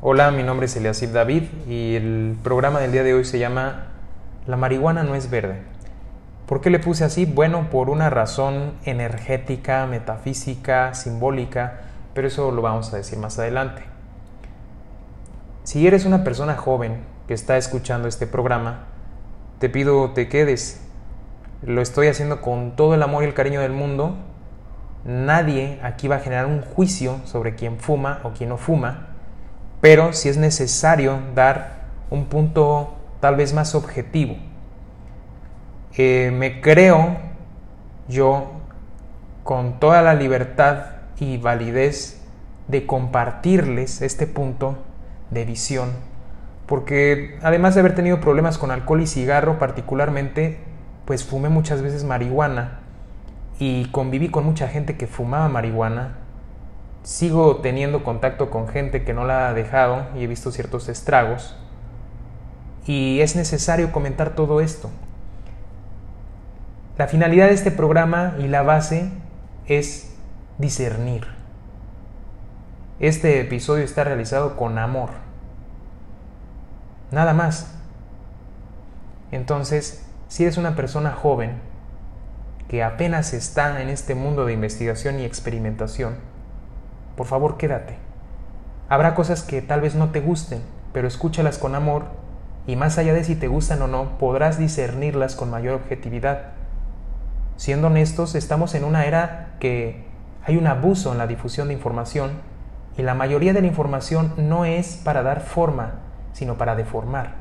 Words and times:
Hola, 0.00 0.30
mi 0.30 0.44
nombre 0.44 0.66
es 0.66 0.76
Eliasib 0.76 1.10
David 1.10 1.42
y 1.68 1.96
el 1.96 2.38
programa 2.44 2.78
del 2.78 2.92
día 2.92 3.02
de 3.02 3.14
hoy 3.14 3.24
se 3.24 3.40
llama 3.40 3.86
La 4.46 4.56
marihuana 4.56 5.02
no 5.02 5.16
es 5.16 5.28
verde. 5.28 5.62
¿Por 6.46 6.60
qué 6.60 6.70
le 6.70 6.78
puse 6.78 7.02
así? 7.02 7.26
Bueno, 7.26 7.68
por 7.68 7.90
una 7.90 8.08
razón 8.08 8.74
energética, 8.84 9.86
metafísica, 9.86 10.94
simbólica, 10.94 11.80
pero 12.14 12.28
eso 12.28 12.52
lo 12.52 12.62
vamos 12.62 12.94
a 12.94 12.96
decir 12.96 13.18
más 13.18 13.40
adelante. 13.40 13.82
Si 15.64 15.84
eres 15.84 16.04
una 16.04 16.22
persona 16.22 16.54
joven 16.54 16.98
que 17.26 17.34
está 17.34 17.56
escuchando 17.56 18.06
este 18.06 18.28
programa, 18.28 18.84
te 19.58 19.68
pido 19.68 20.12
te 20.12 20.28
quedes. 20.28 20.80
Lo 21.60 21.82
estoy 21.82 22.06
haciendo 22.06 22.40
con 22.40 22.76
todo 22.76 22.94
el 22.94 23.02
amor 23.02 23.24
y 23.24 23.26
el 23.26 23.34
cariño 23.34 23.60
del 23.60 23.72
mundo. 23.72 24.14
Nadie 25.04 25.80
aquí 25.82 26.06
va 26.06 26.16
a 26.16 26.20
generar 26.20 26.46
un 26.46 26.62
juicio 26.62 27.18
sobre 27.24 27.56
quién 27.56 27.80
fuma 27.80 28.20
o 28.22 28.30
quién 28.30 28.50
no 28.50 28.58
fuma 28.58 29.07
pero 29.80 30.12
si 30.12 30.28
es 30.28 30.36
necesario 30.36 31.18
dar 31.34 31.86
un 32.10 32.26
punto 32.26 32.94
tal 33.20 33.36
vez 33.36 33.52
más 33.52 33.74
objetivo. 33.74 34.36
Eh, 35.96 36.30
me 36.32 36.60
creo 36.60 37.16
yo 38.08 38.52
con 39.42 39.80
toda 39.80 40.02
la 40.02 40.14
libertad 40.14 40.84
y 41.18 41.38
validez 41.38 42.22
de 42.68 42.86
compartirles 42.86 44.02
este 44.02 44.26
punto 44.26 44.78
de 45.30 45.44
visión, 45.44 45.90
porque 46.66 47.38
además 47.42 47.74
de 47.74 47.80
haber 47.80 47.94
tenido 47.94 48.20
problemas 48.20 48.58
con 48.58 48.70
alcohol 48.70 49.00
y 49.00 49.06
cigarro 49.06 49.58
particularmente, 49.58 50.58
pues 51.04 51.24
fumé 51.24 51.48
muchas 51.48 51.82
veces 51.82 52.04
marihuana 52.04 52.80
y 53.58 53.86
conviví 53.86 54.28
con 54.28 54.44
mucha 54.44 54.68
gente 54.68 54.96
que 54.96 55.06
fumaba 55.06 55.48
marihuana 55.48 56.18
sigo 57.02 57.56
teniendo 57.56 58.04
contacto 58.04 58.50
con 58.50 58.68
gente 58.68 59.04
que 59.04 59.14
no 59.14 59.24
la 59.24 59.48
ha 59.48 59.54
dejado 59.54 60.06
y 60.16 60.24
he 60.24 60.26
visto 60.26 60.50
ciertos 60.50 60.88
estragos. 60.88 61.56
Y 62.86 63.20
es 63.20 63.36
necesario 63.36 63.92
comentar 63.92 64.34
todo 64.34 64.60
esto. 64.60 64.90
La 66.96 67.06
finalidad 67.06 67.46
de 67.46 67.54
este 67.54 67.70
programa 67.70 68.34
y 68.38 68.48
la 68.48 68.62
base 68.62 69.10
es 69.66 70.14
discernir. 70.58 71.26
Este 72.98 73.40
episodio 73.40 73.84
está 73.84 74.02
realizado 74.02 74.56
con 74.56 74.78
amor. 74.78 75.10
Nada 77.12 77.32
más. 77.32 77.74
Entonces, 79.30 80.04
si 80.28 80.42
eres 80.42 80.56
una 80.56 80.74
persona 80.74 81.12
joven 81.12 81.60
que 82.68 82.82
apenas 82.82 83.32
está 83.32 83.80
en 83.80 83.88
este 83.88 84.14
mundo 84.14 84.44
de 84.44 84.52
investigación 84.52 85.20
y 85.20 85.24
experimentación, 85.24 86.16
por 87.18 87.26
favor 87.26 87.56
quédate. 87.56 87.96
Habrá 88.88 89.16
cosas 89.16 89.42
que 89.42 89.60
tal 89.60 89.80
vez 89.80 89.96
no 89.96 90.10
te 90.10 90.20
gusten, 90.20 90.62
pero 90.92 91.08
escúchalas 91.08 91.58
con 91.58 91.74
amor 91.74 92.04
y 92.64 92.76
más 92.76 92.96
allá 92.96 93.12
de 93.12 93.24
si 93.24 93.34
te 93.34 93.48
gustan 93.48 93.82
o 93.82 93.88
no, 93.88 94.18
podrás 94.18 94.56
discernirlas 94.56 95.34
con 95.34 95.50
mayor 95.50 95.74
objetividad. 95.74 96.52
Siendo 97.56 97.88
honestos, 97.88 98.36
estamos 98.36 98.76
en 98.76 98.84
una 98.84 99.04
era 99.04 99.56
que 99.58 100.04
hay 100.44 100.56
un 100.56 100.68
abuso 100.68 101.10
en 101.10 101.18
la 101.18 101.26
difusión 101.26 101.66
de 101.66 101.74
información 101.74 102.30
y 102.96 103.02
la 103.02 103.14
mayoría 103.14 103.52
de 103.52 103.62
la 103.62 103.66
información 103.66 104.32
no 104.36 104.64
es 104.64 104.96
para 104.96 105.24
dar 105.24 105.40
forma, 105.40 105.94
sino 106.32 106.56
para 106.56 106.76
deformar. 106.76 107.34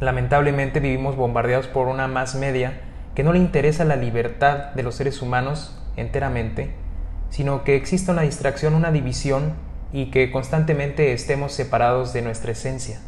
Lamentablemente 0.00 0.80
vivimos 0.80 1.14
bombardeados 1.14 1.68
por 1.68 1.86
una 1.86 2.08
más 2.08 2.34
media 2.34 2.80
que 3.14 3.22
no 3.22 3.32
le 3.32 3.38
interesa 3.38 3.84
la 3.84 3.94
libertad 3.94 4.72
de 4.72 4.82
los 4.82 4.96
seres 4.96 5.22
humanos 5.22 5.80
enteramente 5.96 6.87
sino 7.30 7.64
que 7.64 7.76
exista 7.76 8.12
una 8.12 8.22
distracción, 8.22 8.74
una 8.74 8.90
división 8.90 9.54
y 9.92 10.10
que 10.10 10.30
constantemente 10.30 11.12
estemos 11.12 11.52
separados 11.52 12.12
de 12.12 12.22
nuestra 12.22 12.52
esencia. 12.52 13.00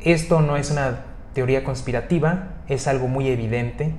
Esto 0.00 0.40
no 0.40 0.56
es 0.56 0.70
una 0.70 1.04
teoría 1.32 1.64
conspirativa, 1.64 2.54
es 2.68 2.86
algo 2.86 3.08
muy 3.08 3.28
evidente, 3.28 3.94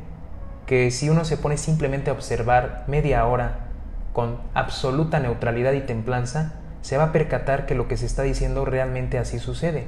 que 0.65 0.91
si 0.91 1.09
uno 1.09 1.25
se 1.25 1.37
pone 1.37 1.57
simplemente 1.57 2.09
a 2.09 2.13
observar 2.13 2.83
media 2.87 3.25
hora 3.25 3.67
con 4.13 4.39
absoluta 4.53 5.19
neutralidad 5.19 5.73
y 5.73 5.81
templanza, 5.81 6.55
se 6.81 6.97
va 6.97 7.05
a 7.05 7.11
percatar 7.11 7.65
que 7.65 7.75
lo 7.75 7.87
que 7.87 7.97
se 7.97 8.05
está 8.05 8.23
diciendo 8.23 8.65
realmente 8.65 9.17
así 9.17 9.39
sucede. 9.39 9.85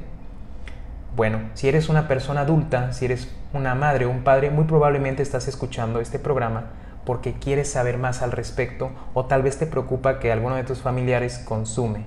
Bueno, 1.15 1.39
si 1.53 1.67
eres 1.67 1.89
una 1.89 2.07
persona 2.07 2.41
adulta, 2.41 2.93
si 2.93 3.05
eres 3.05 3.33
una 3.53 3.75
madre 3.75 4.05
o 4.05 4.09
un 4.09 4.23
padre, 4.23 4.51
muy 4.51 4.65
probablemente 4.65 5.23
estás 5.23 5.47
escuchando 5.47 5.99
este 5.99 6.19
programa 6.19 6.67
porque 7.09 7.33
quieres 7.33 7.71
saber 7.71 7.97
más 7.97 8.21
al 8.21 8.31
respecto 8.31 8.91
o 9.15 9.25
tal 9.25 9.41
vez 9.41 9.57
te 9.57 9.65
preocupa 9.65 10.19
que 10.19 10.31
alguno 10.31 10.57
de 10.57 10.63
tus 10.63 10.83
familiares 10.83 11.39
consume. 11.39 12.05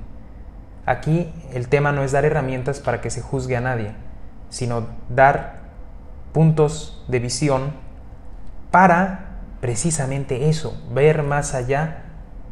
Aquí 0.86 1.34
el 1.52 1.66
tema 1.66 1.90
no 1.90 2.04
es 2.04 2.12
dar 2.12 2.24
herramientas 2.24 2.78
para 2.78 3.00
que 3.00 3.10
se 3.10 3.20
juzgue 3.20 3.56
a 3.56 3.60
nadie, 3.60 3.94
sino 4.48 4.86
dar 5.08 5.58
puntos 6.30 7.04
de 7.08 7.18
visión 7.18 7.72
para 8.70 9.40
precisamente 9.60 10.48
eso, 10.48 10.80
ver 10.94 11.24
más 11.24 11.56
allá 11.56 12.04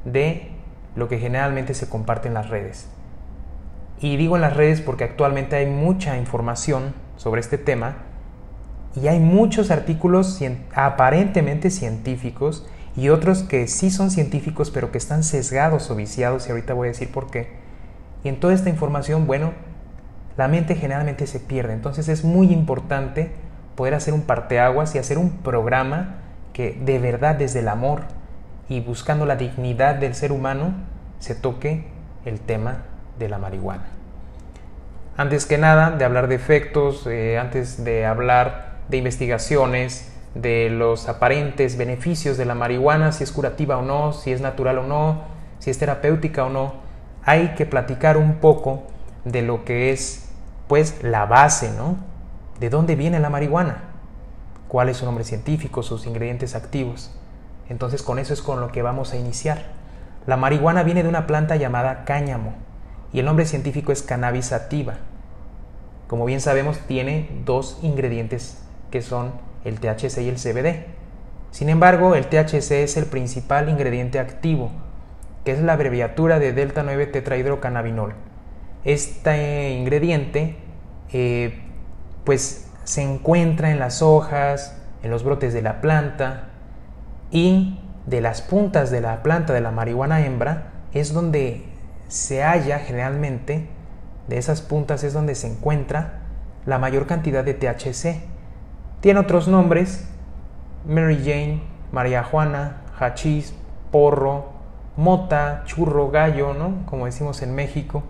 de 0.04 0.50
lo 0.96 1.06
que 1.06 1.20
generalmente 1.20 1.72
se 1.72 1.88
comparte 1.88 2.26
en 2.26 2.34
las 2.34 2.50
redes. 2.50 2.90
Y 4.00 4.16
digo 4.16 4.34
en 4.34 4.42
las 4.42 4.56
redes 4.56 4.80
porque 4.80 5.04
actualmente 5.04 5.54
hay 5.54 5.66
mucha 5.66 6.16
información 6.16 6.94
sobre 7.16 7.42
este 7.42 7.58
tema 7.58 8.09
y 8.94 9.08
hay 9.08 9.20
muchos 9.20 9.70
artículos 9.70 10.40
aparentemente 10.74 11.70
científicos 11.70 12.66
y 12.96 13.08
otros 13.08 13.42
que 13.42 13.68
sí 13.68 13.90
son 13.90 14.10
científicos 14.10 14.70
pero 14.70 14.90
que 14.90 14.98
están 14.98 15.22
sesgados 15.22 15.90
o 15.90 15.96
viciados 15.96 16.48
y 16.48 16.50
ahorita 16.50 16.74
voy 16.74 16.88
a 16.88 16.90
decir 16.90 17.10
por 17.10 17.30
qué. 17.30 17.48
Y 18.24 18.28
en 18.28 18.40
toda 18.40 18.52
esta 18.52 18.68
información, 18.68 19.26
bueno, 19.26 19.52
la 20.36 20.48
mente 20.48 20.74
generalmente 20.74 21.26
se 21.26 21.40
pierde. 21.40 21.72
Entonces 21.72 22.08
es 22.08 22.24
muy 22.24 22.52
importante 22.52 23.30
poder 23.76 23.94
hacer 23.94 24.12
un 24.12 24.22
parteaguas 24.22 24.94
y 24.94 24.98
hacer 24.98 25.18
un 25.18 25.30
programa 25.38 26.16
que 26.52 26.78
de 26.84 26.98
verdad 26.98 27.36
desde 27.36 27.60
el 27.60 27.68
amor 27.68 28.02
y 28.68 28.80
buscando 28.80 29.24
la 29.24 29.36
dignidad 29.36 29.94
del 29.96 30.14
ser 30.14 30.32
humano 30.32 30.74
se 31.18 31.34
toque 31.34 31.86
el 32.24 32.40
tema 32.40 32.84
de 33.18 33.28
la 33.28 33.38
marihuana. 33.38 33.86
Antes 35.16 35.46
que 35.46 35.58
nada, 35.58 35.90
de 35.90 36.04
hablar 36.04 36.28
de 36.28 36.34
efectos, 36.34 37.06
eh, 37.06 37.38
antes 37.38 37.84
de 37.84 38.06
hablar 38.06 38.69
de 38.90 38.96
investigaciones 38.96 40.12
de 40.34 40.68
los 40.70 41.08
aparentes 41.08 41.76
beneficios 41.76 42.36
de 42.36 42.44
la 42.44 42.54
marihuana, 42.54 43.12
si 43.12 43.24
es 43.24 43.32
curativa 43.32 43.78
o 43.78 43.82
no, 43.82 44.12
si 44.12 44.32
es 44.32 44.40
natural 44.40 44.78
o 44.78 44.82
no, 44.86 45.22
si 45.58 45.70
es 45.70 45.78
terapéutica 45.78 46.44
o 46.44 46.50
no. 46.50 46.74
Hay 47.24 47.54
que 47.54 47.66
platicar 47.66 48.16
un 48.16 48.34
poco 48.34 48.84
de 49.24 49.42
lo 49.42 49.64
que 49.64 49.92
es 49.92 50.28
pues 50.66 51.02
la 51.02 51.26
base, 51.26 51.70
¿no? 51.76 51.96
¿De 52.58 52.70
dónde 52.70 52.96
viene 52.96 53.20
la 53.20 53.30
marihuana? 53.30 53.84
¿Cuál 54.68 54.88
es 54.88 54.98
su 54.98 55.04
nombre 55.04 55.24
científico, 55.24 55.82
sus 55.82 56.06
ingredientes 56.06 56.54
activos? 56.54 57.12
Entonces 57.68 58.02
con 58.02 58.18
eso 58.18 58.34
es 58.34 58.42
con 58.42 58.60
lo 58.60 58.72
que 58.72 58.82
vamos 58.82 59.12
a 59.12 59.16
iniciar. 59.16 59.66
La 60.26 60.36
marihuana 60.36 60.82
viene 60.82 61.02
de 61.02 61.08
una 61.08 61.26
planta 61.26 61.56
llamada 61.56 62.04
cáñamo 62.04 62.54
y 63.12 63.20
el 63.20 63.26
nombre 63.26 63.46
científico 63.46 63.92
es 63.92 64.02
cannabis 64.02 64.46
sativa. 64.46 64.94
Como 66.06 66.24
bien 66.24 66.40
sabemos, 66.40 66.78
tiene 66.80 67.30
dos 67.44 67.78
ingredientes 67.82 68.58
que 68.90 69.02
son 69.02 69.32
el 69.64 69.80
THC 69.80 70.18
y 70.18 70.28
el 70.28 70.36
CBD. 70.36 70.86
Sin 71.50 71.68
embargo, 71.68 72.14
el 72.14 72.26
THC 72.26 72.82
es 72.82 72.96
el 72.96 73.06
principal 73.06 73.68
ingrediente 73.68 74.18
activo, 74.18 74.70
que 75.44 75.52
es 75.52 75.60
la 75.60 75.72
abreviatura 75.74 76.38
de 76.38 76.52
delta 76.52 76.82
9 76.82 77.06
tetrahidrocannabinol. 77.06 78.14
Este 78.84 79.70
ingrediente 79.70 80.56
eh, 81.12 81.60
pues 82.24 82.68
se 82.84 83.02
encuentra 83.02 83.70
en 83.70 83.78
las 83.78 84.02
hojas, 84.02 84.76
en 85.02 85.10
los 85.10 85.24
brotes 85.24 85.52
de 85.52 85.62
la 85.62 85.80
planta 85.80 86.48
y 87.30 87.78
de 88.06 88.20
las 88.20 88.42
puntas 88.42 88.90
de 88.90 89.00
la 89.00 89.22
planta 89.22 89.52
de 89.52 89.60
la 89.60 89.70
marihuana 89.70 90.24
hembra 90.24 90.72
es 90.92 91.12
donde 91.12 91.64
se 92.08 92.42
halla 92.42 92.80
generalmente, 92.80 93.68
de 94.28 94.38
esas 94.38 94.62
puntas 94.62 95.04
es 95.04 95.12
donde 95.12 95.34
se 95.34 95.46
encuentra 95.46 96.20
la 96.66 96.78
mayor 96.78 97.06
cantidad 97.06 97.44
de 97.44 97.54
THC. 97.54 98.20
Tiene 99.00 99.20
otros 99.20 99.48
nombres, 99.48 100.06
Mary 100.86 101.18
Jane, 101.24 101.62
María 101.90 102.22
Juana, 102.22 102.82
hachís, 102.98 103.54
porro, 103.90 104.50
mota, 104.96 105.62
churro, 105.64 106.10
gallo, 106.10 106.52
¿no? 106.52 106.84
Como 106.86 107.06
decimos 107.06 107.40
en 107.42 107.54
México. 107.54 108.02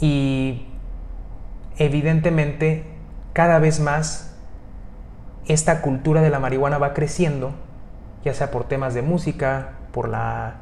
Y 0.00 0.66
evidentemente 1.78 2.84
cada 3.32 3.58
vez 3.58 3.80
más 3.80 4.36
esta 5.46 5.82
cultura 5.82 6.22
de 6.22 6.30
la 6.30 6.38
marihuana 6.38 6.78
va 6.78 6.94
creciendo, 6.94 7.52
ya 8.24 8.34
sea 8.34 8.50
por 8.50 8.64
temas 8.64 8.94
de 8.94 9.02
música, 9.02 9.72
por 9.92 10.08
la 10.08 10.54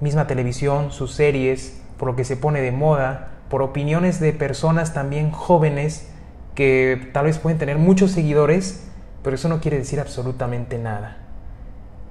misma 0.00 0.26
televisión, 0.26 0.90
sus 0.90 1.12
series, 1.12 1.80
por 1.98 2.08
lo 2.08 2.16
que 2.16 2.24
se 2.24 2.36
pone 2.36 2.60
de 2.60 2.72
moda, 2.72 3.28
por 3.48 3.62
opiniones 3.62 4.20
de 4.20 4.32
personas 4.32 4.92
también 4.92 5.30
jóvenes 5.30 6.09
que 6.54 7.10
tal 7.12 7.26
vez 7.26 7.38
pueden 7.38 7.58
tener 7.58 7.78
muchos 7.78 8.12
seguidores, 8.12 8.86
pero 9.22 9.34
eso 9.34 9.48
no 9.48 9.60
quiere 9.60 9.78
decir 9.78 10.00
absolutamente 10.00 10.78
nada. 10.78 11.18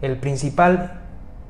El 0.01 0.18
principal 0.18 1.01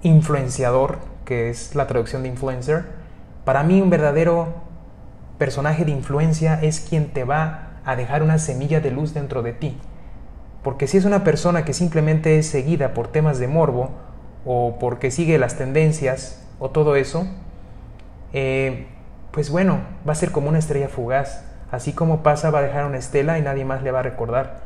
influenciador, 0.02 1.00
que 1.26 1.50
es 1.50 1.76
la 1.76 1.88
traducción 1.88 2.24
de 2.24 2.30
influencer, 2.30 3.00
Para 3.46 3.64
mí 3.64 3.82
un 3.82 3.90
verdadero 3.90 4.54
personaje 5.40 5.84
de 5.84 5.92
influencia 5.92 6.60
es 6.62 6.82
quien 6.82 7.14
te 7.14 7.24
va 7.24 7.80
a 7.84 7.96
dejar 7.96 8.22
una 8.22 8.38
semilla 8.38 8.80
de 8.80 8.92
luz 8.92 9.16
dentro 9.16 9.42
de 9.42 9.54
ti. 9.54 9.76
Porque 10.62 10.86
si 10.86 10.98
es 10.98 11.06
una 11.06 11.24
persona 11.24 11.66
que 11.66 11.74
simplemente 11.74 12.38
es 12.38 12.48
seguida 12.48 12.94
por 12.94 13.08
temas 13.08 13.40
de 13.40 13.48
morbo 13.48 13.90
o 14.46 14.78
porque 14.80 15.10
sigue 15.10 15.40
las 15.40 15.58
tendencias 15.58 16.46
o 16.60 16.70
todo 16.70 16.96
eso, 16.96 17.26
eh, 18.34 18.88
pues 19.32 19.50
bueno, 19.50 19.80
va 20.08 20.12
a 20.12 20.16
ser 20.16 20.32
como 20.32 20.50
una 20.50 20.60
estrella 20.60 20.90
fugaz. 20.90 21.44
Así 21.72 21.94
como 21.94 22.24
pasa, 22.24 22.50
va 22.50 22.60
a 22.60 22.64
dejar 22.64 22.86
una 22.86 22.98
estela 22.98 23.38
y 23.38 23.42
nadie 23.42 23.66
más 23.66 23.84
le 23.84 23.92
va 23.92 24.00
a 24.00 24.04
recordar. 24.04 24.62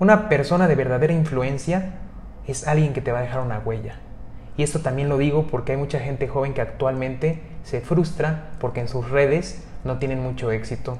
Una 0.00 0.28
persona 0.28 0.68
de 0.68 0.74
verdadera 0.74 1.12
influencia 1.12 1.94
es 2.46 2.66
alguien 2.66 2.92
que 2.92 3.00
te 3.00 3.12
va 3.12 3.18
a 3.18 3.22
dejar 3.22 3.40
una 3.40 3.58
huella. 3.58 3.96
Y 4.56 4.62
esto 4.64 4.80
también 4.80 5.08
lo 5.08 5.18
digo 5.18 5.46
porque 5.46 5.72
hay 5.72 5.78
mucha 5.78 6.00
gente 6.00 6.26
joven 6.26 6.54
que 6.54 6.60
actualmente 6.60 7.42
se 7.62 7.80
frustra 7.80 8.50
porque 8.58 8.80
en 8.80 8.88
sus 8.88 9.08
redes 9.08 9.64
no 9.84 9.98
tienen 9.98 10.20
mucho 10.20 10.50
éxito. 10.50 10.98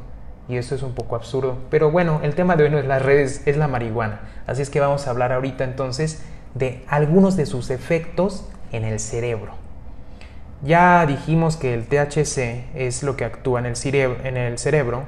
Y 0.49 0.57
eso 0.57 0.75
es 0.75 0.83
un 0.83 0.95
poco 0.95 1.17
absurdo. 1.17 1.59
Pero 1.69 1.91
bueno, 1.91 2.21
el 2.23 2.35
tema 2.35 2.57
de 2.57 2.65
hoy 2.65 2.71
no 2.71 2.79
es 2.79 2.87
las 2.87 3.03
redes, 3.03 3.43
es 3.47 3.57
la 3.57 3.69
marihuana. 3.69 4.21
Así 4.47 4.63
es 4.63 4.71
que 4.71 4.81
vamos 4.81 5.07
a 5.07 5.11
hablar 5.11 5.33
ahorita 5.33 5.65
entonces 5.65 6.23
de 6.55 6.85
algunos 6.89 7.37
de 7.37 7.47
sus 7.47 7.71
efectos 7.71 8.49
en 8.73 8.85
el 8.85 9.01
cerebro. 9.01 9.58
Ya 10.63 11.07
dijimos 11.07 11.57
que 11.57 11.73
el 11.73 11.87
THC 11.87 12.75
es 12.75 13.03
lo 13.03 13.17
que 13.17 13.25
actúa 13.25 13.61
en 13.61 13.67
el, 13.67 13.77
cerebro, 13.77 15.05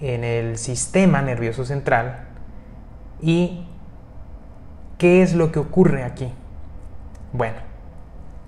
en 0.00 0.24
el 0.24 0.58
sistema 0.58 1.22
nervioso 1.22 1.64
central. 1.64 2.26
¿Y 3.20 3.66
qué 4.98 5.22
es 5.22 5.34
lo 5.34 5.52
que 5.52 5.60
ocurre 5.60 6.02
aquí? 6.02 6.32
Bueno, 7.32 7.58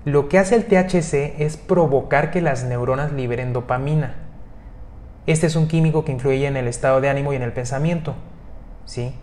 lo 0.04 0.28
que 0.28 0.38
hace 0.38 0.56
el 0.56 0.64
THC 0.64 1.40
es 1.40 1.56
provocar 1.56 2.32
que 2.32 2.40
las 2.40 2.64
neuronas 2.64 3.12
liberen 3.12 3.52
dopamina. 3.52 4.16
Este 5.26 5.46
es 5.46 5.54
un 5.54 5.68
químico 5.68 6.04
que 6.04 6.12
influye 6.12 6.46
en 6.46 6.56
el 6.56 6.66
estado 6.66 7.00
de 7.00 7.08
ánimo 7.08 7.32
y 7.32 7.36
en 7.36 7.42
el 7.42 7.52
pensamiento. 7.52 8.16
¿sí? 8.84 9.14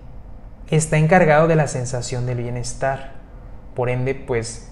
Está 0.70 0.98
encargado 0.98 1.48
de 1.48 1.58
la 1.58 1.68
sensación 1.68 2.26
del 2.26 2.38
bienestar. 2.38 3.12
Por 3.76 3.90
ende, 3.90 4.16
pues 4.16 4.67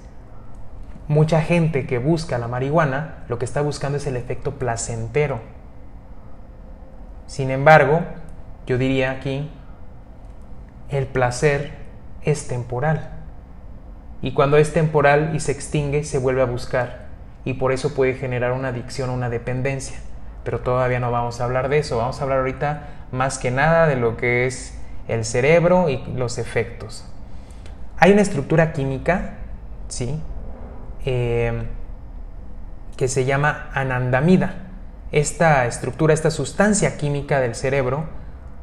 mucha 1.07 1.41
gente 1.41 1.85
que 1.85 1.97
busca 1.97 2.37
la 2.37 2.47
marihuana 2.47 3.23
lo 3.27 3.37
que 3.37 3.45
está 3.45 3.61
buscando 3.61 3.97
es 3.97 4.07
el 4.07 4.15
efecto 4.15 4.53
placentero. 4.53 5.39
Sin 7.27 7.51
embargo, 7.51 8.01
yo 8.65 8.77
diría 8.77 9.11
aquí, 9.11 9.49
el 10.89 11.07
placer 11.07 11.73
es 12.23 12.47
temporal. 12.47 13.11
Y 14.21 14.33
cuando 14.33 14.57
es 14.57 14.73
temporal 14.73 15.31
y 15.35 15.39
se 15.39 15.51
extingue, 15.51 16.03
se 16.03 16.17
vuelve 16.17 16.41
a 16.41 16.45
buscar. 16.45 17.05
Y 17.43 17.53
por 17.53 17.71
eso 17.71 17.93
puede 17.93 18.15
generar 18.15 18.53
una 18.53 18.69
adicción 18.69 19.09
una 19.09 19.29
dependencia. 19.29 19.97
Pero 20.43 20.61
todavía 20.61 20.99
no 20.99 21.11
vamos 21.11 21.41
a 21.41 21.45
hablar 21.45 21.69
de 21.69 21.79
eso. 21.79 21.97
Vamos 21.97 22.19
a 22.19 22.23
hablar 22.23 22.39
ahorita 22.39 22.87
más 23.11 23.37
que 23.37 23.51
nada 23.51 23.87
de 23.87 23.95
lo 23.95 24.17
que 24.17 24.45
es 24.45 24.77
el 25.07 25.25
cerebro 25.25 25.89
y 25.89 26.03
los 26.15 26.37
efectos. 26.37 27.05
Hay 27.97 28.11
una 28.11 28.21
estructura 28.21 28.73
química, 28.73 29.35
¿sí? 29.87 30.19
Eh, 31.05 31.67
que 32.97 33.07
se 33.07 33.25
llama 33.25 33.69
anandamida. 33.73 34.55
Esta 35.11 35.65
estructura, 35.65 36.13
esta 36.13 36.31
sustancia 36.31 36.97
química 36.97 37.39
del 37.39 37.55
cerebro 37.55 38.05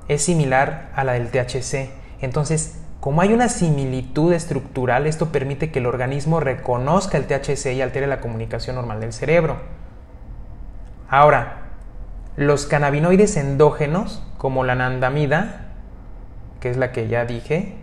es 0.09 0.23
similar 0.23 0.91
a 0.95 1.05
la 1.05 1.13
del 1.13 1.31
THC. 1.31 1.91
Entonces, 2.21 2.79
como 3.01 3.21
hay 3.21 3.33
una 3.33 3.49
similitud 3.49 4.33
estructural, 4.33 5.07
esto 5.07 5.33
permite 5.33 5.71
que 5.71 5.81
el 5.81 5.87
organismo 5.87 6.41
reconozca 6.41 7.19
el 7.19 7.27
THC 7.27 7.73
y 7.75 7.83
altere 7.83 8.07
la 8.07 8.21
comunicación 8.21 8.77
normal 8.77 9.01
del 9.01 9.13
cerebro. 9.13 9.57
Ahora, 11.09 11.63
los 12.37 12.67
cannabinoides 12.67 13.37
endógenos, 13.37 14.23
como 14.39 14.65
la 14.65 14.73
anandamida, 14.73 15.73
que 16.61 16.71
es 16.71 16.77
la 16.77 16.93
que 16.93 17.09
ya 17.09 17.25
dije, 17.25 17.77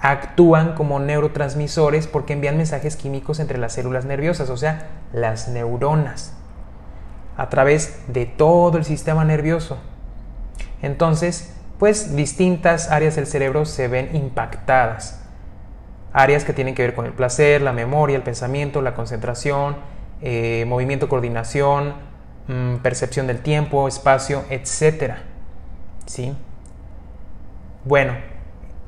actúan 0.00 0.74
como 0.74 0.98
neurotransmisores 0.98 2.06
porque 2.06 2.32
envían 2.32 2.56
mensajes 2.56 2.96
químicos 2.96 3.38
entre 3.38 3.58
las 3.58 3.74
células 3.74 4.04
nerviosas, 4.04 4.48
o 4.50 4.56
sea, 4.56 4.88
las 5.12 5.48
neuronas, 5.48 6.34
a 7.36 7.48
través 7.48 8.00
de 8.08 8.26
todo 8.26 8.78
el 8.78 8.84
sistema 8.84 9.24
nervioso. 9.24 9.78
Entonces, 10.82 11.54
pues 11.78 12.16
distintas 12.16 12.90
áreas 12.90 13.16
del 13.16 13.26
cerebro 13.26 13.66
se 13.66 13.88
ven 13.88 14.14
impactadas. 14.14 15.22
Áreas 16.12 16.44
que 16.44 16.52
tienen 16.52 16.74
que 16.74 16.82
ver 16.82 16.94
con 16.94 17.06
el 17.06 17.12
placer, 17.12 17.62
la 17.62 17.72
memoria, 17.72 18.16
el 18.16 18.22
pensamiento, 18.22 18.82
la 18.82 18.94
concentración, 18.94 19.76
eh, 20.22 20.64
movimiento, 20.66 21.08
coordinación, 21.08 21.94
mm, 22.48 22.76
percepción 22.76 23.26
del 23.26 23.40
tiempo, 23.40 23.86
espacio, 23.86 24.44
etc. 24.50 25.14
¿Sí? 26.06 26.34
Bueno, 27.84 28.14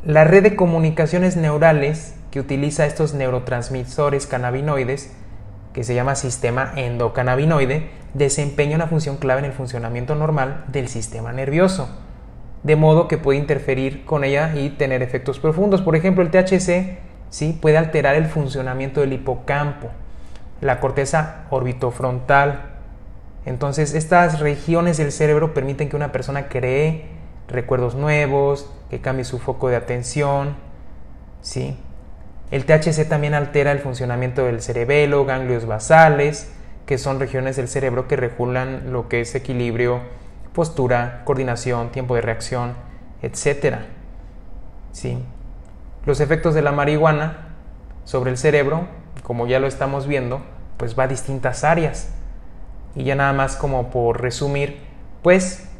la 0.04 0.24
red 0.24 0.42
de 0.42 0.56
comunicaciones 0.56 1.36
neurales 1.36 2.16
que 2.32 2.40
utiliza 2.40 2.86
estos 2.86 3.14
neurotransmisores 3.14 4.26
cannabinoides, 4.26 5.12
que 5.72 5.84
se 5.84 5.94
llama 5.94 6.16
sistema 6.16 6.72
endocannabinoide, 6.74 7.88
desempeña 8.12 8.76
una 8.76 8.88
función 8.88 9.16
clave 9.16 9.40
en 9.40 9.44
el 9.46 9.52
funcionamiento 9.52 10.16
normal 10.16 10.64
del 10.66 10.88
sistema 10.88 11.32
nervioso, 11.32 11.88
de 12.64 12.74
modo 12.74 13.06
que 13.06 13.16
puede 13.16 13.38
interferir 13.38 14.04
con 14.04 14.24
ella 14.24 14.52
y 14.56 14.70
tener 14.70 15.02
efectos 15.02 15.38
profundos. 15.38 15.82
Por 15.82 15.94
ejemplo, 15.94 16.24
el 16.24 16.30
THC 16.30 16.98
¿sí? 17.30 17.56
puede 17.60 17.78
alterar 17.78 18.16
el 18.16 18.26
funcionamiento 18.26 19.02
del 19.02 19.12
hipocampo, 19.12 19.88
la 20.60 20.80
corteza 20.80 21.44
orbitofrontal. 21.50 22.72
Entonces, 23.46 23.94
estas 23.94 24.40
regiones 24.40 24.96
del 24.96 25.12
cerebro 25.12 25.54
permiten 25.54 25.88
que 25.88 25.96
una 25.96 26.10
persona 26.10 26.48
cree 26.48 27.04
recuerdos 27.48 27.94
nuevos, 27.94 28.68
que 28.92 29.00
cambie 29.00 29.24
su 29.24 29.38
foco 29.38 29.70
de 29.70 29.76
atención, 29.76 30.54
¿sí? 31.40 31.78
El 32.50 32.66
THC 32.66 33.08
también 33.08 33.32
altera 33.32 33.72
el 33.72 33.78
funcionamiento 33.78 34.44
del 34.44 34.60
cerebelo, 34.60 35.24
ganglios 35.24 35.64
basales, 35.64 36.52
que 36.84 36.98
son 36.98 37.18
regiones 37.18 37.56
del 37.56 37.68
cerebro 37.68 38.06
que 38.06 38.16
regulan 38.16 38.92
lo 38.92 39.08
que 39.08 39.22
es 39.22 39.34
equilibrio, 39.34 40.00
postura, 40.52 41.22
coordinación, 41.24 41.90
tiempo 41.90 42.14
de 42.16 42.20
reacción, 42.20 42.74
etc. 43.22 43.76
¿Sí? 44.90 45.24
Los 46.04 46.20
efectos 46.20 46.52
de 46.52 46.60
la 46.60 46.72
marihuana 46.72 47.54
sobre 48.04 48.30
el 48.30 48.36
cerebro, 48.36 48.88
como 49.22 49.46
ya 49.46 49.58
lo 49.58 49.68
estamos 49.68 50.06
viendo, 50.06 50.42
pues 50.76 50.98
va 50.98 51.04
a 51.04 51.08
distintas 51.08 51.64
áreas. 51.64 52.10
Y 52.94 53.04
ya 53.04 53.14
nada 53.14 53.32
más 53.32 53.56
como 53.56 53.88
por 53.88 54.20
resumir, 54.20 54.82
pues 55.22 55.71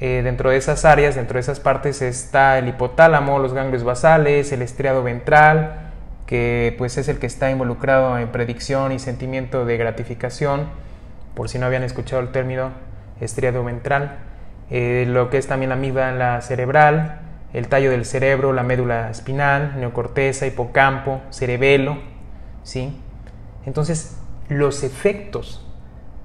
eh, 0.00 0.22
dentro 0.24 0.48
de 0.48 0.56
esas 0.56 0.86
áreas, 0.86 1.14
dentro 1.14 1.34
de 1.34 1.40
esas 1.40 1.60
partes 1.60 2.00
está 2.00 2.58
el 2.58 2.68
hipotálamo, 2.68 3.38
los 3.38 3.52
ganglios 3.52 3.84
basales, 3.84 4.50
el 4.50 4.62
estriado 4.62 5.02
ventral, 5.02 5.90
que 6.24 6.74
pues 6.78 6.96
es 6.96 7.08
el 7.08 7.18
que 7.18 7.26
está 7.26 7.50
involucrado 7.50 8.18
en 8.18 8.28
predicción 8.28 8.92
y 8.92 8.98
sentimiento 8.98 9.66
de 9.66 9.76
gratificación, 9.76 10.68
por 11.34 11.50
si 11.50 11.58
no 11.58 11.66
habían 11.66 11.82
escuchado 11.82 12.22
el 12.22 12.32
término 12.32 12.70
estriado 13.20 13.62
ventral, 13.62 14.18
eh, 14.70 15.04
lo 15.06 15.28
que 15.28 15.36
es 15.36 15.46
también 15.46 15.68
la 15.68 15.74
amígdala 15.74 16.40
cerebral, 16.40 17.20
el 17.52 17.68
tallo 17.68 17.90
del 17.90 18.06
cerebro, 18.06 18.54
la 18.54 18.62
médula 18.62 19.10
espinal, 19.10 19.78
neocorteza, 19.78 20.46
hipocampo, 20.46 21.20
cerebelo, 21.28 21.98
¿sí? 22.62 22.98
Entonces, 23.66 24.18
los 24.48 24.82
efectos 24.82 25.66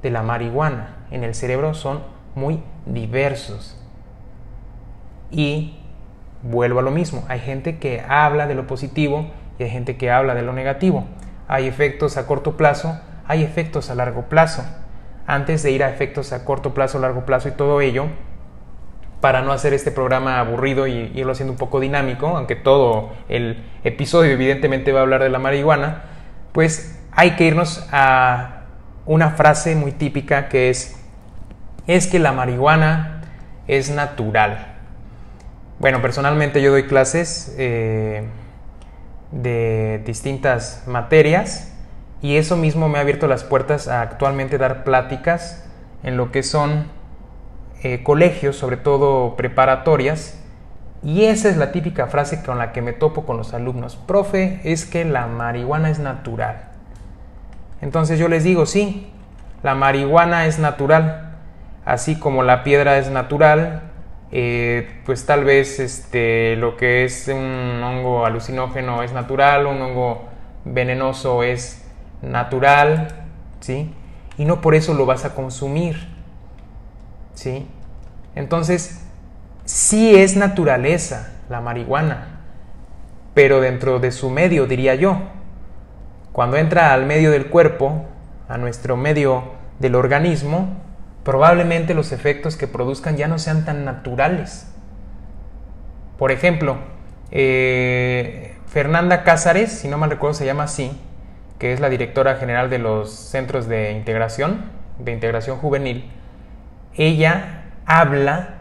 de 0.01 0.11
la 0.11 0.21
marihuana 0.21 1.07
en 1.11 1.25
el 1.25 1.35
cerebro 1.35 1.73
son 1.73 2.03
muy 2.35 2.63
diversos. 2.85 3.77
Y 5.31 5.79
vuelvo 6.43 6.79
a 6.79 6.83
lo 6.83 6.91
mismo, 6.91 7.23
hay 7.27 7.39
gente 7.39 7.77
que 7.79 8.03
habla 8.07 8.47
de 8.47 8.55
lo 8.55 8.67
positivo 8.67 9.31
y 9.57 9.63
hay 9.63 9.69
gente 9.69 9.97
que 9.97 10.11
habla 10.11 10.35
de 10.35 10.41
lo 10.41 10.53
negativo. 10.53 11.05
Hay 11.47 11.67
efectos 11.67 12.17
a 12.17 12.27
corto 12.27 12.57
plazo, 12.57 12.99
hay 13.27 13.43
efectos 13.43 13.89
a 13.89 13.95
largo 13.95 14.23
plazo. 14.23 14.63
Antes 15.27 15.63
de 15.63 15.71
ir 15.71 15.83
a 15.83 15.89
efectos 15.89 16.33
a 16.33 16.45
corto 16.45 16.73
plazo, 16.73 16.99
largo 16.99 17.25
plazo 17.25 17.49
y 17.49 17.51
todo 17.51 17.81
ello, 17.81 18.07
para 19.21 19.41
no 19.41 19.51
hacer 19.51 19.73
este 19.73 19.91
programa 19.91 20.39
aburrido 20.39 20.85
y 20.85 21.11
irlo 21.15 21.31
haciendo 21.31 21.51
un 21.51 21.57
poco 21.57 21.79
dinámico, 21.79 22.27
aunque 22.27 22.55
todo 22.55 23.11
el 23.27 23.63
episodio 23.83 24.31
evidentemente 24.31 24.91
va 24.91 24.99
a 24.99 25.01
hablar 25.03 25.23
de 25.23 25.29
la 25.29 25.39
marihuana, 25.39 26.03
pues 26.51 27.01
hay 27.11 27.31
que 27.31 27.45
irnos 27.45 27.87
a 27.91 28.65
una 29.05 29.31
frase 29.31 29.75
muy 29.75 29.93
típica 29.93 30.47
que 30.47 30.69
es 30.69 31.03
es 31.87 32.07
que 32.07 32.19
la 32.19 32.31
marihuana 32.31 33.21
es 33.67 33.89
natural. 33.89 34.73
Bueno, 35.79 36.01
personalmente 36.01 36.61
yo 36.61 36.71
doy 36.71 36.87
clases 36.87 37.53
eh, 37.57 38.27
de 39.31 40.01
distintas 40.05 40.83
materias 40.87 41.73
y 42.21 42.37
eso 42.37 42.55
mismo 42.55 42.87
me 42.87 42.97
ha 42.97 43.01
abierto 43.01 43.27
las 43.27 43.43
puertas 43.43 43.87
a 43.87 44.01
actualmente 44.01 44.57
dar 44.57 44.83
pláticas 44.83 45.65
en 46.03 46.17
lo 46.17 46.31
que 46.31 46.43
son 46.43 46.87
eh, 47.83 48.03
colegios, 48.03 48.55
sobre 48.55 48.77
todo 48.77 49.35
preparatorias, 49.35 50.39
y 51.03 51.25
esa 51.25 51.49
es 51.49 51.57
la 51.57 51.71
típica 51.71 52.07
frase 52.07 52.41
con 52.41 52.57
la 52.57 52.71
que 52.71 52.81
me 52.81 52.93
topo 52.93 53.25
con 53.25 53.37
los 53.37 53.53
alumnos. 53.53 53.95
Profe, 53.95 54.59
es 54.63 54.85
que 54.85 55.05
la 55.05 55.27
marihuana 55.27 55.91
es 55.91 55.99
natural. 55.99 56.69
Entonces 57.81 58.17
yo 58.17 58.27
les 58.27 58.43
digo, 58.43 58.65
sí, 58.65 59.11
la 59.61 59.75
marihuana 59.75 60.47
es 60.47 60.57
natural, 60.57 61.34
así 61.85 62.17
como 62.19 62.43
la 62.43 62.63
piedra 62.63 62.97
es 62.97 63.09
natural, 63.09 63.83
eh, 64.31 65.01
pues 65.05 65.25
tal 65.25 65.45
vez 65.45 65.79
este, 65.79 66.55
lo 66.57 66.75
que 66.75 67.05
es 67.05 67.27
un 67.27 67.81
hongo 67.83 68.25
alucinógeno 68.25 69.03
es 69.03 69.13
natural, 69.13 69.67
un 69.67 69.81
hongo 69.81 70.25
venenoso 70.65 71.43
es 71.43 71.85
natural, 72.21 73.07
¿sí? 73.59 73.93
Y 74.37 74.45
no 74.45 74.61
por 74.61 74.75
eso 74.75 74.93
lo 74.93 75.05
vas 75.05 75.23
a 75.23 75.35
consumir, 75.35 76.07
¿sí? 77.35 77.67
Entonces, 78.33 79.05
sí 79.63 80.15
es 80.15 80.35
naturaleza 80.35 81.33
la 81.49 81.61
marihuana, 81.61 82.41
pero 83.33 83.61
dentro 83.61 83.99
de 83.99 84.11
su 84.11 84.29
medio, 84.29 84.65
diría 84.65 84.95
yo. 84.95 85.17
Cuando 86.31 86.57
entra 86.57 86.93
al 86.93 87.05
medio 87.05 87.31
del 87.31 87.47
cuerpo, 87.47 88.05
a 88.49 88.57
nuestro 88.57 88.97
medio 88.97 89.43
del 89.79 89.95
organismo, 89.95 90.84
probablemente 91.25 91.95
los 91.95 92.11
efectos 92.11 92.55
que 92.55 92.67
produzcan 92.67 93.17
ya 93.17 93.27
no 93.27 93.39
sean 93.39 93.65
tan 93.65 93.83
naturales. 93.83 94.71
Por 96.17 96.31
ejemplo, 96.31 96.77
eh, 97.31 98.55
Fernanda 98.67 99.23
Cázares, 99.23 99.71
si 99.71 99.87
no 99.87 99.97
mal 99.97 100.11
recuerdo 100.11 100.35
se 100.35 100.45
llama 100.45 100.63
así, 100.63 100.91
que 101.57 101.73
es 101.73 101.79
la 101.79 101.89
directora 101.89 102.35
general 102.35 102.69
de 102.69 102.77
los 102.77 103.11
centros 103.11 103.67
de 103.67 103.91
integración, 103.91 104.65
de 104.99 105.13
integración 105.13 105.57
juvenil, 105.57 106.11
ella 106.93 107.63
habla 107.87 108.59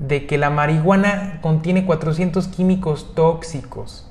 de 0.00 0.26
que 0.26 0.36
la 0.36 0.50
marihuana 0.50 1.38
contiene 1.42 1.86
400 1.86 2.48
químicos 2.48 3.14
tóxicos 3.14 4.10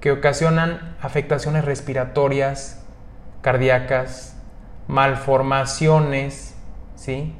que 0.00 0.10
ocasionan 0.10 0.96
afectaciones 1.02 1.64
respiratorias, 1.66 2.82
cardíacas, 3.42 4.36
malformaciones, 4.88 6.51
¿sí? 7.02 7.34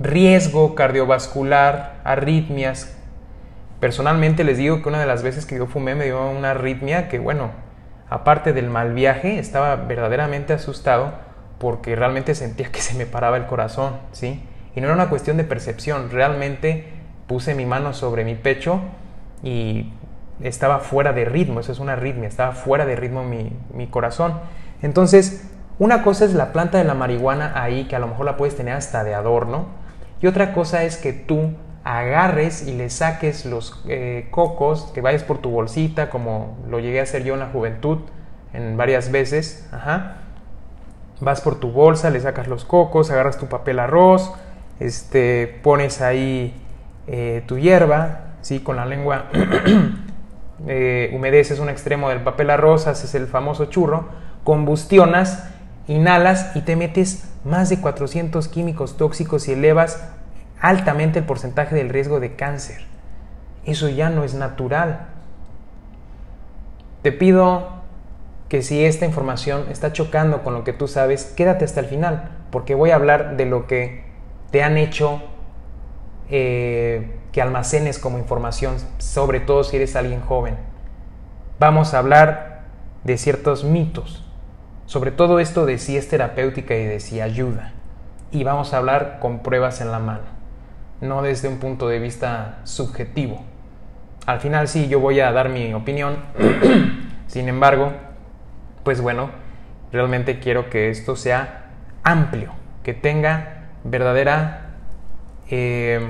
riesgo 0.00 0.74
cardiovascular, 0.74 2.00
arritmias. 2.04 2.96
Personalmente 3.80 4.44
les 4.44 4.56
digo 4.56 4.82
que 4.82 4.88
una 4.88 4.98
de 4.98 5.06
las 5.06 5.22
veces 5.22 5.44
que 5.44 5.56
yo 5.56 5.66
fumé 5.66 5.94
me 5.94 6.06
dio 6.06 6.30
una 6.30 6.52
arritmia 6.52 7.08
que, 7.08 7.18
bueno, 7.18 7.50
aparte 8.08 8.54
del 8.54 8.70
mal 8.70 8.94
viaje, 8.94 9.38
estaba 9.38 9.76
verdaderamente 9.76 10.54
asustado 10.54 11.12
porque 11.58 11.96
realmente 11.96 12.34
sentía 12.34 12.72
que 12.72 12.80
se 12.80 12.96
me 12.96 13.04
paraba 13.04 13.36
el 13.36 13.46
corazón, 13.46 13.98
¿sí? 14.12 14.42
Y 14.74 14.80
no 14.80 14.86
era 14.86 14.94
una 14.94 15.10
cuestión 15.10 15.36
de 15.36 15.44
percepción, 15.44 16.10
realmente 16.10 16.86
puse 17.26 17.54
mi 17.54 17.66
mano 17.66 17.92
sobre 17.92 18.24
mi 18.24 18.36
pecho 18.36 18.80
y 19.42 19.92
estaba 20.40 20.78
fuera 20.78 21.12
de 21.12 21.26
ritmo, 21.26 21.60
eso 21.60 21.72
es 21.72 21.78
una 21.78 21.92
arritmia, 21.92 22.28
estaba 22.28 22.52
fuera 22.52 22.86
de 22.86 22.96
ritmo 22.96 23.22
mi, 23.22 23.52
mi 23.74 23.88
corazón. 23.88 24.40
Entonces, 24.80 25.50
una 25.78 26.02
cosa 26.02 26.24
es 26.24 26.34
la 26.34 26.52
planta 26.52 26.78
de 26.78 26.84
la 26.84 26.94
marihuana 26.94 27.52
ahí, 27.54 27.84
que 27.84 27.96
a 27.96 27.98
lo 27.98 28.08
mejor 28.08 28.26
la 28.26 28.36
puedes 28.36 28.56
tener 28.56 28.74
hasta 28.74 29.04
de 29.04 29.14
adorno, 29.14 29.66
y 30.20 30.26
otra 30.26 30.52
cosa 30.52 30.82
es 30.84 30.96
que 30.96 31.12
tú 31.12 31.52
agarres 31.84 32.66
y 32.66 32.74
le 32.74 32.90
saques 32.90 33.46
los 33.46 33.82
eh, 33.88 34.28
cocos, 34.30 34.90
que 34.94 35.00
vayas 35.00 35.22
por 35.22 35.38
tu 35.38 35.50
bolsita, 35.50 36.10
como 36.10 36.58
lo 36.68 36.80
llegué 36.80 37.00
a 37.00 37.04
hacer 37.04 37.24
yo 37.24 37.34
en 37.34 37.40
la 37.40 37.46
juventud, 37.46 37.98
en 38.52 38.76
varias 38.76 39.10
veces, 39.10 39.68
ajá. 39.72 40.16
Vas 41.20 41.40
por 41.40 41.58
tu 41.58 41.72
bolsa, 41.72 42.10
le 42.10 42.20
sacas 42.20 42.46
los 42.46 42.64
cocos, 42.64 43.10
agarras 43.10 43.38
tu 43.38 43.46
papel 43.46 43.78
arroz, 43.78 44.32
este, 44.80 45.58
pones 45.62 46.00
ahí 46.00 46.54
eh, 47.06 47.42
tu 47.46 47.58
hierba, 47.58 48.34
¿sí? 48.42 48.60
con 48.60 48.76
la 48.76 48.86
lengua 48.86 49.24
eh, 50.66 51.10
humedeces 51.14 51.58
un 51.58 51.68
extremo 51.68 52.08
del 52.10 52.20
papel 52.20 52.50
arroz, 52.50 52.86
haces 52.86 53.14
el 53.14 53.26
famoso 53.26 53.66
churro, 53.66 54.08
combustionas, 54.44 55.50
inhalas 55.88 56.54
y 56.54 56.60
te 56.60 56.76
metes 56.76 57.24
más 57.44 57.68
de 57.68 57.80
400 57.80 58.46
químicos 58.48 58.96
tóxicos 58.96 59.48
y 59.48 59.52
elevas 59.52 60.08
altamente 60.60 61.18
el 61.18 61.24
porcentaje 61.24 61.74
del 61.74 61.88
riesgo 61.88 62.20
de 62.20 62.36
cáncer. 62.36 62.86
Eso 63.64 63.88
ya 63.88 64.10
no 64.10 64.24
es 64.24 64.34
natural. 64.34 65.08
Te 67.02 67.12
pido 67.12 67.78
que 68.48 68.62
si 68.62 68.84
esta 68.84 69.04
información 69.04 69.66
está 69.70 69.92
chocando 69.92 70.42
con 70.42 70.54
lo 70.54 70.64
que 70.64 70.72
tú 70.72 70.88
sabes, 70.88 71.24
quédate 71.24 71.64
hasta 71.64 71.80
el 71.80 71.86
final, 71.86 72.30
porque 72.50 72.74
voy 72.74 72.90
a 72.90 72.96
hablar 72.96 73.36
de 73.36 73.46
lo 73.46 73.66
que 73.66 74.04
te 74.50 74.62
han 74.62 74.78
hecho 74.78 75.22
eh, 76.30 77.18
que 77.32 77.42
almacenes 77.42 77.98
como 77.98 78.18
información, 78.18 78.76
sobre 78.98 79.40
todo 79.40 79.64
si 79.64 79.76
eres 79.76 79.96
alguien 79.96 80.20
joven. 80.20 80.56
Vamos 81.58 81.92
a 81.92 81.98
hablar 81.98 82.62
de 83.04 83.18
ciertos 83.18 83.64
mitos, 83.64 84.27
sobre 84.88 85.12
todo 85.12 85.38
esto 85.38 85.66
de 85.66 85.78
si 85.78 85.96
es 85.96 86.08
terapéutica 86.08 86.74
y 86.74 86.84
de 86.84 86.98
si 86.98 87.20
ayuda. 87.20 87.74
Y 88.32 88.42
vamos 88.42 88.74
a 88.74 88.78
hablar 88.78 89.18
con 89.20 89.44
pruebas 89.44 89.80
en 89.80 89.92
la 89.92 90.00
mano 90.00 90.38
no 91.00 91.22
desde 91.22 91.48
un 91.48 91.58
punto 91.58 91.88
de 91.88 91.98
vista 91.98 92.58
subjetivo. 92.64 93.42
Al 94.26 94.40
final 94.40 94.68
sí, 94.68 94.88
yo 94.88 95.00
voy 95.00 95.20
a 95.20 95.32
dar 95.32 95.48
mi 95.48 95.72
opinión, 95.74 96.16
sin 97.26 97.48
embargo, 97.48 97.92
pues 98.82 99.00
bueno, 99.00 99.30
realmente 99.92 100.38
quiero 100.38 100.68
que 100.70 100.90
esto 100.90 101.16
sea 101.16 101.70
amplio, 102.02 102.52
que 102.82 102.94
tenga 102.94 103.68
verdadera 103.84 104.74
eh, 105.48 106.00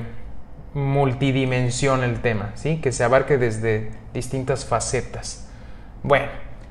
multidimensión 0.75 2.03
el 2.03 2.21
tema, 2.21 2.53
¿sí? 2.55 2.81
que 2.81 2.93
se 2.93 3.05
abarque 3.05 3.39
desde 3.39 3.91
distintas 4.15 4.65
facetas. 4.65 5.49
Bueno, 6.03 6.27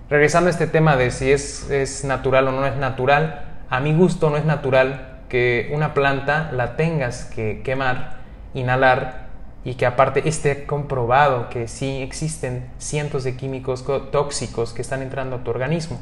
regresando 0.10 0.48
a 0.48 0.52
este 0.52 0.68
tema 0.68 0.96
de 0.96 1.12
si 1.12 1.32
es, 1.32 1.70
es 1.70 2.04
natural 2.04 2.48
o 2.48 2.52
no 2.52 2.66
es 2.66 2.76
natural, 2.76 3.46
a 3.70 3.80
mi 3.80 3.94
gusto 3.94 4.30
no 4.30 4.38
es 4.38 4.46
natural 4.46 5.22
que 5.30 5.70
una 5.74 5.94
planta 5.94 6.50
la 6.54 6.78
tengas 6.78 7.26
que 7.26 7.62
quemar, 7.64 8.18
inhalar 8.54 9.28
y 9.66 9.76
que 9.76 9.86
aparte 9.86 10.28
esté 10.30 10.66
comprobado 10.66 11.50
que 11.50 11.68
sí 11.68 12.02
existen 12.02 12.70
cientos 12.78 13.26
de 13.26 13.36
químicos 13.36 13.86
tóxicos 14.12 14.72
que 14.72 14.82
están 14.82 15.02
entrando 15.02 15.38
a 15.38 15.44
tu 15.44 15.52
organismo. 15.52 16.00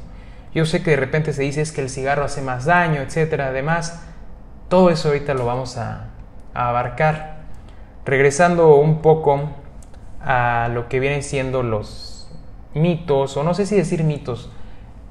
Yo 0.54 0.66
sé 0.66 0.84
que 0.84 0.92
de 0.92 0.98
repente 0.98 1.34
se 1.34 1.42
dice 1.42 1.62
es 1.62 1.72
que 1.72 1.82
el 1.82 1.90
cigarro 1.90 2.24
hace 2.24 2.42
más 2.42 2.66
daño, 2.66 3.02
etcétera, 3.02 3.48
además, 3.48 4.04
todo 4.70 4.90
eso 4.90 5.08
ahorita 5.08 5.34
lo 5.34 5.46
vamos 5.46 5.78
a, 5.78 6.10
a 6.54 6.70
abarcar. 6.70 7.38
Regresando 8.06 8.76
un 8.76 9.02
poco 9.02 9.50
a 10.22 10.70
lo 10.72 10.88
que 10.88 11.00
vienen 11.00 11.24
siendo 11.24 11.64
los 11.64 12.15
mitos, 12.76 13.36
o 13.38 13.44
no 13.44 13.56
sé 13.56 13.66
si 13.66 13.76
decir 13.76 14.04
mitos, 14.04 14.52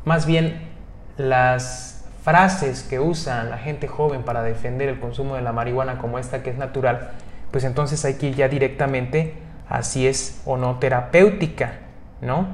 más 0.04 0.26
bien 0.26 0.68
las 1.16 2.04
frases 2.22 2.82
que 2.82 3.00
usa 3.00 3.44
la 3.44 3.58
gente 3.58 3.88
joven 3.88 4.22
para 4.22 4.42
defender 4.42 4.88
el 4.88 5.00
consumo 5.00 5.34
de 5.34 5.42
la 5.42 5.52
marihuana 5.52 5.98
como 5.98 6.18
esta 6.18 6.42
que 6.42 6.50
es 6.50 6.56
natural, 6.56 7.10
pues 7.50 7.64
entonces 7.64 8.04
hay 8.04 8.14
que 8.14 8.28
ir 8.28 8.34
ya 8.36 8.48
directamente 8.48 9.34
a 9.68 9.82
si 9.82 10.06
es 10.06 10.40
o 10.44 10.56
no 10.56 10.78
terapéutica, 10.78 11.80
¿no? 12.20 12.46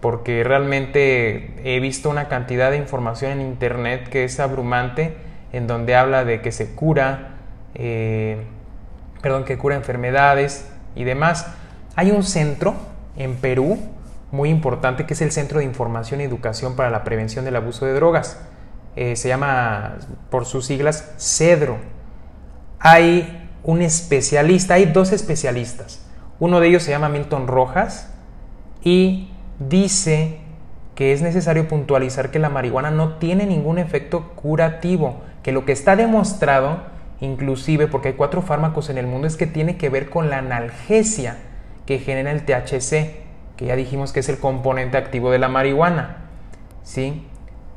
Porque 0.00 0.44
realmente 0.44 1.54
he 1.64 1.80
visto 1.80 2.10
una 2.10 2.28
cantidad 2.28 2.70
de 2.70 2.76
información 2.76 3.32
en 3.32 3.40
internet 3.40 4.08
que 4.08 4.24
es 4.24 4.38
abrumante, 4.40 5.16
en 5.52 5.66
donde 5.66 5.96
habla 5.96 6.24
de 6.24 6.40
que 6.40 6.52
se 6.52 6.74
cura, 6.74 7.36
eh, 7.74 8.44
perdón, 9.22 9.44
que 9.44 9.56
cura 9.56 9.74
enfermedades 9.74 10.70
y 10.94 11.04
demás. 11.04 11.52
Hay 11.96 12.10
un 12.10 12.22
centro 12.22 12.74
en 13.16 13.36
Perú 13.36 13.78
muy 14.36 14.50
importante 14.50 15.06
que 15.06 15.14
es 15.14 15.22
el 15.22 15.32
Centro 15.32 15.58
de 15.58 15.64
Información 15.64 16.20
y 16.20 16.24
Educación 16.24 16.76
para 16.76 16.90
la 16.90 17.02
Prevención 17.02 17.44
del 17.44 17.56
Abuso 17.56 17.86
de 17.86 17.94
Drogas 17.94 18.38
eh, 18.94 19.16
se 19.16 19.28
llama 19.28 19.96
por 20.30 20.46
sus 20.46 20.66
siglas 20.66 21.12
CEDRO. 21.18 21.78
Hay 22.78 23.50
un 23.62 23.82
especialista, 23.82 24.74
hay 24.74 24.86
dos 24.86 25.12
especialistas. 25.12 26.06
Uno 26.38 26.60
de 26.60 26.68
ellos 26.68 26.82
se 26.82 26.92
llama 26.92 27.08
Milton 27.08 27.46
Rojas 27.46 28.12
y 28.82 29.30
dice 29.58 30.38
que 30.94 31.12
es 31.12 31.20
necesario 31.20 31.68
puntualizar 31.68 32.30
que 32.30 32.38
la 32.38 32.48
marihuana 32.48 32.90
no 32.90 33.16
tiene 33.16 33.44
ningún 33.44 33.78
efecto 33.78 34.32
curativo, 34.34 35.20
que 35.42 35.52
lo 35.52 35.66
que 35.66 35.72
está 35.72 35.94
demostrado, 35.94 36.84
inclusive 37.20 37.88
porque 37.88 38.08
hay 38.08 38.14
cuatro 38.14 38.40
fármacos 38.40 38.88
en 38.88 38.96
el 38.96 39.06
mundo, 39.06 39.26
es 39.26 39.36
que 39.36 39.46
tiene 39.46 39.76
que 39.76 39.90
ver 39.90 40.08
con 40.08 40.30
la 40.30 40.38
analgesia 40.38 41.36
que 41.84 41.98
genera 41.98 42.30
el 42.30 42.46
THC, 42.46 43.25
que 43.56 43.66
ya 43.66 43.76
dijimos 43.76 44.12
que 44.12 44.20
es 44.20 44.28
el 44.28 44.38
componente 44.38 44.96
activo 44.96 45.30
de 45.30 45.38
la 45.38 45.48
marihuana. 45.48 46.18
¿sí? 46.82 47.26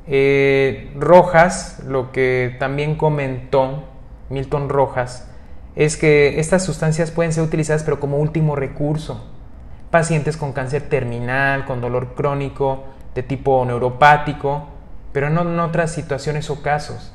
Eh, 0.07 0.91
Rojas, 0.95 1.83
lo 1.85 2.11
que 2.11 2.55
también 2.59 2.95
comentó 2.95 3.83
Milton 4.29 4.69
Rojas, 4.69 5.29
es 5.75 5.97
que 5.97 6.39
estas 6.39 6.63
sustancias 6.63 7.11
pueden 7.11 7.31
ser 7.31 7.43
utilizadas 7.43 7.83
pero 7.83 7.99
como 7.99 8.17
último 8.17 8.55
recurso. 8.55 9.25
Pacientes 9.91 10.37
con 10.37 10.53
cáncer 10.53 10.83
terminal, 10.83 11.65
con 11.65 11.81
dolor 11.81 12.13
crónico 12.13 12.83
de 13.15 13.23
tipo 13.23 13.63
neuropático, 13.65 14.67
pero 15.13 15.29
no 15.29 15.41
en 15.41 15.59
otras 15.59 15.91
situaciones 15.91 16.49
o 16.49 16.61
casos. 16.61 17.13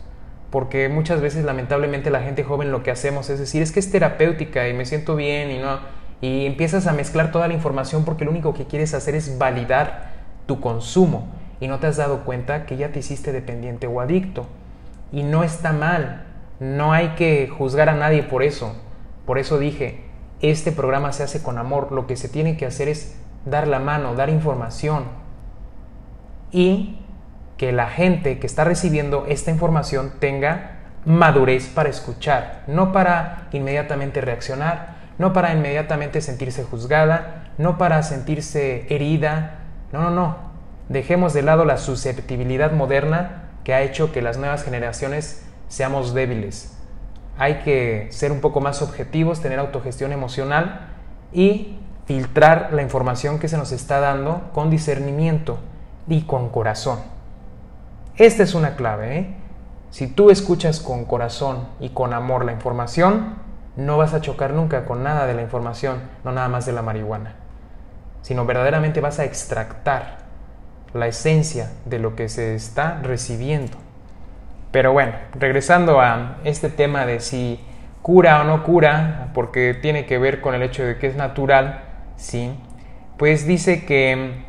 Porque 0.50 0.88
muchas 0.88 1.20
veces 1.20 1.44
lamentablemente 1.44 2.10
la 2.10 2.20
gente 2.20 2.44
joven 2.44 2.72
lo 2.72 2.82
que 2.82 2.90
hacemos 2.90 3.28
es 3.28 3.38
decir, 3.38 3.62
es 3.62 3.72
que 3.72 3.80
es 3.80 3.90
terapéutica 3.90 4.68
y 4.68 4.72
me 4.72 4.86
siento 4.86 5.16
bien 5.16 5.50
y 5.50 5.58
no 5.58 5.80
y 6.20 6.46
empiezas 6.46 6.86
a 6.86 6.92
mezclar 6.92 7.32
toda 7.32 7.48
la 7.48 7.54
información 7.54 8.04
porque 8.04 8.24
lo 8.24 8.30
único 8.30 8.54
que 8.54 8.66
quieres 8.66 8.94
hacer 8.94 9.14
es 9.14 9.38
validar 9.38 10.12
tu 10.46 10.60
consumo 10.60 11.26
y 11.60 11.68
no 11.68 11.78
te 11.78 11.86
has 11.86 11.96
dado 11.96 12.24
cuenta 12.24 12.66
que 12.66 12.76
ya 12.76 12.90
te 12.90 12.98
hiciste 13.00 13.32
dependiente 13.32 13.86
o 13.86 14.00
adicto. 14.00 14.46
y 15.12 15.22
no 15.22 15.44
está 15.44 15.72
mal. 15.72 16.24
No 16.58 16.92
hay 16.92 17.10
que 17.10 17.48
juzgar 17.48 17.88
a 17.88 17.94
nadie 17.94 18.24
por 18.24 18.42
eso. 18.42 18.74
Por 19.26 19.38
eso 19.38 19.58
dije, 19.58 20.04
este 20.40 20.72
programa 20.72 21.12
se 21.12 21.22
hace 21.22 21.42
con 21.42 21.56
amor. 21.58 21.92
Lo 21.92 22.06
que 22.06 22.16
se 22.16 22.28
tiene 22.28 22.56
que 22.56 22.66
hacer 22.66 22.88
es 22.88 23.16
dar 23.44 23.68
la 23.68 23.78
mano, 23.78 24.14
dar 24.14 24.28
información. 24.28 25.04
Y 26.50 26.98
que 27.56 27.70
la 27.70 27.86
gente 27.86 28.38
que 28.38 28.46
está 28.46 28.64
recibiendo 28.64 29.26
esta 29.28 29.50
información 29.50 30.14
tenga 30.18 30.80
madurez 31.04 31.68
para 31.68 31.88
escuchar, 31.88 32.64
no 32.66 32.92
para 32.92 33.48
inmediatamente 33.52 34.20
reaccionar, 34.20 34.93
no 35.18 35.32
para 35.32 35.52
inmediatamente 35.52 36.20
sentirse 36.20 36.64
juzgada, 36.64 37.52
no 37.58 37.78
para 37.78 38.02
sentirse 38.02 38.86
herida. 38.88 39.60
No, 39.92 40.02
no, 40.02 40.10
no. 40.10 40.36
Dejemos 40.88 41.32
de 41.32 41.42
lado 41.42 41.64
la 41.64 41.78
susceptibilidad 41.78 42.72
moderna 42.72 43.50
que 43.64 43.74
ha 43.74 43.82
hecho 43.82 44.12
que 44.12 44.22
las 44.22 44.36
nuevas 44.36 44.64
generaciones 44.64 45.44
seamos 45.68 46.14
débiles. 46.14 46.76
Hay 47.38 47.60
que 47.60 48.08
ser 48.10 48.32
un 48.32 48.40
poco 48.40 48.60
más 48.60 48.82
objetivos, 48.82 49.40
tener 49.40 49.58
autogestión 49.58 50.12
emocional 50.12 50.88
y 51.32 51.78
filtrar 52.06 52.72
la 52.72 52.82
información 52.82 53.38
que 53.38 53.48
se 53.48 53.56
nos 53.56 53.72
está 53.72 53.98
dando 53.98 54.50
con 54.52 54.70
discernimiento 54.70 55.58
y 56.06 56.22
con 56.22 56.50
corazón. 56.50 56.98
Esta 58.16 58.42
es 58.42 58.54
una 58.54 58.76
clave. 58.76 59.18
¿eh? 59.18 59.34
Si 59.90 60.06
tú 60.06 60.30
escuchas 60.30 60.80
con 60.80 61.04
corazón 61.04 61.66
y 61.80 61.88
con 61.90 62.12
amor 62.12 62.44
la 62.44 62.52
información, 62.52 63.43
no 63.76 63.96
vas 63.96 64.14
a 64.14 64.20
chocar 64.20 64.52
nunca 64.52 64.84
con 64.84 65.02
nada 65.02 65.26
de 65.26 65.34
la 65.34 65.42
información, 65.42 66.02
no 66.24 66.32
nada 66.32 66.48
más 66.48 66.66
de 66.66 66.72
la 66.72 66.82
marihuana, 66.82 67.34
sino 68.22 68.46
verdaderamente 68.46 69.00
vas 69.00 69.18
a 69.18 69.24
extractar 69.24 70.18
la 70.92 71.08
esencia 71.08 71.70
de 71.84 71.98
lo 71.98 72.14
que 72.14 72.28
se 72.28 72.54
está 72.54 73.00
recibiendo. 73.02 73.76
Pero 74.70 74.92
bueno, 74.92 75.12
regresando 75.34 76.00
a 76.00 76.38
este 76.44 76.68
tema 76.68 77.06
de 77.06 77.20
si 77.20 77.60
cura 78.02 78.40
o 78.40 78.44
no 78.44 78.62
cura, 78.64 79.30
porque 79.34 79.74
tiene 79.74 80.06
que 80.06 80.18
ver 80.18 80.40
con 80.40 80.54
el 80.54 80.62
hecho 80.62 80.84
de 80.84 80.98
que 80.98 81.06
es 81.06 81.16
natural, 81.16 81.82
¿sí? 82.16 82.52
Pues 83.16 83.46
dice 83.46 83.84
que 83.84 84.44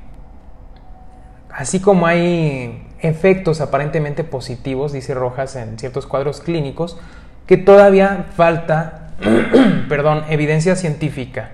así 1.49 1.79
como 1.79 2.05
hay 2.05 2.85
efectos 2.99 3.61
aparentemente 3.61 4.23
positivos, 4.23 4.91
dice 4.91 5.13
Rojas, 5.13 5.55
en 5.55 5.79
ciertos 5.79 6.05
cuadros 6.05 6.41
clínicos, 6.41 6.99
que 7.45 7.57
todavía 7.57 8.25
falta, 8.35 9.04
perdón, 9.89 10.23
evidencia 10.29 10.75
científica. 10.75 11.51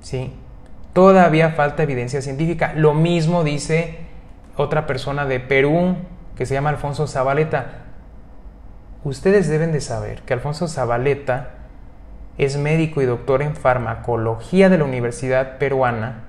¿Sí? 0.00 0.32
Todavía 0.92 1.50
falta 1.50 1.82
evidencia 1.82 2.22
científica. 2.22 2.72
Lo 2.76 2.94
mismo 2.94 3.42
dice 3.42 3.98
otra 4.56 4.86
persona 4.86 5.26
de 5.26 5.40
Perú 5.40 5.96
que 6.36 6.46
se 6.46 6.54
llama 6.54 6.70
Alfonso 6.70 7.06
Zabaleta. 7.06 7.84
Ustedes 9.02 9.48
deben 9.48 9.72
de 9.72 9.80
saber 9.80 10.22
que 10.22 10.34
Alfonso 10.34 10.68
Zabaleta 10.68 11.50
es 12.38 12.56
médico 12.56 13.02
y 13.02 13.06
doctor 13.06 13.42
en 13.42 13.54
farmacología 13.54 14.68
de 14.68 14.78
la 14.78 14.84
Universidad 14.84 15.58
Peruana 15.58 16.24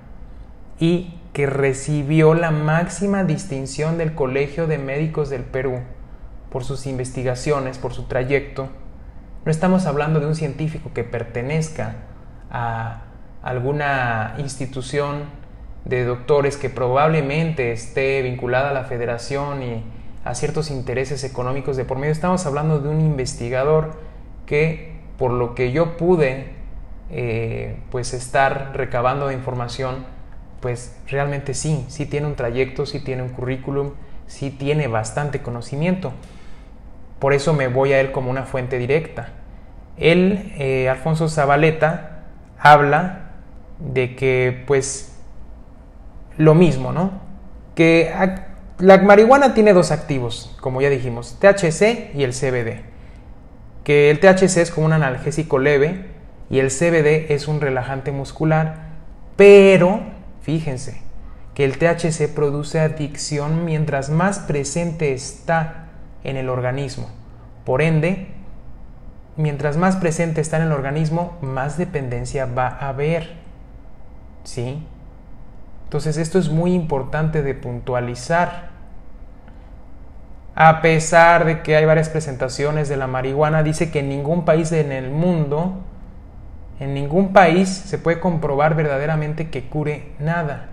y 0.79 1.19
que 1.33 1.45
recibió 1.47 2.33
la 2.33 2.51
máxima 2.51 3.23
distinción 3.23 3.97
del 3.97 4.13
Colegio 4.13 4.67
de 4.67 4.77
Médicos 4.77 5.29
del 5.29 5.43
Perú 5.43 5.79
por 6.49 6.63
sus 6.63 6.85
investigaciones, 6.85 7.77
por 7.77 7.93
su 7.93 8.03
trayecto. 8.03 8.69
No 9.45 9.51
estamos 9.51 9.85
hablando 9.85 10.19
de 10.19 10.25
un 10.25 10.33
científico 10.33 10.89
que 10.91 11.03
pertenezca 11.03 11.97
a 12.49 13.03
alguna 13.43 14.33
institución 14.39 15.25
de 15.85 16.03
doctores 16.03 16.57
que 16.57 16.71
probablemente 16.71 17.71
esté 17.71 18.23
vinculada 18.23 18.71
a 18.71 18.73
la 18.73 18.85
federación 18.85 19.61
y 19.61 19.83
a 20.23 20.33
ciertos 20.33 20.71
intereses 20.71 21.23
económicos 21.23 21.77
de 21.77 21.85
por 21.85 21.99
medio. 21.99 22.11
Estamos 22.11 22.47
hablando 22.47 22.79
de 22.79 22.89
un 22.89 22.99
investigador 22.99 23.91
que, 24.47 24.95
por 25.19 25.29
lo 25.29 25.53
que 25.53 25.71
yo 25.71 25.95
pude 25.95 26.47
eh, 27.11 27.77
pues 27.91 28.15
estar 28.15 28.71
recabando 28.73 29.31
información, 29.31 30.07
pues 30.59 30.97
realmente 31.07 31.53
sí, 31.53 31.85
sí 31.87 32.07
tiene 32.07 32.25
un 32.25 32.33
trayecto, 32.33 32.87
sí 32.87 32.99
tiene 32.99 33.21
un 33.21 33.29
currículum, 33.29 33.91
sí 34.25 34.49
tiene 34.49 34.87
bastante 34.87 35.43
conocimiento. 35.43 36.13
Por 37.19 37.33
eso 37.33 37.53
me 37.53 37.67
voy 37.67 37.93
a 37.93 37.99
él 37.99 38.11
como 38.11 38.29
una 38.29 38.43
fuente 38.43 38.77
directa. 38.77 39.29
Él, 39.97 40.53
eh, 40.57 40.89
Alfonso 40.89 41.29
Zabaleta, 41.29 42.23
habla 42.59 43.31
de 43.79 44.15
que 44.15 44.63
pues 44.67 45.17
lo 46.37 46.55
mismo, 46.55 46.91
¿no? 46.91 47.21
Que 47.75 48.13
la 48.79 48.97
marihuana 48.99 49.53
tiene 49.53 49.73
dos 49.73 49.91
activos, 49.91 50.55
como 50.61 50.81
ya 50.81 50.89
dijimos, 50.89 51.37
THC 51.39 52.11
y 52.13 52.23
el 52.23 52.33
CBD. 52.33 52.83
Que 53.83 54.09
el 54.09 54.19
THC 54.19 54.57
es 54.57 54.71
como 54.71 54.87
un 54.87 54.93
analgésico 54.93 55.59
leve 55.59 56.05
y 56.49 56.59
el 56.59 56.69
CBD 56.69 57.31
es 57.31 57.47
un 57.47 57.61
relajante 57.61 58.11
muscular, 58.11 58.89
pero 59.35 60.15
Fíjense 60.45 61.01
que 61.55 61.65
el 61.65 61.79
THC 61.79 62.31
produce 62.35 62.79
adicción 62.79 63.65
mientras 63.65 64.11
más 64.11 64.37
presente 64.37 65.11
está 65.11 65.84
en 66.25 66.37
el 66.37 66.49
organismo. 66.49 67.09
Por 67.65 67.81
ende, 67.81 68.27
mientras 69.37 69.77
más 69.77 69.95
presente 69.95 70.41
está 70.41 70.57
en 70.57 70.63
el 70.63 70.71
organismo, 70.71 71.37
más 71.41 71.77
dependencia 71.77 72.45
va 72.45 72.67
a 72.67 72.89
haber. 72.89 73.33
¿Sí? 74.43 74.85
Entonces 75.85 76.17
esto 76.17 76.39
es 76.39 76.49
muy 76.49 76.73
importante 76.73 77.41
de 77.41 77.53
puntualizar. 77.53 78.69
A 80.55 80.81
pesar 80.81 81.45
de 81.45 81.61
que 81.63 81.75
hay 81.75 81.85
varias 81.85 82.09
presentaciones 82.09 82.87
de 82.89 82.97
la 82.97 83.07
marihuana, 83.07 83.63
dice 83.63 83.91
que 83.91 83.99
en 83.99 84.09
ningún 84.09 84.45
país 84.45 84.71
en 84.71 84.91
el 84.91 85.09
mundo 85.09 85.83
en 86.79 86.93
ningún 86.93 87.31
país 87.31 87.69
se 87.69 87.97
puede 87.97 88.19
comprobar 88.19 88.75
verdaderamente 88.75 89.49
que 89.49 89.67
cure 89.67 90.11
nada. 90.19 90.69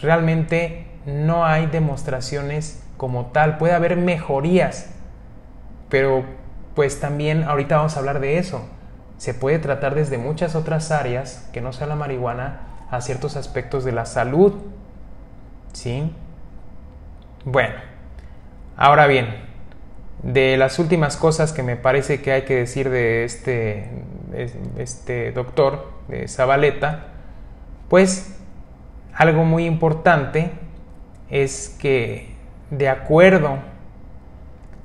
Realmente 0.00 0.86
no 1.06 1.46
hay 1.46 1.66
demostraciones 1.66 2.81
como 3.02 3.32
tal. 3.32 3.58
Puede 3.58 3.74
haber 3.74 3.96
mejorías, 3.96 4.88
pero 5.88 6.22
pues 6.76 7.00
también 7.00 7.42
ahorita 7.42 7.78
vamos 7.78 7.96
a 7.96 7.98
hablar 7.98 8.20
de 8.20 8.38
eso. 8.38 8.64
Se 9.16 9.34
puede 9.34 9.58
tratar 9.58 9.96
desde 9.96 10.18
muchas 10.18 10.54
otras 10.54 10.92
áreas, 10.92 11.50
que 11.52 11.60
no 11.60 11.72
sea 11.72 11.88
la 11.88 11.96
marihuana, 11.96 12.60
a 12.92 13.00
ciertos 13.00 13.34
aspectos 13.34 13.82
de 13.82 13.90
la 13.90 14.06
salud. 14.06 14.54
¿Sí? 15.72 16.12
Bueno, 17.44 17.74
ahora 18.76 19.08
bien, 19.08 19.34
de 20.22 20.56
las 20.56 20.78
últimas 20.78 21.16
cosas 21.16 21.52
que 21.52 21.64
me 21.64 21.74
parece 21.74 22.22
que 22.22 22.30
hay 22.30 22.42
que 22.42 22.54
decir 22.54 22.88
de 22.88 23.24
este, 23.24 23.90
este 24.78 25.32
doctor, 25.32 25.90
de 26.06 26.28
Zabaleta, 26.28 27.08
pues 27.88 28.38
algo 29.12 29.44
muy 29.44 29.66
importante 29.66 30.52
es 31.30 31.76
que 31.80 32.31
de 32.72 32.88
acuerdo 32.88 33.58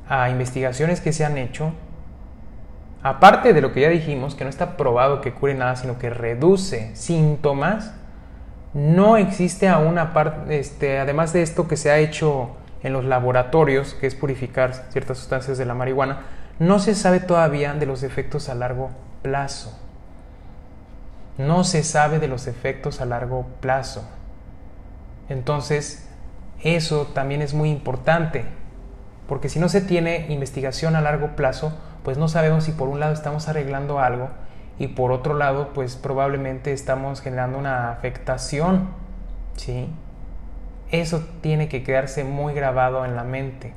a 0.10 0.30
investigaciones 0.30 1.00
que 1.00 1.13
se 1.13 1.23
han 1.23 1.38
hecho, 1.38 1.71
aparte 3.02 3.54
de 3.54 3.62
lo 3.62 3.71
que 3.71 3.82
ya 3.82 3.89
dijimos, 3.89 4.36
que 4.36 4.43
no 4.43 4.50
está 4.50 4.76
probado 4.76 5.21
que 5.21 5.34
cure 5.34 5.56
nada, 5.56 5.78
sino 5.78 5.97
que 5.97 6.10
reduce 6.10 6.93
síntomas, 6.95 7.93
no 8.73 9.15
existe 9.15 9.69
aún, 9.69 9.97
aparte, 9.97 10.60
este, 10.60 11.00
además 11.00 11.32
de 11.32 11.41
esto 11.41 11.69
que 11.69 11.78
se 11.78 11.89
ha 11.89 11.97
hecho 11.97 12.58
en 12.84 12.91
los 12.91 13.06
laboratorios, 13.06 13.93
que 13.93 14.06
es 14.06 14.15
purificar 14.15 14.73
ciertas 14.89 15.17
sustancias 15.17 15.58
de 15.58 15.65
la 15.65 15.73
marihuana, 15.73 16.23
no 16.60 16.80
se 16.80 16.93
sabe 16.93 17.21
todavía 17.21 17.73
de 17.73 17.86
los 17.86 18.04
efectos 18.04 18.50
a 18.50 18.56
largo 18.56 18.91
plazo. 19.21 19.80
No 21.38 21.63
se 21.63 21.84
sabe 21.84 22.19
de 22.19 22.28
los 22.28 22.47
efectos 22.47 23.00
a 23.00 23.06
largo 23.06 23.47
plazo. 23.62 24.06
Entonces, 25.30 26.07
eso 26.62 27.08
también 27.13 27.41
es 27.41 27.54
muy 27.54 27.70
importante, 27.70 28.46
porque 29.28 29.50
si 29.50 29.60
no 29.60 29.70
se 29.70 29.82
tiene 29.82 30.26
investigación 30.30 30.96
a 30.96 31.02
largo 31.02 31.36
plazo, 31.36 31.78
pues 32.04 32.17
no 32.17 32.28
sabemos 32.28 32.63
si 32.63 32.72
por 32.72 32.88
un 32.88 33.00
lado 33.00 33.13
estamos 33.13 33.48
arreglando 33.48 34.00
algo 34.00 34.30
y 34.80 34.88
por 34.88 35.12
otro 35.12 35.34
lado, 35.34 35.72
pues 35.74 35.96
probablemente 35.96 36.72
estamos 36.72 37.22
generando 37.22 37.58
una 37.58 37.91
afectación, 37.91 38.89
¿sí? 39.56 39.89
Eso 40.91 41.24
tiene 41.41 41.67
que 41.67 41.84
quedarse 41.84 42.24
muy 42.24 42.54
grabado 42.54 43.04
en 43.04 43.15
la 43.15 43.24
mente. 43.24 43.74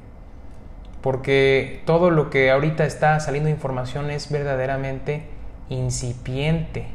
Porque 1.00 1.82
todo 1.86 2.10
lo 2.10 2.28
que 2.28 2.50
ahorita 2.50 2.84
está 2.84 3.18
saliendo 3.20 3.46
de 3.46 3.54
información 3.54 4.10
es 4.10 4.30
verdaderamente 4.30 5.24
incipiente. 5.70 6.86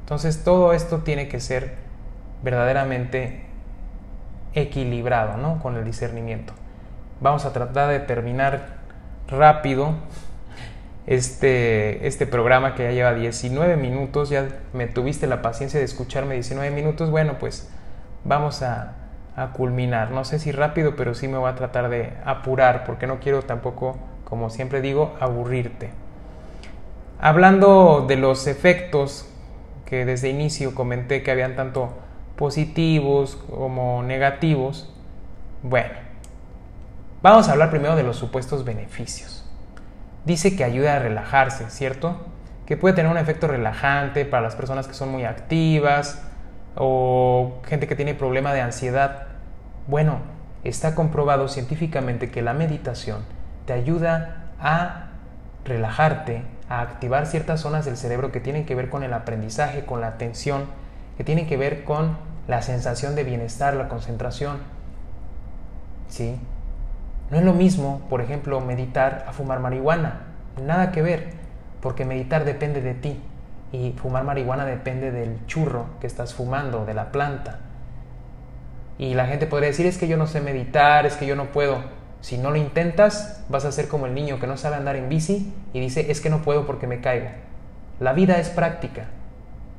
Entonces 0.00 0.44
todo 0.44 0.72
esto 0.72 0.98
tiene 0.98 1.26
que 1.28 1.40
ser 1.40 1.74
verdaderamente 2.44 3.43
equilibrado 4.54 5.36
¿no? 5.36 5.60
con 5.60 5.76
el 5.76 5.84
discernimiento. 5.84 6.52
Vamos 7.20 7.44
a 7.44 7.52
tratar 7.52 7.90
de 7.90 8.00
terminar 8.00 8.76
rápido 9.28 9.94
este, 11.06 12.06
este 12.06 12.26
programa 12.26 12.74
que 12.74 12.84
ya 12.84 12.90
lleva 12.92 13.14
19 13.14 13.76
minutos. 13.76 14.30
Ya 14.30 14.48
me 14.72 14.86
tuviste 14.86 15.26
la 15.26 15.42
paciencia 15.42 15.78
de 15.78 15.84
escucharme 15.84 16.34
19 16.34 16.70
minutos. 16.70 17.10
Bueno, 17.10 17.36
pues 17.38 17.70
vamos 18.24 18.62
a, 18.62 18.94
a 19.36 19.52
culminar. 19.52 20.10
No 20.10 20.24
sé 20.24 20.38
si 20.38 20.52
rápido, 20.52 20.96
pero 20.96 21.14
sí 21.14 21.28
me 21.28 21.38
voy 21.38 21.50
a 21.50 21.54
tratar 21.54 21.88
de 21.88 22.12
apurar 22.24 22.84
porque 22.84 23.06
no 23.06 23.20
quiero 23.20 23.42
tampoco, 23.42 23.96
como 24.24 24.50
siempre 24.50 24.80
digo, 24.80 25.14
aburrirte. 25.20 25.90
Hablando 27.20 28.04
de 28.06 28.16
los 28.16 28.46
efectos 28.46 29.28
que 29.86 30.04
desde 30.04 30.28
inicio 30.28 30.74
comenté 30.74 31.22
que 31.22 31.30
habían 31.30 31.56
tanto 31.56 31.94
positivos 32.36 33.36
como 33.50 34.02
negativos, 34.02 34.92
bueno, 35.62 35.94
vamos 37.22 37.48
a 37.48 37.52
hablar 37.52 37.70
primero 37.70 37.96
de 37.96 38.02
los 38.02 38.16
supuestos 38.16 38.64
beneficios. 38.64 39.44
Dice 40.24 40.56
que 40.56 40.64
ayuda 40.64 40.96
a 40.96 40.98
relajarse, 40.98 41.70
¿cierto? 41.70 42.16
Que 42.66 42.76
puede 42.76 42.94
tener 42.94 43.10
un 43.10 43.18
efecto 43.18 43.46
relajante 43.46 44.24
para 44.24 44.42
las 44.42 44.56
personas 44.56 44.88
que 44.88 44.94
son 44.94 45.10
muy 45.10 45.24
activas, 45.24 46.22
o 46.76 47.60
gente 47.66 47.86
que 47.86 47.96
tiene 47.96 48.14
problema 48.14 48.52
de 48.52 48.60
ansiedad. 48.60 49.28
Bueno, 49.86 50.18
está 50.64 50.94
comprobado 50.94 51.48
científicamente 51.48 52.30
que 52.30 52.42
la 52.42 52.52
meditación 52.52 53.24
te 53.66 53.72
ayuda 53.72 54.50
a 54.60 55.08
relajarte, 55.64 56.42
a 56.68 56.80
activar 56.80 57.26
ciertas 57.26 57.60
zonas 57.60 57.84
del 57.84 57.96
cerebro 57.96 58.32
que 58.32 58.40
tienen 58.40 58.66
que 58.66 58.74
ver 58.74 58.88
con 58.88 59.02
el 59.02 59.12
aprendizaje, 59.12 59.84
con 59.84 60.00
la 60.00 60.08
atención, 60.08 60.64
que 61.16 61.24
tienen 61.24 61.46
que 61.46 61.56
ver 61.56 61.84
con 61.84 62.16
la 62.48 62.62
sensación 62.62 63.14
de 63.14 63.24
bienestar, 63.24 63.74
la 63.74 63.88
concentración. 63.88 64.58
¿Sí? 66.08 66.36
No 67.30 67.38
es 67.38 67.44
lo 67.44 67.54
mismo, 67.54 68.02
por 68.10 68.20
ejemplo, 68.20 68.60
meditar 68.60 69.24
a 69.28 69.32
fumar 69.32 69.60
marihuana. 69.60 70.22
Nada 70.62 70.92
que 70.92 71.02
ver, 71.02 71.30
porque 71.80 72.04
meditar 72.04 72.44
depende 72.44 72.80
de 72.80 72.94
ti 72.94 73.20
y 73.74 73.92
fumar 73.92 74.22
marihuana 74.24 74.64
depende 74.64 75.10
del 75.10 75.44
churro 75.46 75.86
que 76.00 76.06
estás 76.06 76.32
fumando, 76.32 76.84
de 76.84 76.94
la 76.94 77.10
planta. 77.10 77.58
Y 78.98 79.14
la 79.14 79.26
gente 79.26 79.46
podría 79.46 79.68
decir, 79.68 79.86
es 79.86 79.98
que 79.98 80.06
yo 80.06 80.16
no 80.16 80.28
sé 80.28 80.40
meditar, 80.40 81.06
es 81.06 81.16
que 81.16 81.26
yo 81.26 81.34
no 81.34 81.46
puedo. 81.46 81.78
Si 82.20 82.38
no 82.38 82.50
lo 82.50 82.56
intentas, 82.56 83.44
vas 83.48 83.64
a 83.64 83.72
ser 83.72 83.88
como 83.88 84.06
el 84.06 84.14
niño 84.14 84.38
que 84.38 84.46
no 84.46 84.56
sabe 84.56 84.76
andar 84.76 84.94
en 84.96 85.08
bici 85.08 85.52
y 85.72 85.80
dice, 85.80 86.10
es 86.10 86.20
que 86.20 86.30
no 86.30 86.42
puedo 86.42 86.66
porque 86.66 86.86
me 86.86 87.00
caigo. 87.00 87.26
La 87.98 88.12
vida 88.12 88.38
es 88.38 88.48
práctica. 88.48 89.06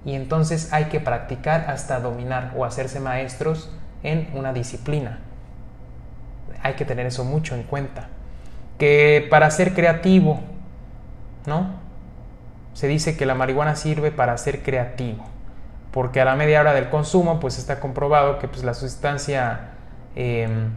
Y 0.06 0.14
entonces 0.16 0.72
hay 0.72 0.86
que 0.86 1.00
practicar 1.00 1.66
hasta 1.70 2.00
dominar 2.00 2.54
o 2.56 2.64
hacerse 2.64 3.00
maestros 3.00 3.72
en 4.04 4.30
una 4.34 4.54
disciplina. 4.54 5.20
Hay 6.62 6.76
que 6.76 6.86
tener 6.86 7.06
eso 7.08 7.26
mucho 7.26 7.56
en 7.56 7.64
cuenta. 7.64 8.08
Que 8.78 9.28
para 9.30 9.50
ser 9.50 9.74
creativo, 9.74 10.40
¿no? 11.48 11.86
se 12.76 12.88
dice 12.88 13.16
que 13.16 13.26
la 13.26 13.36
marihuana 13.36 13.76
sirve 13.76 14.12
para 14.12 14.38
ser 14.38 14.62
creativo, 14.62 15.24
porque 15.92 16.20
a 16.20 16.26
la 16.26 16.36
media 16.36 16.60
hora 16.60 16.74
del 16.74 16.90
consumo, 16.90 17.40
pues 17.40 17.58
está 17.58 17.80
comprobado 17.80 18.38
que 18.38 18.50
pues, 18.50 18.66
la 18.66 18.74
sustancia, 18.74 19.70
em, 20.14 20.72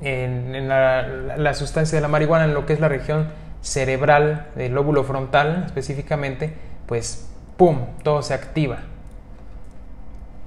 en, 0.00 0.66
la, 0.66 1.52
sustancia 1.52 1.96
de 1.96 2.00
la 2.00 2.08
marihuana 2.08 2.46
en 2.46 2.54
lo 2.54 2.64
que 2.64 2.72
es 2.72 2.80
la 2.80 2.88
región 2.88 3.28
cerebral, 3.60 4.46
del 4.56 4.72
lóbulo 4.72 5.04
frontal 5.04 5.64
específicamente, 5.66 6.54
pues 6.86 7.27
¡pum!, 7.58 7.80
todo 8.02 8.22
se 8.22 8.32
activa. 8.32 8.78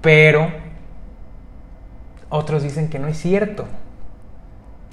Pero 0.01 0.51
otros 2.29 2.63
dicen 2.63 2.89
que 2.89 2.97
no 2.97 3.07
es 3.07 3.17
cierto, 3.17 3.65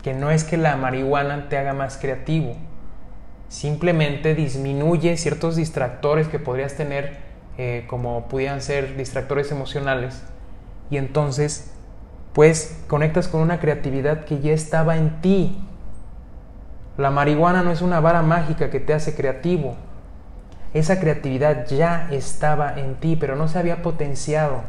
que 0.03 0.13
no 0.13 0.31
es 0.31 0.45
que 0.45 0.59
la 0.59 0.77
marihuana 0.77 1.49
te 1.49 1.57
haga 1.57 1.73
más 1.73 1.97
creativo, 1.97 2.57
simplemente 3.49 4.35
disminuye 4.35 5.17
ciertos 5.17 5.57
distractores 5.57 6.29
que 6.29 6.39
podrías 6.39 6.75
tener, 6.75 7.17
eh, 7.57 7.87
como 7.89 8.29
pudieran 8.29 8.61
ser 8.61 8.97
distractores 8.97 9.51
emocionales, 9.51 10.23
y 10.91 10.99
entonces 10.99 11.73
pues 12.33 12.79
conectas 12.89 13.29
con 13.29 13.41
una 13.41 13.59
creatividad 13.59 14.25
que 14.25 14.41
ya 14.41 14.53
estaba 14.53 14.97
en 14.97 15.21
ti. 15.21 15.59
La 16.97 17.11
marihuana 17.11 17.63
no 17.63 17.71
es 17.71 17.81
una 17.81 18.01
vara 18.01 18.23
mágica 18.23 18.71
que 18.71 18.81
te 18.81 18.93
hace 18.95 19.15
creativo. 19.15 19.77
Esa 20.75 21.01
creatividad 21.01 21.67
ya 21.67 22.09
estaba 22.11 22.79
en 22.79 22.97
ti, 22.97 23.17
pero 23.17 23.37
no 23.37 23.49
se 23.49 23.59
había 23.59 23.83
potenciado. 23.83 24.63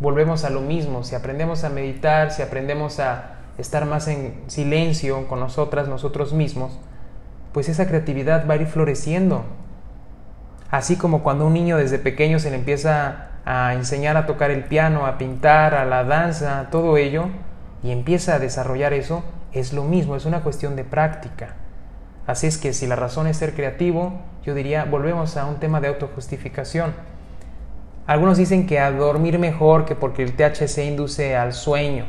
Volvemos 0.00 0.44
a 0.44 0.50
lo 0.50 0.60
mismo, 0.60 1.04
si 1.04 1.14
aprendemos 1.14 1.64
a 1.64 1.70
meditar, 1.70 2.30
si 2.30 2.42
aprendemos 2.42 3.00
a 3.00 3.36
estar 3.56 3.86
más 3.86 4.08
en 4.08 4.42
silencio 4.48 5.26
con 5.28 5.40
nosotras, 5.40 5.88
nosotros 5.88 6.32
mismos, 6.32 6.78
pues 7.52 7.68
esa 7.68 7.86
creatividad 7.86 8.46
va 8.48 8.54
a 8.54 8.56
ir 8.58 8.66
floreciendo. 8.66 9.44
Así 10.70 10.96
como 10.96 11.22
cuando 11.22 11.46
un 11.46 11.54
niño 11.54 11.76
desde 11.76 11.98
pequeño 11.98 12.38
se 12.38 12.50
le 12.50 12.56
empieza 12.56 13.28
a 13.44 13.74
enseñar 13.74 14.16
a 14.16 14.26
tocar 14.26 14.50
el 14.50 14.64
piano, 14.64 15.06
a 15.06 15.18
pintar, 15.18 15.74
a 15.74 15.84
la 15.84 16.04
danza, 16.04 16.68
todo 16.70 16.96
ello, 16.96 17.26
y 17.82 17.92
empieza 17.92 18.34
a 18.34 18.38
desarrollar 18.38 18.92
eso, 18.92 19.22
es 19.52 19.72
lo 19.72 19.84
mismo, 19.84 20.16
es 20.16 20.24
una 20.24 20.42
cuestión 20.42 20.74
de 20.74 20.84
práctica. 20.84 21.54
Así 22.26 22.46
es 22.46 22.56
que 22.58 22.72
si 22.72 22.86
la 22.86 22.96
razón 22.96 23.26
es 23.26 23.36
ser 23.36 23.54
creativo, 23.54 24.20
yo 24.44 24.54
diría, 24.54 24.84
volvemos 24.84 25.36
a 25.36 25.46
un 25.46 25.56
tema 25.56 25.80
de 25.80 25.88
autojustificación. 25.88 26.94
Algunos 28.06 28.38
dicen 28.38 28.66
que 28.66 28.80
a 28.80 28.90
dormir 28.90 29.38
mejor 29.38 29.84
que 29.84 29.94
porque 29.94 30.22
el 30.22 30.34
THC 30.34 30.78
induce 30.86 31.36
al 31.36 31.52
sueño. 31.52 32.06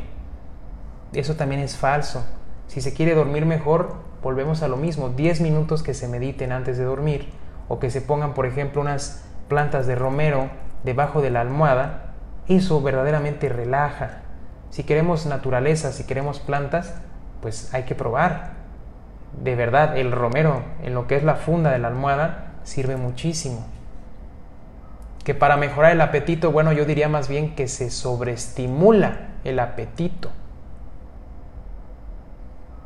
Eso 1.12 1.34
también 1.36 1.60
es 1.60 1.76
falso. 1.76 2.26
Si 2.66 2.80
se 2.80 2.94
quiere 2.94 3.14
dormir 3.14 3.46
mejor, 3.46 3.94
volvemos 4.22 4.62
a 4.62 4.68
lo 4.68 4.76
mismo, 4.76 5.10
10 5.10 5.40
minutos 5.40 5.82
que 5.82 5.94
se 5.94 6.08
mediten 6.08 6.52
antes 6.52 6.78
de 6.78 6.84
dormir 6.84 7.28
o 7.68 7.78
que 7.78 7.90
se 7.90 8.00
pongan, 8.00 8.34
por 8.34 8.46
ejemplo, 8.46 8.80
unas 8.80 9.24
plantas 9.48 9.86
de 9.86 9.94
romero 9.94 10.50
debajo 10.84 11.22
de 11.22 11.30
la 11.30 11.40
almohada, 11.40 12.14
eso 12.48 12.82
verdaderamente 12.82 13.48
relaja. 13.48 14.22
Si 14.70 14.84
queremos 14.84 15.26
naturaleza, 15.26 15.92
si 15.92 16.04
queremos 16.04 16.40
plantas, 16.40 16.94
pues 17.40 17.72
hay 17.72 17.84
que 17.84 17.94
probar. 17.94 18.55
De 19.32 19.54
verdad, 19.54 19.96
el 19.96 20.12
romero 20.12 20.62
en 20.82 20.94
lo 20.94 21.06
que 21.06 21.16
es 21.16 21.24
la 21.24 21.34
funda 21.34 21.70
de 21.70 21.78
la 21.78 21.88
almohada 21.88 22.52
sirve 22.62 22.96
muchísimo. 22.96 23.66
Que 25.24 25.34
para 25.34 25.56
mejorar 25.56 25.92
el 25.92 26.00
apetito, 26.00 26.52
bueno, 26.52 26.72
yo 26.72 26.84
diría 26.84 27.08
más 27.08 27.28
bien 27.28 27.54
que 27.54 27.68
se 27.68 27.90
sobreestimula 27.90 29.28
el 29.44 29.58
apetito. 29.58 30.30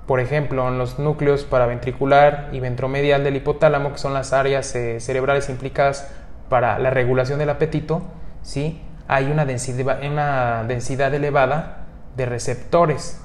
Por 0.06 0.20
ejemplo, 0.20 0.66
en 0.68 0.78
los 0.78 0.98
núcleos 0.98 1.44
paraventricular 1.44 2.48
y 2.52 2.60
ventromedial 2.60 3.22
del 3.22 3.36
hipotálamo, 3.36 3.92
que 3.92 3.98
son 3.98 4.14
las 4.14 4.32
áreas 4.32 4.74
eh, 4.74 4.98
cerebrales 4.98 5.48
implicadas 5.48 6.10
para 6.48 6.78
la 6.78 6.90
regulación 6.90 7.38
del 7.38 7.50
apetito, 7.50 8.02
¿sí? 8.42 8.82
hay 9.10 9.28
una 9.28 9.44
densidad, 9.44 9.98
una 10.04 10.62
densidad 10.68 11.12
elevada 11.12 11.78
de 12.16 12.26
receptores, 12.26 13.20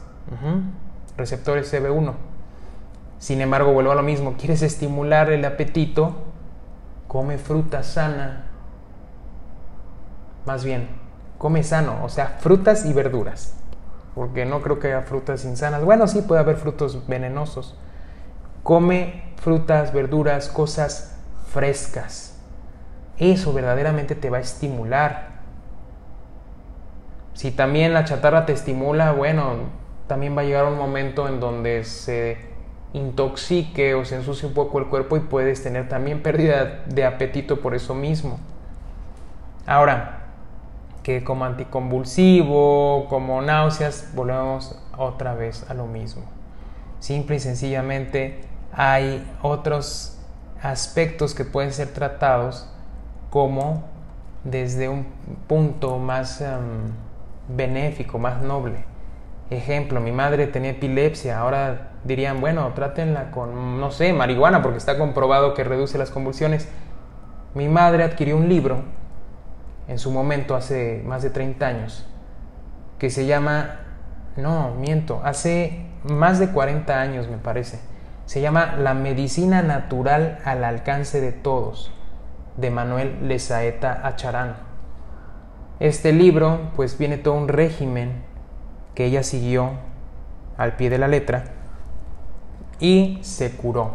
receptores 1.15 1.71
CB1. 1.71 2.13
Sin 3.25 3.41
embargo, 3.41 3.73
vuelvo 3.73 3.91
a 3.91 3.95
lo 3.95 4.03
mismo, 4.03 4.35
quieres 4.37 4.61
estimular 4.61 5.31
el 5.31 5.43
apetito, 5.45 6.13
come 7.07 7.39
fruta 7.39 7.81
sana. 7.81 8.45
Más 10.45 10.63
bien, 10.63 10.89
come 11.39 11.63
sano, 11.63 12.03
o 12.03 12.09
sea, 12.09 12.37
frutas 12.39 12.85
y 12.85 12.93
verduras 12.93 13.55
porque 14.13 14.45
no 14.45 14.61
creo 14.61 14.77
que 14.77 14.89
haya 14.89 15.01
frutas 15.01 15.43
insanas. 15.43 15.83
Bueno, 15.83 16.07
sí 16.07 16.21
puede 16.21 16.39
haber 16.39 16.57
frutos 16.57 17.07
venenosos. 17.07 17.75
Come 18.61 19.23
frutas, 19.37 19.91
verduras, 19.91 20.47
cosas 20.47 21.17
frescas. 21.49 22.39
Eso 23.17 23.53
verdaderamente 23.53 24.13
te 24.13 24.29
va 24.29 24.37
a 24.37 24.41
estimular. 24.41 25.29
Si 27.33 27.49
también 27.49 27.91
la 27.91 28.05
chatarra 28.05 28.45
te 28.45 28.53
estimula, 28.53 29.13
bueno, 29.13 29.55
también 30.05 30.37
va 30.37 30.43
a 30.43 30.45
llegar 30.45 30.65
un 30.67 30.77
momento 30.77 31.27
en 31.27 31.39
donde 31.39 31.83
se 31.85 32.54
intoxique 32.95 33.93
o 33.93 34.05
se 34.05 34.15
ensucie 34.15 34.47
un 34.47 34.53
poco 34.53 34.79
el 34.79 34.85
cuerpo 34.85 35.17
y 35.17 35.19
puedes 35.19 35.61
tener 35.61 35.89
también 35.89 36.23
pérdida 36.23 36.83
de 36.85 37.05
apetito 37.05 37.59
por 37.59 37.75
eso 37.75 37.93
mismo. 37.93 38.39
Ahora, 39.65 40.21
que 41.03 41.23
como 41.23 41.45
anticonvulsivo, 41.45 43.07
como 43.09 43.41
náuseas, 43.41 44.11
volvemos 44.15 44.79
otra 44.97 45.35
vez 45.35 45.69
a 45.69 45.73
lo 45.73 45.87
mismo. 45.87 46.23
Simple 46.99 47.35
y 47.35 47.39
sencillamente 47.39 48.41
hay 48.71 49.29
otros 49.41 50.17
aspectos 50.61 51.35
que 51.35 51.43
pueden 51.43 51.73
ser 51.73 51.89
tratados 51.89 52.67
como 53.29 53.83
desde 54.43 54.87
un 54.87 55.05
punto 55.47 55.97
más 55.99 56.39
em, 56.39 56.93
benéfico, 57.49 58.17
más 58.19 58.41
noble. 58.41 58.85
Ejemplo, 59.49 59.99
mi 59.99 60.11
madre 60.11 60.47
tenía 60.47 60.71
epilepsia, 60.71 61.39
ahora 61.39 61.91
dirían, 62.05 62.39
bueno, 62.39 62.71
trátenla 62.73 63.31
con, 63.31 63.79
no 63.79 63.91
sé, 63.91 64.13
marihuana, 64.13 64.61
porque 64.61 64.77
está 64.77 64.97
comprobado 64.97 65.53
que 65.53 65.63
reduce 65.63 65.97
las 65.97 66.11
convulsiones. 66.11 66.69
Mi 67.55 67.67
madre 67.67 68.03
adquirió 68.03 68.37
un 68.37 68.47
libro 68.47 68.83
en 69.87 69.97
su 69.99 70.11
momento 70.11 70.55
hace 70.55 71.01
más 71.05 71.23
de 71.23 71.31
30 71.31 71.65
años, 71.65 72.05
que 72.99 73.09
se 73.09 73.25
llama, 73.25 73.79
no, 74.37 74.71
miento, 74.75 75.21
hace 75.23 75.87
más 76.03 76.39
de 76.39 76.49
40 76.49 77.01
años 77.01 77.27
me 77.27 77.37
parece, 77.37 77.79
se 78.25 78.41
llama 78.41 78.75
La 78.77 78.93
medicina 78.93 79.61
natural 79.61 80.39
al 80.45 80.63
alcance 80.63 81.21
de 81.21 81.31
todos, 81.31 81.91
de 82.57 82.69
Manuel 82.69 83.27
Lezaeta 83.27 84.07
Acharán. 84.07 84.55
este 85.79 86.13
libro 86.13 86.71
pues 86.75 86.97
viene 86.97 87.17
todo 87.17 87.33
un 87.33 87.47
régimen 87.47 88.23
que 88.93 89.05
ella 89.05 89.23
siguió 89.23 89.71
al 90.57 90.77
pie 90.77 90.89
de 90.89 90.97
la 90.97 91.07
letra 91.07 91.54
y 92.79 93.19
se 93.21 93.51
curó. 93.55 93.91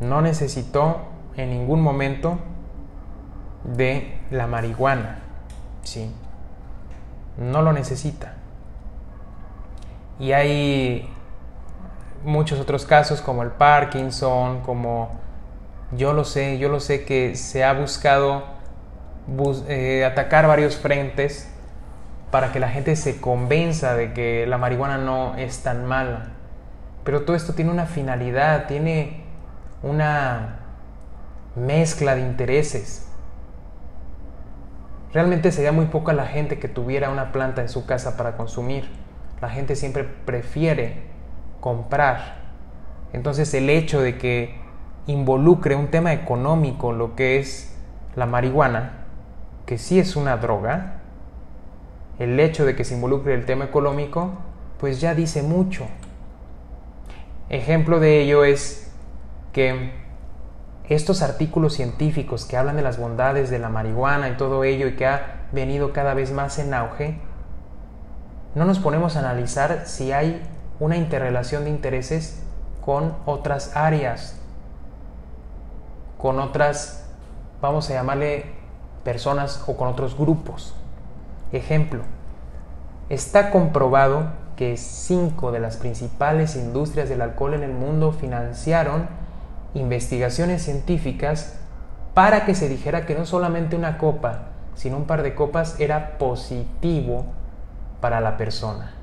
No 0.00 0.20
necesitó 0.20 1.00
en 1.36 1.50
ningún 1.50 1.80
momento 1.80 2.38
de 3.64 4.18
la 4.30 4.46
marihuana, 4.46 5.20
¿sí? 5.82 6.10
No 7.36 7.62
lo 7.62 7.72
necesita. 7.72 8.34
Y 10.18 10.32
hay 10.32 11.08
muchos 12.24 12.58
otros 12.60 12.86
casos 12.86 13.20
como 13.20 13.42
el 13.42 13.50
Parkinson, 13.50 14.60
como 14.60 15.10
yo 15.92 16.12
lo 16.12 16.24
sé, 16.24 16.58
yo 16.58 16.68
lo 16.68 16.80
sé 16.80 17.04
que 17.04 17.36
se 17.36 17.64
ha 17.64 17.72
buscado 17.72 18.44
eh, 19.68 20.04
atacar 20.04 20.46
varios 20.46 20.76
frentes 20.76 21.50
para 22.30 22.52
que 22.52 22.60
la 22.60 22.68
gente 22.68 22.96
se 22.96 23.20
convenza 23.20 23.94
de 23.94 24.12
que 24.12 24.46
la 24.46 24.58
marihuana 24.58 24.98
no 24.98 25.36
es 25.36 25.62
tan 25.62 25.84
mala. 25.84 26.35
Pero 27.06 27.22
todo 27.22 27.36
esto 27.36 27.54
tiene 27.54 27.70
una 27.70 27.86
finalidad, 27.86 28.66
tiene 28.66 29.22
una 29.84 30.56
mezcla 31.54 32.16
de 32.16 32.22
intereses. 32.22 33.08
Realmente 35.12 35.52
sería 35.52 35.70
muy 35.70 35.86
poca 35.86 36.12
la 36.12 36.26
gente 36.26 36.58
que 36.58 36.66
tuviera 36.66 37.10
una 37.10 37.30
planta 37.30 37.62
en 37.62 37.68
su 37.68 37.86
casa 37.86 38.16
para 38.16 38.36
consumir. 38.36 38.90
La 39.40 39.48
gente 39.48 39.76
siempre 39.76 40.02
prefiere 40.02 41.04
comprar. 41.60 42.38
Entonces 43.12 43.54
el 43.54 43.70
hecho 43.70 44.00
de 44.00 44.18
que 44.18 44.56
involucre 45.06 45.76
un 45.76 45.92
tema 45.92 46.12
económico, 46.12 46.92
lo 46.92 47.14
que 47.14 47.38
es 47.38 47.72
la 48.16 48.26
marihuana, 48.26 49.04
que 49.64 49.78
sí 49.78 50.00
es 50.00 50.16
una 50.16 50.38
droga, 50.38 51.02
el 52.18 52.40
hecho 52.40 52.66
de 52.66 52.74
que 52.74 52.82
se 52.82 52.96
involucre 52.96 53.34
el 53.34 53.46
tema 53.46 53.64
económico, 53.64 54.32
pues 54.80 55.00
ya 55.00 55.14
dice 55.14 55.44
mucho. 55.44 55.86
Ejemplo 57.48 58.00
de 58.00 58.22
ello 58.22 58.44
es 58.44 58.92
que 59.52 59.92
estos 60.88 61.22
artículos 61.22 61.74
científicos 61.74 62.44
que 62.44 62.56
hablan 62.56 62.76
de 62.76 62.82
las 62.82 62.98
bondades 62.98 63.50
de 63.50 63.58
la 63.58 63.68
marihuana 63.68 64.28
y 64.28 64.36
todo 64.36 64.64
ello 64.64 64.88
y 64.88 64.96
que 64.96 65.06
ha 65.06 65.46
venido 65.52 65.92
cada 65.92 66.14
vez 66.14 66.32
más 66.32 66.58
en 66.58 66.74
auge, 66.74 67.18
no 68.54 68.64
nos 68.64 68.78
ponemos 68.78 69.16
a 69.16 69.20
analizar 69.20 69.82
si 69.86 70.12
hay 70.12 70.42
una 70.80 70.96
interrelación 70.96 71.64
de 71.64 71.70
intereses 71.70 72.42
con 72.84 73.14
otras 73.26 73.76
áreas, 73.76 74.40
con 76.18 76.40
otras, 76.40 77.08
vamos 77.60 77.90
a 77.90 77.94
llamarle 77.94 78.46
personas 79.04 79.62
o 79.66 79.76
con 79.76 79.88
otros 79.88 80.16
grupos. 80.16 80.74
Ejemplo, 81.52 82.02
está 83.08 83.50
comprobado 83.50 84.30
que 84.56 84.76
cinco 84.76 85.52
de 85.52 85.60
las 85.60 85.76
principales 85.76 86.56
industrias 86.56 87.08
del 87.08 87.20
alcohol 87.20 87.54
en 87.54 87.62
el 87.62 87.72
mundo 87.72 88.12
financiaron 88.12 89.06
investigaciones 89.74 90.62
científicas 90.62 91.58
para 92.14 92.46
que 92.46 92.54
se 92.54 92.68
dijera 92.68 93.04
que 93.04 93.14
no 93.14 93.26
solamente 93.26 93.76
una 93.76 93.98
copa, 93.98 94.48
sino 94.74 94.96
un 94.96 95.04
par 95.04 95.22
de 95.22 95.34
copas 95.34 95.78
era 95.78 96.16
positivo 96.16 97.26
para 98.00 98.20
la 98.20 98.38
persona. 98.38 98.94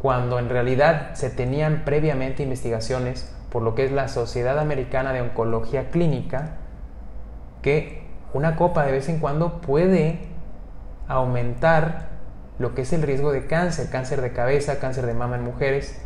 Cuando 0.00 0.38
en 0.38 0.48
realidad 0.48 1.14
se 1.14 1.28
tenían 1.28 1.82
previamente 1.84 2.42
investigaciones 2.42 3.30
por 3.50 3.62
lo 3.62 3.74
que 3.74 3.84
es 3.84 3.92
la 3.92 4.08
Sociedad 4.08 4.58
Americana 4.58 5.12
de 5.12 5.20
Oncología 5.20 5.90
Clínica, 5.90 6.52
que 7.60 8.02
una 8.32 8.56
copa 8.56 8.86
de 8.86 8.92
vez 8.92 9.10
en 9.10 9.20
cuando 9.20 9.60
puede 9.60 10.20
aumentar 11.06 12.11
lo 12.58 12.74
que 12.74 12.82
es 12.82 12.92
el 12.92 13.02
riesgo 13.02 13.32
de 13.32 13.46
cáncer, 13.46 13.88
cáncer 13.90 14.20
de 14.20 14.32
cabeza, 14.32 14.78
cáncer 14.78 15.06
de 15.06 15.14
mama 15.14 15.36
en 15.36 15.44
mujeres. 15.44 16.00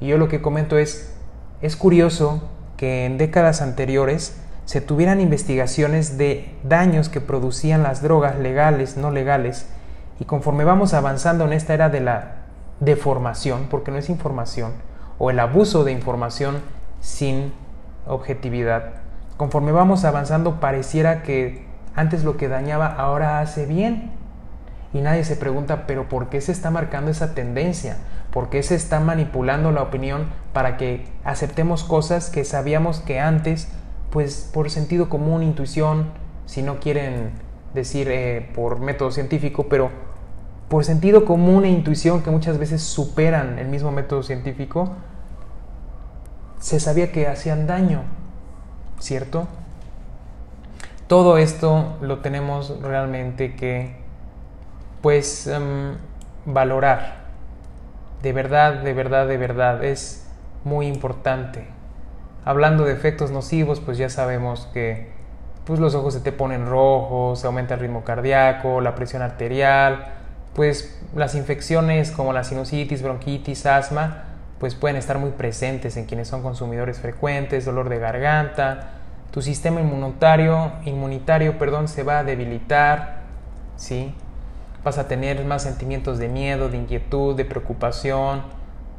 Y 0.00 0.08
yo 0.08 0.18
lo 0.18 0.28
que 0.28 0.42
comento 0.42 0.78
es, 0.78 1.14
es 1.60 1.76
curioso 1.76 2.48
que 2.76 3.06
en 3.06 3.18
décadas 3.18 3.62
anteriores 3.62 4.40
se 4.64 4.80
tuvieran 4.80 5.20
investigaciones 5.20 6.16
de 6.16 6.54
daños 6.62 7.08
que 7.08 7.20
producían 7.20 7.82
las 7.82 8.02
drogas 8.02 8.38
legales, 8.38 8.96
no 8.96 9.10
legales, 9.10 9.66
y 10.18 10.24
conforme 10.24 10.64
vamos 10.64 10.94
avanzando 10.94 11.44
en 11.44 11.52
esta 11.52 11.74
era 11.74 11.90
de 11.90 12.00
la 12.00 12.36
deformación, 12.80 13.66
porque 13.70 13.90
no 13.90 13.98
es 13.98 14.08
información, 14.08 14.72
o 15.18 15.30
el 15.30 15.38
abuso 15.38 15.84
de 15.84 15.92
información 15.92 16.56
sin 17.00 17.52
objetividad, 18.06 18.94
conforme 19.36 19.72
vamos 19.72 20.04
avanzando 20.04 20.60
pareciera 20.60 21.22
que 21.22 21.66
antes 21.94 22.24
lo 22.24 22.36
que 22.36 22.48
dañaba 22.48 22.86
ahora 22.86 23.40
hace 23.40 23.66
bien. 23.66 24.12
Y 24.94 25.00
nadie 25.00 25.24
se 25.24 25.34
pregunta, 25.34 25.86
pero 25.86 26.08
¿por 26.08 26.30
qué 26.30 26.40
se 26.40 26.52
está 26.52 26.70
marcando 26.70 27.10
esa 27.10 27.34
tendencia? 27.34 27.98
¿Por 28.30 28.48
qué 28.48 28.62
se 28.62 28.76
está 28.76 29.00
manipulando 29.00 29.72
la 29.72 29.82
opinión 29.82 30.28
para 30.52 30.76
que 30.76 31.04
aceptemos 31.24 31.82
cosas 31.82 32.30
que 32.30 32.44
sabíamos 32.44 33.00
que 33.00 33.18
antes, 33.18 33.68
pues 34.10 34.48
por 34.54 34.70
sentido 34.70 35.08
común, 35.08 35.42
intuición, 35.42 36.06
si 36.46 36.62
no 36.62 36.78
quieren 36.78 37.32
decir 37.74 38.08
eh, 38.08 38.48
por 38.54 38.78
método 38.78 39.10
científico, 39.10 39.66
pero 39.68 39.90
por 40.68 40.84
sentido 40.84 41.24
común 41.24 41.64
e 41.64 41.70
intuición 41.70 42.22
que 42.22 42.30
muchas 42.30 42.58
veces 42.58 42.80
superan 42.80 43.58
el 43.58 43.66
mismo 43.66 43.90
método 43.90 44.22
científico, 44.22 44.90
se 46.60 46.78
sabía 46.78 47.10
que 47.10 47.26
hacían 47.26 47.66
daño, 47.66 48.02
¿cierto? 49.00 49.48
Todo 51.08 51.36
esto 51.36 51.96
lo 52.00 52.20
tenemos 52.20 52.80
realmente 52.80 53.56
que, 53.56 54.03
pues, 55.04 55.46
em, 55.46 55.98
valorar. 56.46 57.24
De 58.22 58.32
verdad, 58.32 58.76
de 58.76 58.94
verdad, 58.94 59.28
de 59.28 59.36
verdad, 59.36 59.84
es 59.84 60.26
muy 60.64 60.86
importante. 60.86 61.66
Hablando 62.46 62.86
de 62.86 62.94
efectos 62.94 63.30
nocivos, 63.30 63.80
pues 63.80 63.98
ya 63.98 64.08
sabemos 64.08 64.66
que 64.72 65.12
pues 65.66 65.78
los 65.78 65.94
ojos 65.94 66.14
se 66.14 66.20
te 66.20 66.32
ponen 66.32 66.64
rojos, 66.64 67.40
se 67.40 67.46
aumenta 67.46 67.74
el 67.74 67.80
ritmo 67.80 68.02
cardíaco, 68.02 68.80
la 68.80 68.94
presión 68.94 69.20
arterial, 69.20 70.06
pues 70.54 70.98
las 71.14 71.34
infecciones 71.34 72.10
como 72.10 72.32
la 72.32 72.42
sinusitis, 72.42 73.02
bronquitis, 73.02 73.66
asma, 73.66 74.24
pues 74.58 74.74
pueden 74.74 74.96
estar 74.96 75.18
muy 75.18 75.32
presentes 75.32 75.98
en 75.98 76.06
quienes 76.06 76.28
son 76.28 76.42
consumidores 76.42 76.98
frecuentes, 76.98 77.66
dolor 77.66 77.90
de 77.90 77.98
garganta, 77.98 78.92
tu 79.32 79.42
sistema 79.42 79.82
inmunitario, 79.82 80.72
inmunitario 80.86 81.58
perdón, 81.58 81.88
se 81.88 82.04
va 82.04 82.20
a 82.20 82.24
debilitar, 82.24 83.18
¿sí? 83.76 84.14
Vas 84.84 84.98
a 84.98 85.08
tener 85.08 85.44
más 85.44 85.62
sentimientos 85.62 86.18
de 86.18 86.28
miedo, 86.28 86.68
de 86.68 86.76
inquietud, 86.76 87.34
de 87.34 87.44
preocupación, 87.44 88.42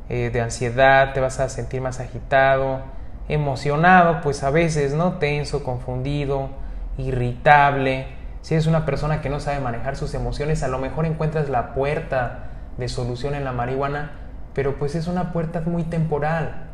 eh, 0.10 0.32
de 0.34 0.41
ansiedad, 0.41 1.13
te 1.13 1.19
vas 1.19 1.39
a 1.39 1.48
sentir 1.48 1.82
más 1.82 2.00
agitado, 2.00 2.82
emocionado, 3.30 4.21
pues 4.21 4.43
a 4.43 4.50
veces, 4.50 4.93
¿no? 4.93 5.13
Tenso, 5.13 5.63
confundido, 5.63 6.50
irritable. 6.98 8.08
Si 8.41 8.56
eres 8.56 8.67
una 8.67 8.86
persona 8.86 9.21
que 9.21 9.30
no 9.30 9.39
sabe 9.39 9.60
manejar 9.60 9.95
sus 9.95 10.13
emociones, 10.13 10.63
a 10.63 10.67
lo 10.67 10.80
mejor 10.80 11.06
encuentras 11.06 11.50
la 11.50 11.74
puerta 11.74 12.50
de 12.78 12.88
solución 12.88 13.36
en 13.36 13.43
la 13.43 13.52
marihuana, 13.52 14.12
pero 14.54 14.76
pues 14.78 14.95
es 14.95 15.08
una 15.08 15.32
puerta 15.34 15.62
muy 15.65 15.84
temporal. 15.84 16.67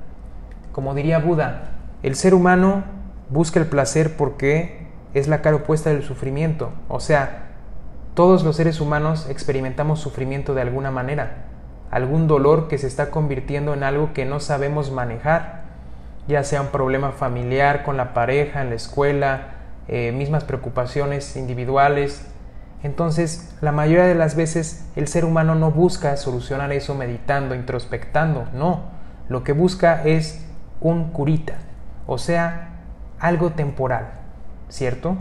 Como 0.72 0.94
diría 0.94 1.20
Buda, 1.20 1.72
el 2.04 2.16
ser 2.16 2.34
humano 2.34 2.84
busca 3.30 3.60
el 3.60 3.66
placer 3.66 4.16
porque 4.16 4.88
es 5.14 5.28
la 5.28 5.42
cara 5.42 5.58
opuesta 5.58 5.90
del 5.90 6.04
sufrimiento. 6.04 6.72
O 6.88 7.00
sea, 7.00 7.51
todos 8.14 8.44
los 8.44 8.56
seres 8.56 8.82
humanos 8.82 9.28
experimentamos 9.30 10.00
sufrimiento 10.00 10.54
de 10.54 10.62
alguna 10.62 10.92
manera, 10.92 11.46
algún 11.92 12.28
dolor 12.28 12.68
que 12.68 12.78
se 12.78 12.88
está 12.88 13.12
convirtiendo 13.12 13.74
en 13.74 13.84
algo 13.84 14.14
que 14.14 14.26
no 14.26 14.40
sabemos 14.40 14.92
manejar, 14.92 15.64
ya 16.28 16.44
sea 16.44 16.62
un 16.62 16.68
problema 16.68 17.12
familiar 17.12 17.84
con 17.84 17.98
la 17.98 18.14
pareja, 18.14 18.62
en 18.62 18.70
la 18.70 18.76
escuela, 18.76 19.56
eh, 19.88 20.12
mismas 20.12 20.44
preocupaciones 20.44 21.36
individuales, 21.36 22.32
entonces, 22.84 23.56
la 23.62 23.72
mayoría 23.72 24.06
de 24.06 24.16
las 24.16 24.36
veces 24.36 24.88
el 24.96 25.08
ser 25.08 25.24
humano 25.24 25.54
no 25.54 25.72
busca 25.72 26.18
solucionar 26.18 26.72
eso 26.72 26.96
meditando, 26.96 27.54
introspectando, 27.54 28.48
no. 28.54 28.82
Lo 29.30 29.44
que 29.44 29.54
busca 29.54 30.04
es 30.04 30.46
un 30.80 31.12
curita, 31.12 31.58
o 32.08 32.18
sea, 32.18 32.70
algo 33.20 33.52
temporal, 33.52 34.10
¿cierto? 34.70 35.16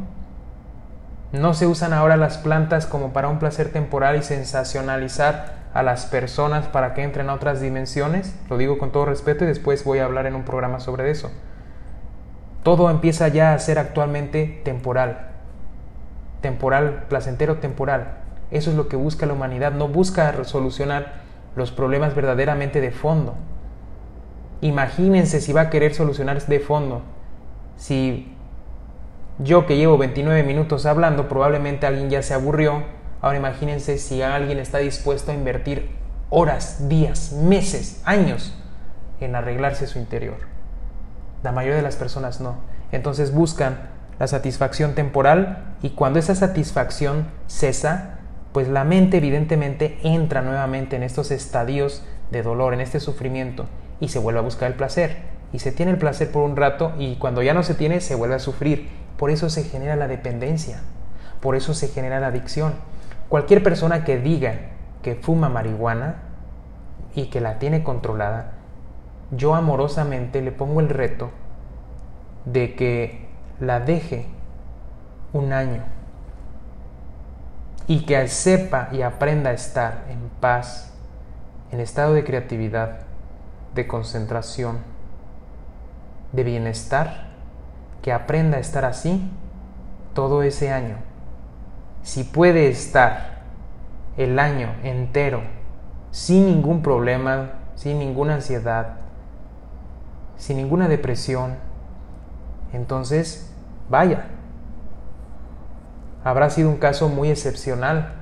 No 1.33 1.55
se 1.55 1.67
usan 1.67 1.93
ahora 1.93 2.17
las 2.17 2.39
plantas 2.39 2.87
como 2.87 3.13
para 3.13 3.29
un 3.29 3.39
placer 3.39 3.71
temporal 3.71 4.17
y 4.17 4.23
sensacionalizar 4.23 5.61
a 5.73 5.83
las 5.83 6.07
personas 6.07 6.67
para 6.67 6.95
que 6.95 7.03
entren 7.03 7.31
a 7.31 7.35
otras 7.35 7.61
dimensiones. 7.61 8.35
Lo 8.49 8.59
digo 8.59 8.79
con 8.79 8.91
todo 8.91 9.07
respeto 9.07 9.45
y 9.45 9.49
después 9.49 9.85
voy 9.85 10.01
a 10.01 10.05
hablar 10.05 10.27
en 10.27 10.35
un 10.35 10.45
programa 10.45 10.81
sobre 10.81 11.11
eso. 11.11 11.31
Todo 12.63 12.91
empieza 12.91 13.29
ya 13.29 13.55
a 13.55 13.59
ser 13.59 13.79
actualmente 13.79 14.61
temporal 14.65 15.31
temporal, 16.41 17.05
placentero 17.09 17.57
temporal. 17.57 18.19
Eso 18.51 18.71
es 18.71 18.77
lo 18.77 18.89
que 18.89 18.97
busca 18.97 19.27
la 19.27 19.35
humanidad, 19.35 19.73
no 19.73 19.89
busca 19.89 20.45
solucionar 20.45 21.21
los 21.57 21.71
problemas 21.71 22.15
verdaderamente 22.15 22.81
de 22.81 22.91
fondo. 22.91 23.35
Imagínense 24.61 25.41
si 25.41 25.53
va 25.53 25.63
a 25.63 25.71
querer 25.71 25.95
solucionar 25.95 26.45
de 26.45 26.61
fondo, 26.61 27.03
si 27.77 28.35
Yo 29.43 29.65
que 29.65 29.79
llevo 29.79 29.97
29 29.97 30.43
minutos 30.43 30.85
hablando, 30.85 31.27
probablemente 31.27 31.87
alguien 31.87 32.11
ya 32.11 32.23
se 32.23 32.35
aburrió. 32.35 32.83
Ahora 33.23 33.39
imagínense 33.39 33.97
si 33.97 34.21
alguien 34.21 34.59
está 34.59 34.79
dispuesto 34.79 35.31
a 35.31 35.35
invertir 35.35 35.89
horas, 36.29 36.91
días, 36.91 37.33
meses, 37.33 38.03
años 38.05 38.55
en 39.19 39.35
arreglarse 39.35 39.87
su 39.87 39.99
interior. 39.99 40.37
La 41.43 41.53
mayoría 41.53 41.77
de 41.77 41.83
las 41.83 41.97
personas 41.97 42.43
no. 42.43 42.57
Entonces 42.93 43.33
buscan 43.33 43.89
la 44.19 44.27
satisfacción 44.27 44.95
temporal 44.95 45.75
y 45.81 45.91
cuando 45.91 46.19
esa 46.19 46.35
satisfacción 46.35 47.29
cesa, 47.47 48.19
pues 48.53 48.69
la 48.69 48.85
mente 48.85 49.17
evidentemente 49.17 49.99
entra 50.03 50.43
nuevamente 50.43 50.97
en 50.97 51.03
estos 51.03 51.31
estadios 51.31 52.03
de 52.31 52.43
dolor, 52.43 52.75
en 52.75 52.83
este 52.83 53.01
sufrimiento 53.01 53.65
y 54.01 54.09
se 54.09 54.19
vuelve 54.19 54.41
a 54.41 54.43
buscar 54.43 54.71
el 54.71 54.77
placer. 54.77 55.17
Y 55.55 55.61
se 55.61 55.73
tiene 55.73 55.93
el 55.93 55.99
placer 55.99 56.31
por 56.31 56.43
un 56.43 56.57
rato 56.57 56.93
y 56.99 57.17
cuando 57.17 57.43
ya 57.43 57.55
no 57.55 57.63
se 57.63 57.75
tiene 57.75 58.03
se 58.03 58.15
vuelve 58.15 58.35
a 58.35 58.39
sufrir. 58.39 59.00
Por 59.21 59.29
eso 59.29 59.51
se 59.51 59.65
genera 59.65 59.97
la 59.97 60.09
dependencia, 60.09 60.81
por 61.43 61.55
eso 61.55 61.75
se 61.75 61.89
genera 61.89 62.21
la 62.21 62.29
adicción. 62.29 62.73
Cualquier 63.29 63.63
persona 63.63 64.03
que 64.03 64.19
diga 64.19 64.55
que 65.03 65.15
fuma 65.15 65.51
marihuana 65.51 66.23
y 67.15 67.27
que 67.27 67.43
la 67.43 67.59
tiene 67.59 67.85
controlada, 67.85 68.53
yo 69.31 69.55
amorosamente 69.55 70.41
le 70.41 70.53
pongo 70.53 70.81
el 70.81 70.89
reto 70.89 71.29
de 72.47 72.75
que 72.75 73.29
la 73.61 73.81
deje 73.81 74.25
un 75.35 75.53
año 75.53 75.83
y 77.87 78.07
que 78.07 78.27
sepa 78.27 78.89
y 78.91 79.03
aprenda 79.03 79.51
a 79.51 79.53
estar 79.53 80.07
en 80.09 80.31
paz, 80.41 80.95
en 81.71 81.81
estado 81.81 82.15
de 82.15 82.25
creatividad, 82.25 83.01
de 83.75 83.87
concentración, 83.87 84.79
de 86.33 86.43
bienestar, 86.43 87.30
que 88.03 88.13
aprenda 88.13 88.57
a 88.57 88.61
estar 88.61 88.85
así 88.85 89.31
todo 90.15 90.43
ese 90.43 90.73
año. 90.73 90.97
Si 92.03 92.25
puede 92.25 92.69
estar 92.69 93.41
el 94.17 94.39
año 94.39 94.75
entero 94.83 95.43
sin 96.11 96.47
ningún 96.47 96.83
problema, 96.83 97.53
sin 97.75 97.99
ninguna 97.99 98.35
ansiedad, 98.35 98.97
sin 100.37 100.57
ninguna 100.57 100.89
depresión, 100.89 101.57
entonces 102.73 103.53
vaya. 103.89 104.27
Habrá 106.25 106.51
sido 106.51 106.69
un 106.69 106.77
caso 106.77 107.09
muy 107.09 107.31
excepcional 107.31 108.15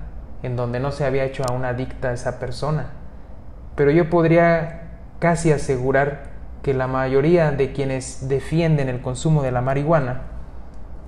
en 0.43 0.57
donde 0.57 0.81
no 0.81 0.93
se 0.93 1.05
había 1.05 1.25
hecho 1.25 1.43
a 1.45 1.69
adicta 1.69 2.13
esa 2.13 2.39
persona. 2.39 2.91
Pero 3.75 3.91
yo 3.91 4.09
podría 4.09 4.83
casi 5.19 5.53
asegurar 5.53 6.38
que 6.69 6.75
la 6.75 6.87
mayoría 6.87 7.51
de 7.51 7.73
quienes 7.73 8.29
defienden 8.29 8.91
el 8.91 9.01
consumo 9.01 9.43
de 9.43 9.51
la 9.51 9.63
marihuana 9.63 10.25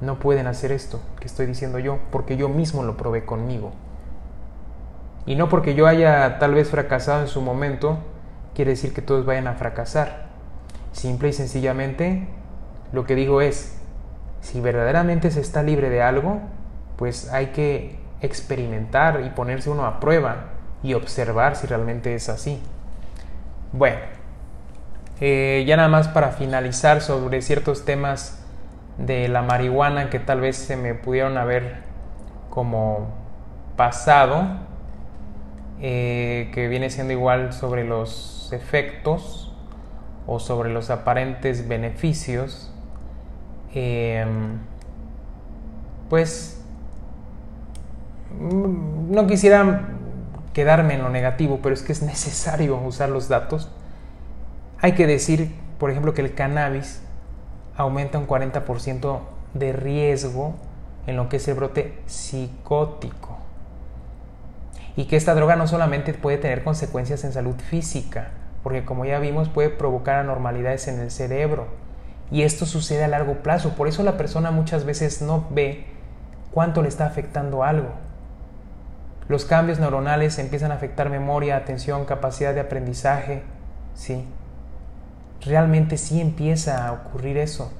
no 0.01 0.19
pueden 0.19 0.47
hacer 0.47 0.73
esto 0.73 1.03
que 1.21 1.27
estoy 1.27 1.45
diciendo 1.45 1.79
yo, 1.79 1.99
porque 2.11 2.39
yo 2.39 2.49
mismo 2.49 2.83
lo 2.83 2.97
probé 2.97 3.27
conmigo. 3.27 3.73
Y 5.27 5.35
no 5.35 5.51
porque 5.51 5.75
yo 5.75 5.87
haya 5.87 6.39
tal 6.39 6.55
vez 6.55 6.71
fracasado 6.71 7.21
en 7.21 7.29
su 7.29 7.43
momento, 7.43 7.99
quiere 8.55 8.71
decir 8.71 8.95
que 8.95 9.03
todos 9.03 9.27
vayan 9.27 9.49
a 9.49 9.53
fracasar. 9.53 10.29
Simple 10.93 11.29
y 11.29 11.35
sencillamente, 11.35 12.27
lo 12.93 13.05
que 13.05 13.15
digo 13.15 13.43
es, 13.43 13.77
si 14.41 14.63
verdaderamente 14.63 15.31
se 15.31 15.43
está 15.43 15.63
libre 15.63 15.91
de 15.91 16.01
algo, 16.01 16.41
pues 16.97 17.31
hay 17.35 17.49
que 17.49 17.99
experimentar 18.23 19.21
y 19.27 19.29
ponerse 19.29 19.69
uno 19.69 19.85
a 19.85 20.01
prueba 20.01 20.53
y 20.83 20.95
observar 20.95 21.55
si 21.55 21.67
realmente 21.67 22.15
es 22.15 22.31
así. 22.31 22.63
Bueno, 23.75 23.99
eh, 25.21 25.65
ya 25.67 25.77
nada 25.77 25.89
más 25.89 26.09
para 26.09 26.33
finalizar 26.33 27.03
sobre 27.03 27.43
ciertos 27.43 27.85
temas 27.85 28.43
de 28.97 29.29
la 29.29 29.43
marihuana 29.43 30.11
que 30.11 30.19
tal 30.19 30.41
vez 30.41 30.57
se 30.57 30.77
me 30.77 30.95
pudieron 30.95 31.39
haber 31.39 31.83
como 32.51 33.09
pasado, 33.77 34.45
eh, 35.81 36.51
que 36.53 36.69
viene 36.69 36.91
siendo 36.91 37.13
igual 37.13 37.53
sobre 37.53 37.85
los 37.85 38.53
efectos 38.53 39.55
o 40.27 40.39
sobre 40.39 40.71
los 40.71 40.91
aparentes 40.91 41.67
beneficios, 41.67 42.73
em, 43.75 44.59
pues 46.09 46.63
mm, 48.39 49.13
no 49.15 49.27
quisiera 49.27 49.89
quedarme 50.53 50.95
en 50.95 51.03
lo 51.03 51.09
negativo, 51.09 51.61
pero 51.63 51.75
es 51.75 51.83
que 51.83 51.93
es 51.93 52.03
necesario 52.03 52.77
usar 52.77 53.09
los 53.09 53.29
datos. 53.29 53.71
Hay 54.83 54.93
que 54.93 55.07
decir, 55.07 55.55
por 55.79 55.91
ejemplo, 55.91 56.15
que 56.15 56.23
el 56.23 56.35
cannabis 56.35 57.03
aumenta 57.77 58.19
un 58.19 58.27
40% 58.27 59.21
de 59.55 59.73
riesgo 59.73 60.55
en 61.07 61.17
lo 61.17 61.29
que 61.29 61.37
es 61.37 61.49
el 61.49 61.55
brote 61.55 61.99
psicótico. 62.07 63.39
Y 64.97 65.05
que 65.05 65.17
esta 65.17 65.35
droga 65.35 65.57
no 65.57 65.67
solamente 65.67 66.15
puede 66.15 66.39
tener 66.39 66.65
consecuencias 66.65 67.25
en 67.25 67.33
salud 67.33 67.57
física, 67.57 68.31
porque 68.63 68.85
como 68.85 69.05
ya 69.05 69.19
vimos 69.19 69.49
puede 69.49 69.71
provocar 69.71 70.17
anormalidades 70.17 70.89
en 70.89 70.99
el 70.99 71.11
cerebro. 71.11 71.67
Y 72.31 72.43
esto 72.43 72.65
sucede 72.65 73.05
a 73.05 73.09
largo 73.09 73.43
plazo, 73.43 73.75
por 73.77 73.89
eso 73.89 74.03
la 74.03 74.17
persona 74.17 74.51
muchas 74.51 74.85
veces 74.85 75.21
no 75.21 75.47
ve 75.51 75.87
cuánto 76.53 76.83
le 76.83 76.89
está 76.89 77.07
afectando 77.07 77.65
algo. 77.65 77.91
Los 79.29 79.45
cambios 79.45 79.79
neuronales 79.79 80.39
empiezan 80.39 80.73
a 80.73 80.75
afectar 80.75 81.11
memoria, 81.11 81.57
atención, 81.57 82.05
capacidad 82.05 82.55
de 82.55 82.61
aprendizaje, 82.61 83.43
sí. 83.95 84.25
Realmente 85.45 85.97
sí 85.97 86.21
empieza 86.21 86.87
a 86.87 86.93
ocurrir 86.93 87.39
eso. 87.39 87.73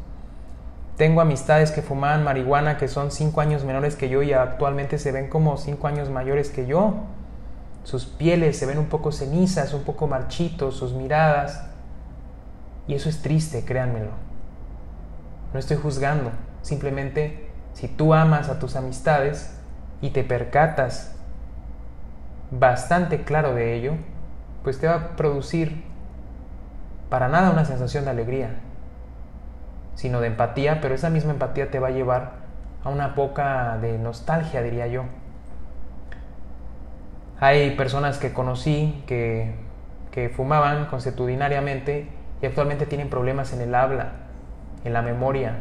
Tengo 0.97 1.21
amistades 1.21 1.71
que 1.71 1.83
fumaban 1.83 2.25
marihuana 2.25 2.77
que 2.77 2.89
son 2.89 3.11
5 3.11 3.41
años 3.41 3.65
menores 3.65 3.97
que 3.97 4.09
yo 4.09 4.23
y 4.23 4.33
actualmente 4.33 4.99
se 4.99 5.13
ven 5.13 5.29
como 5.29 5.57
5 5.57 5.87
años 5.87 6.11
mayores 6.11 6.51
que 6.51 6.67
yo. 6.67 6.95
Sus 7.85 8.05
pieles 8.05 8.59
se 8.59 8.67
ven 8.67 8.79
un 8.79 8.87
poco 8.87 9.11
cenizas, 9.11 9.73
un 9.73 9.83
poco 9.85 10.07
marchitos, 10.07 10.77
sus 10.77 10.93
miradas. 10.93 11.67
Y 12.87 12.95
eso 12.95 13.09
es 13.09 13.23
triste, 13.23 13.65
créanmelo. 13.65 14.11
No 15.53 15.59
estoy 15.59 15.77
juzgando, 15.79 16.31
simplemente 16.63 17.51
si 17.73 17.89
tú 17.89 18.15
amas 18.15 18.49
a 18.49 18.59
tus 18.59 18.77
amistades 18.77 19.57
y 20.01 20.11
te 20.11 20.25
percatas 20.25 21.15
bastante 22.51 23.23
claro 23.23 23.55
de 23.55 23.75
ello, 23.75 23.95
pues 24.63 24.79
te 24.79 24.87
va 24.87 24.95
a 24.95 25.17
producir 25.17 25.90
para 27.11 27.29
nada 27.29 27.51
una 27.51 27.65
sensación 27.65 28.05
de 28.05 28.11
alegría, 28.11 28.61
sino 29.95 30.21
de 30.21 30.29
empatía, 30.29 30.81
pero 30.81 30.95
esa 30.95 31.11
misma 31.11 31.33
empatía 31.33 31.71
te 31.71 31.79
va 31.79 31.89
a 31.89 31.91
llevar 31.91 32.33
a 32.85 32.89
una 32.89 33.15
poca 33.15 33.77
de 33.79 33.99
nostalgia, 33.99 34.63
diría 34.63 34.87
yo. 34.87 35.05
Hay 37.41 37.73
personas 37.73 38.19
que 38.19 38.33
conocí 38.33 39.03
que, 39.07 39.55
que 40.11 40.29
fumaban 40.29 40.87
consuetudinariamente 40.87 42.09
y 42.41 42.47
actualmente 42.47 42.87
tienen 42.87 43.11
problemas 43.11 43.53
en 43.53 43.61
el 43.61 43.75
habla, 43.75 44.13
en 44.85 44.93
la 44.93 45.03
memoria. 45.03 45.57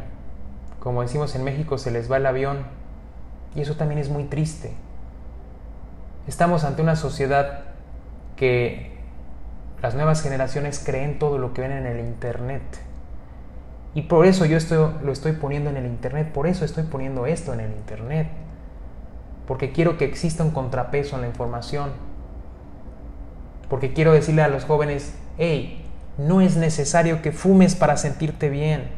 Como 0.78 1.02
decimos 1.02 1.34
en 1.34 1.44
México, 1.44 1.78
se 1.78 1.90
les 1.90 2.10
va 2.10 2.16
el 2.18 2.26
avión 2.26 2.64
y 3.54 3.60
eso 3.60 3.76
también 3.76 3.98
es 3.98 4.08
muy 4.08 4.24
triste. 4.24 4.72
Estamos 6.26 6.64
ante 6.64 6.80
una 6.80 6.96
sociedad 6.96 7.64
que 8.36 8.89
las 9.82 9.94
nuevas 9.94 10.22
generaciones 10.22 10.82
creen 10.84 11.18
todo 11.18 11.38
lo 11.38 11.54
que 11.54 11.62
ven 11.62 11.72
en 11.72 11.86
el 11.86 12.00
Internet. 12.00 12.62
Y 13.94 14.02
por 14.02 14.26
eso 14.26 14.44
yo 14.44 14.56
estoy, 14.56 14.92
lo 15.02 15.12
estoy 15.12 15.32
poniendo 15.32 15.70
en 15.70 15.76
el 15.76 15.86
Internet, 15.86 16.32
por 16.32 16.46
eso 16.46 16.64
estoy 16.64 16.84
poniendo 16.84 17.26
esto 17.26 17.52
en 17.54 17.60
el 17.60 17.70
Internet. 17.72 18.28
Porque 19.46 19.72
quiero 19.72 19.96
que 19.96 20.04
exista 20.04 20.44
un 20.44 20.50
contrapeso 20.50 21.16
en 21.16 21.22
la 21.22 21.28
información. 21.28 21.90
Porque 23.68 23.92
quiero 23.92 24.12
decirle 24.12 24.42
a 24.42 24.48
los 24.48 24.64
jóvenes, 24.64 25.14
hey, 25.38 25.84
no 26.18 26.40
es 26.40 26.56
necesario 26.56 27.22
que 27.22 27.32
fumes 27.32 27.74
para 27.74 27.96
sentirte 27.96 28.48
bien. 28.50 28.88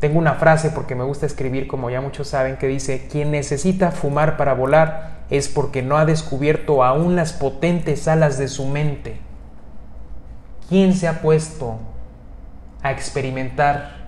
Tengo 0.00 0.18
una 0.18 0.34
frase 0.34 0.70
porque 0.70 0.94
me 0.94 1.04
gusta 1.04 1.26
escribir, 1.26 1.66
como 1.66 1.88
ya 1.88 2.00
muchos 2.00 2.28
saben, 2.28 2.56
que 2.56 2.66
dice, 2.66 3.08
quien 3.10 3.30
necesita 3.30 3.90
fumar 3.90 4.36
para 4.36 4.52
volar 4.52 5.22
es 5.30 5.48
porque 5.48 5.82
no 5.82 5.96
ha 5.96 6.04
descubierto 6.04 6.84
aún 6.84 7.16
las 7.16 7.32
potentes 7.32 8.06
alas 8.06 8.36
de 8.36 8.48
su 8.48 8.66
mente. 8.66 9.31
¿Quién 10.68 10.94
se 10.94 11.08
ha 11.08 11.20
puesto 11.20 11.78
a 12.82 12.92
experimentar 12.92 14.02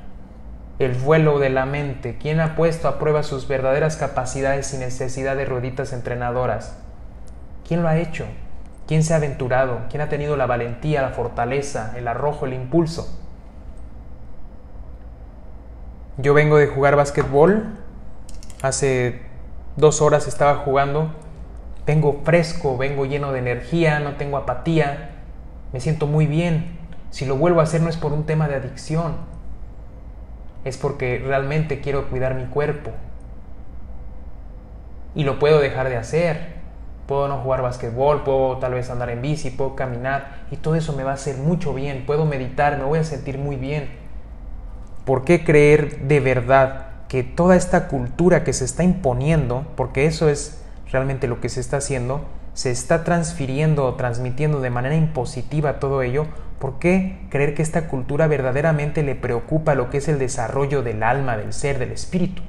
el 0.78 0.92
vuelo 0.92 1.38
de 1.38 1.50
la 1.50 1.66
mente? 1.66 2.16
¿Quién 2.18 2.40
ha 2.40 2.56
puesto 2.56 2.88
a 2.88 2.98
prueba 2.98 3.22
sus 3.22 3.48
verdaderas 3.48 3.96
capacidades 3.96 4.66
sin 4.66 4.80
necesidad 4.80 5.36
de 5.36 5.44
rueditas 5.44 5.92
entrenadoras? 5.92 6.76
¿Quién 7.66 7.82
lo 7.82 7.88
ha 7.88 7.98
hecho? 7.98 8.26
¿Quién 8.86 9.02
se 9.02 9.14
ha 9.14 9.16
aventurado? 9.16 9.80
¿Quién 9.88 10.02
ha 10.02 10.08
tenido 10.08 10.36
la 10.36 10.46
valentía, 10.46 11.02
la 11.02 11.10
fortaleza, 11.10 11.94
el 11.96 12.08
arrojo, 12.08 12.46
el 12.46 12.52
impulso? 12.52 13.18
Yo 16.16 16.34
vengo 16.34 16.58
de 16.58 16.66
jugar 16.66 16.96
básquetbol. 16.96 17.78
Hace 18.62 19.22
dos 19.76 20.00
horas 20.00 20.28
estaba 20.28 20.56
jugando. 20.56 21.10
Vengo 21.86 22.22
fresco, 22.24 22.76
vengo 22.76 23.04
lleno 23.04 23.32
de 23.32 23.38
energía, 23.38 24.00
no 24.00 24.16
tengo 24.16 24.36
apatía 24.36 25.13
me 25.74 25.80
siento 25.80 26.06
muy 26.06 26.28
bien. 26.28 26.78
Si 27.10 27.26
lo 27.26 27.36
vuelvo 27.36 27.58
a 27.58 27.64
hacer 27.64 27.80
no 27.80 27.88
es 27.88 27.96
por 27.96 28.12
un 28.12 28.26
tema 28.26 28.46
de 28.46 28.54
adicción. 28.54 29.16
es 30.64 30.78
porque 30.78 31.18
realmente 31.18 31.80
quiero 31.80 32.08
cuidar 32.08 32.36
mi 32.36 32.44
cuerpo. 32.44 32.92
Y 35.16 35.24
lo 35.24 35.40
puedo 35.40 35.58
dejar 35.58 35.88
de 35.88 35.96
hacer. 35.96 36.54
Puedo 37.08 37.26
no 37.26 37.38
jugar 37.38 37.60
basquetbol, 37.60 38.22
puedo 38.22 38.58
tal 38.58 38.74
vez 38.74 38.88
andar 38.88 39.10
en 39.10 39.20
bici, 39.20 39.50
puedo 39.50 39.74
caminar 39.74 40.44
y 40.52 40.56
todo 40.56 40.76
eso 40.76 40.92
me 40.92 41.02
va 41.02 41.10
a 41.10 41.14
hacer 41.14 41.38
mucho 41.38 41.74
bien. 41.74 42.06
Puedo 42.06 42.24
meditar, 42.24 42.78
me 42.78 42.84
voy 42.84 43.00
a 43.00 43.04
sentir 43.04 43.36
muy 43.36 43.56
bien. 43.56 43.90
¿Por 45.04 45.24
qué 45.24 45.42
creer 45.42 46.02
de 46.06 46.20
verdad 46.20 46.86
que 47.08 47.24
toda 47.24 47.56
esta 47.56 47.88
cultura 47.88 48.44
que 48.44 48.52
se 48.52 48.64
está 48.64 48.84
imponiendo, 48.84 49.66
porque 49.74 50.06
eso 50.06 50.28
es 50.28 50.62
realmente 50.92 51.26
lo 51.26 51.40
que 51.40 51.48
se 51.48 51.58
está 51.58 51.78
haciendo, 51.78 52.24
se 52.54 52.70
está 52.70 53.04
transfiriendo 53.04 53.84
o 53.84 53.94
transmitiendo 53.94 54.60
de 54.60 54.70
manera 54.70 54.94
impositiva 54.94 55.80
todo 55.80 56.02
ello, 56.02 56.26
¿por 56.58 56.78
qué 56.78 57.18
creer 57.28 57.54
que 57.54 57.62
esta 57.62 57.88
cultura 57.88 58.26
verdaderamente 58.26 59.02
le 59.02 59.14
preocupa 59.14 59.74
lo 59.74 59.90
que 59.90 59.98
es 59.98 60.08
el 60.08 60.18
desarrollo 60.18 60.82
del 60.82 61.02
alma, 61.02 61.36
del 61.36 61.52
ser, 61.52 61.78
del 61.78 61.92
espíritu? 61.92 62.42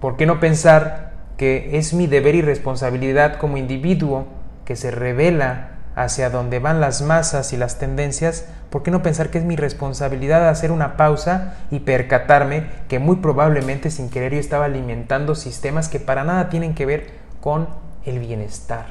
¿Por 0.00 0.16
qué 0.16 0.26
no 0.26 0.38
pensar 0.38 1.14
que 1.36 1.78
es 1.78 1.94
mi 1.94 2.06
deber 2.06 2.34
y 2.34 2.42
responsabilidad 2.42 3.36
como 3.38 3.56
individuo 3.56 4.26
que 4.64 4.76
se 4.76 4.90
revela 4.90 5.76
hacia 5.96 6.28
donde 6.28 6.58
van 6.58 6.80
las 6.80 7.00
masas 7.00 7.54
y 7.54 7.56
las 7.56 7.78
tendencias, 7.78 8.46
¿por 8.68 8.82
qué 8.82 8.90
no 8.90 9.02
pensar 9.02 9.30
que 9.30 9.38
es 9.38 9.44
mi 9.44 9.56
responsabilidad 9.56 10.46
hacer 10.48 10.70
una 10.70 10.98
pausa 10.98 11.54
y 11.70 11.80
percatarme 11.80 12.66
que 12.88 12.98
muy 12.98 13.16
probablemente 13.16 13.90
sin 13.90 14.10
querer 14.10 14.34
yo 14.34 14.38
estaba 14.38 14.66
alimentando 14.66 15.34
sistemas 15.34 15.88
que 15.88 15.98
para 15.98 16.22
nada 16.22 16.50
tienen 16.50 16.74
que 16.74 16.84
ver 16.84 17.06
con 17.46 17.68
el 18.04 18.18
bienestar? 18.18 18.86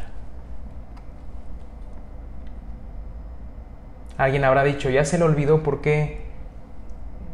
Alguien 4.18 4.46
habrá 4.46 4.64
dicho, 4.64 4.90
ya 4.90 5.04
se 5.04 5.18
le 5.18 5.26
olvidó 5.26 5.62
por 5.62 5.82
qué 5.82 6.22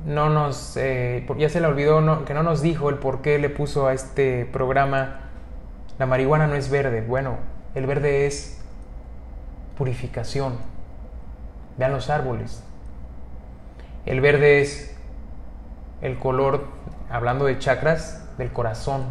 no 0.03 0.32
nos, 0.32 0.76
eh, 0.78 1.24
ya 1.38 1.47
se 1.47 1.61
le 1.61 1.67
olvidó 1.67 2.26
que 2.26 2.34
no 2.34 2.41
nos 2.41 2.63
dijo 2.63 2.89
el 2.89 2.95
por 2.95 3.22
qué 3.22 3.38
le 3.38 3.51
puso 3.51 3.86
a 3.86 3.93
este 3.93 4.47
programa 4.47 5.19
la 5.99 6.07
marihuana 6.07 6.47
no 6.47 6.55
es 6.55 6.72
verde. 6.72 7.01
Bueno, 7.01 7.38
el 7.76 7.86
verde 7.86 8.26
es 8.26 8.59
purificación. 9.78 10.57
Vean 11.78 11.91
los 11.91 12.09
árboles. 12.09 12.63
El 14.07 14.22
verde 14.22 14.61
es 14.61 14.97
el 16.01 16.17
color, 16.17 16.65
hablando 17.11 17.45
de 17.45 17.59
chakras, 17.59 18.28
del 18.39 18.51
corazón, 18.51 19.03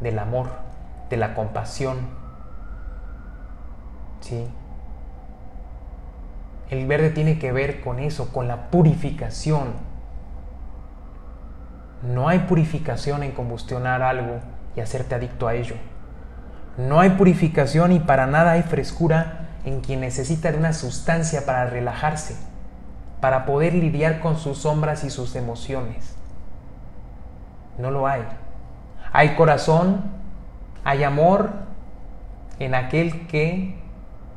del 0.00 0.18
amor, 0.18 0.63
de 1.10 1.16
la 1.16 1.34
compasión. 1.34 1.98
¿Sí? 4.20 4.46
El 6.70 6.86
verde 6.86 7.10
tiene 7.10 7.38
que 7.38 7.52
ver 7.52 7.80
con 7.82 7.98
eso, 7.98 8.32
con 8.32 8.48
la 8.48 8.70
purificación. 8.70 9.74
No 12.02 12.28
hay 12.28 12.40
purificación 12.40 13.22
en 13.22 13.32
combustionar 13.32 14.02
algo 14.02 14.40
y 14.76 14.80
hacerte 14.80 15.14
adicto 15.14 15.46
a 15.46 15.54
ello. 15.54 15.76
No 16.76 17.00
hay 17.00 17.10
purificación 17.10 17.92
y 17.92 18.00
para 18.00 18.26
nada 18.26 18.52
hay 18.52 18.62
frescura 18.62 19.48
en 19.64 19.80
quien 19.80 20.00
necesita 20.00 20.50
de 20.50 20.58
una 20.58 20.72
sustancia 20.72 21.46
para 21.46 21.66
relajarse, 21.66 22.36
para 23.20 23.46
poder 23.46 23.74
lidiar 23.74 24.20
con 24.20 24.36
sus 24.36 24.58
sombras 24.58 25.04
y 25.04 25.10
sus 25.10 25.36
emociones. 25.36 26.16
No 27.78 27.90
lo 27.90 28.06
hay. 28.06 28.22
Hay 29.12 29.36
corazón, 29.36 30.02
hay 30.84 31.02
amor 31.02 31.50
en 32.58 32.74
aquel 32.74 33.26
que 33.26 33.74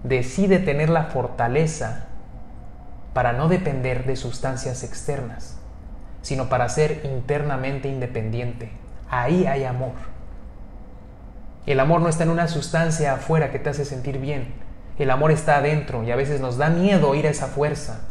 decide 0.04 0.60
tener 0.60 0.90
la 0.90 1.06
fortaleza 1.06 2.06
para 3.14 3.34
no 3.34 3.50
depender 3.50 4.06
de 4.06 4.16
sustancias 4.16 4.84
externas, 4.84 5.60
sino 6.22 6.50
para 6.50 6.70
ser 6.70 7.02
internamente 7.04 7.90
independiente. 7.90 8.72
Ahí 9.10 9.46
hay 9.46 9.64
amor. 9.66 9.94
El 11.66 11.80
amor 11.80 12.02
no 12.02 12.10
está 12.10 12.24
en 12.24 12.30
una 12.30 12.48
sustancia 12.48 13.14
afuera 13.14 13.52
que 13.52 13.60
te 13.60 13.70
hace 13.70 13.84
sentir 13.84 14.20
bien, 14.20 14.54
el 14.98 15.12
amor 15.12 15.32
está 15.32 15.58
adentro 15.58 16.04
y 16.04 16.12
a 16.12 16.16
veces 16.16 16.42
nos 16.42 16.58
da 16.58 16.70
miedo 16.70 17.14
ir 17.14 17.28
a 17.28 17.30
esa 17.30 17.48
fuerza 17.48 18.02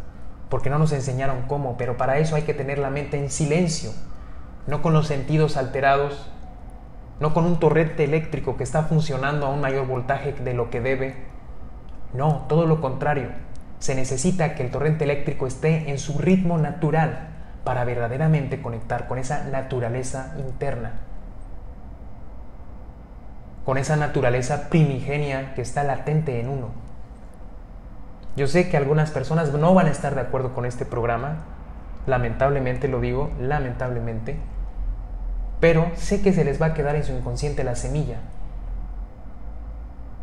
porque 0.49 0.71
no 0.71 0.79
nos 0.79 0.93
enseñaron 0.93 1.43
cómo, 1.49 1.77
pero 1.77 1.97
para 1.97 2.19
eso 2.19 2.37
hay 2.37 2.43
que 2.43 2.55
tener 2.55 2.79
la 2.79 2.91
mente 2.91 3.19
en 3.19 3.31
silencio, 3.31 3.91
no 4.67 4.83
con 4.83 4.93
los 4.93 5.09
sentidos 5.09 5.57
alterados, 5.57 6.31
no 7.21 7.33
con 7.33 7.45
un 7.45 7.59
torrente 7.59 8.05
eléctrico 8.05 8.57
que 8.57 8.65
está 8.65 8.83
funcionando 8.83 9.47
a 9.47 9.51
un 9.51 9.61
mayor 9.61 9.87
voltaje 9.87 10.33
de 10.33 10.55
lo 10.55 10.71
que 10.71 10.81
debe. 10.81 11.15
No, 12.13 12.45
todo 12.49 12.67
lo 12.67 12.81
contrario. 12.81 13.29
Se 13.79 13.95
necesita 13.95 14.55
que 14.55 14.63
el 14.63 14.71
torrente 14.71 15.05
eléctrico 15.05 15.47
esté 15.47 15.91
en 15.91 15.99
su 15.99 16.19
ritmo 16.19 16.59
natural 16.59 17.29
para 17.65 17.85
verdaderamente 17.85 18.63
conectar 18.63 19.09
con 19.09 19.19
esa 19.19 19.45
naturaleza 19.45 20.35
interna, 20.39 20.93
con 23.65 23.77
esa 23.77 23.97
naturaleza 23.97 24.69
primigenia 24.69 25.55
que 25.55 25.63
está 25.63 25.83
latente 25.85 26.41
en 26.41 26.49
uno. 26.49 26.69
Yo 28.37 28.47
sé 28.47 28.69
que 28.69 28.77
algunas 28.77 29.11
personas 29.11 29.53
no 29.53 29.75
van 29.75 29.87
a 29.87 29.91
estar 29.91 30.15
de 30.15 30.21
acuerdo 30.21 30.55
con 30.55 30.67
este 30.67 30.85
programa, 30.85 31.45
lamentablemente 32.07 32.87
lo 32.87 33.01
digo, 33.01 33.31
lamentablemente, 33.41 34.37
pero 35.61 35.91
sé 35.95 36.23
que 36.23 36.33
se 36.33 36.45
les 36.45 36.61
va 36.61 36.67
a 36.67 36.75
quedar 36.75 36.97
en 36.97 37.05
su 37.05 37.13
inconsciente 37.13 37.65
la 37.65 37.77
semilla, 37.77 38.19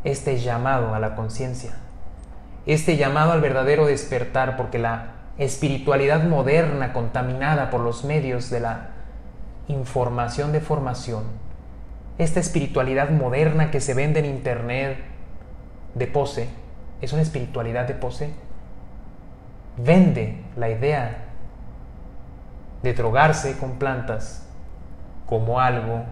este 0.04 0.38
llamado 0.40 0.94
a 0.94 1.00
la 1.00 1.16
conciencia, 1.16 1.72
este 2.66 2.98
llamado 2.98 3.32
al 3.32 3.42
verdadero 3.42 3.86
despertar, 3.86 4.58
porque 4.58 4.80
la 4.80 5.14
espiritualidad 5.38 6.24
moderna 6.24 6.94
contaminada 6.94 7.70
por 7.70 7.82
los 7.82 8.04
medios 8.04 8.50
de 8.50 8.60
la 8.60 8.90
información 9.68 10.52
de 10.52 10.62
formación, 10.62 11.24
esta 12.18 12.40
espiritualidad 12.40 13.10
moderna 13.10 13.72
que 13.72 13.82
se 13.82 13.94
vende 13.94 14.20
en 14.20 14.26
internet 14.26 14.98
de 15.96 16.08
pose, 16.08 16.50
es 17.02 17.12
una 17.12 17.24
espiritualidad 17.24 17.88
de 17.88 17.96
pose, 17.96 18.34
vende 19.78 20.44
la 20.56 20.70
idea 20.70 21.26
de 22.84 22.94
drogarse 22.94 23.58
con 23.58 23.80
plantas 23.80 24.48
como 25.34 25.60
algo 25.60 26.04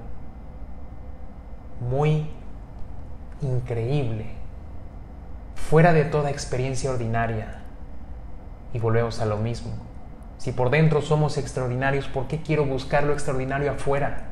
muy 1.80 2.28
increíble, 3.40 4.26
fuera 5.54 5.94
de 5.94 6.06
toda 6.06 6.32
experiencia 6.32 6.90
ordinaria. 6.90 7.62
Y 8.74 8.80
volvemos 8.80 9.22
a 9.22 9.28
lo 9.28 9.38
mismo. 9.38 9.74
Si 10.40 10.52
por 10.54 10.72
dentro 10.72 11.04
somos 11.04 11.38
extraordinarios, 11.38 12.08
¿por 12.08 12.28
qué 12.28 12.42
quiero 12.42 12.66
buscar 12.66 13.04
lo 13.04 13.14
extraordinario 13.14 13.70
afuera? 13.70 14.24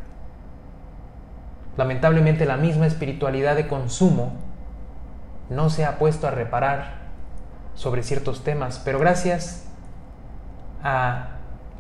Lamentablemente 1.78 2.48
la 2.48 2.58
misma 2.58 2.88
espiritualidad 2.88 3.56
de 3.56 3.68
consumo 3.68 4.32
no 5.52 5.70
se 5.70 5.86
ha 5.86 6.00
puesto 6.00 6.28
a 6.28 6.32
reparar 6.32 6.96
sobre 7.76 8.02
ciertos 8.02 8.44
temas, 8.44 8.82
pero 8.84 8.98
gracias 8.98 9.68
a 10.84 11.28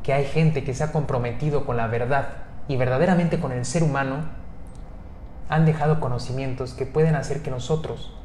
que 0.03 0.13
hay 0.13 0.25
gente 0.25 0.63
que 0.63 0.75
se 0.75 0.83
ha 0.83 0.91
comprometido 0.91 1.65
con 1.65 1.75
la 1.75 1.87
verdad 1.87 2.48
y 2.69 2.77
verdaderamente 2.77 3.39
con 3.39 3.51
el 3.51 3.65
ser 3.65 3.83
humano, 3.83 4.21
han 5.49 5.65
dejado 5.65 5.99
conocimientos 5.99 6.73
que 6.73 6.85
pueden 6.85 7.15
hacer 7.15 7.41
que 7.41 7.49
nosotros 7.49 8.15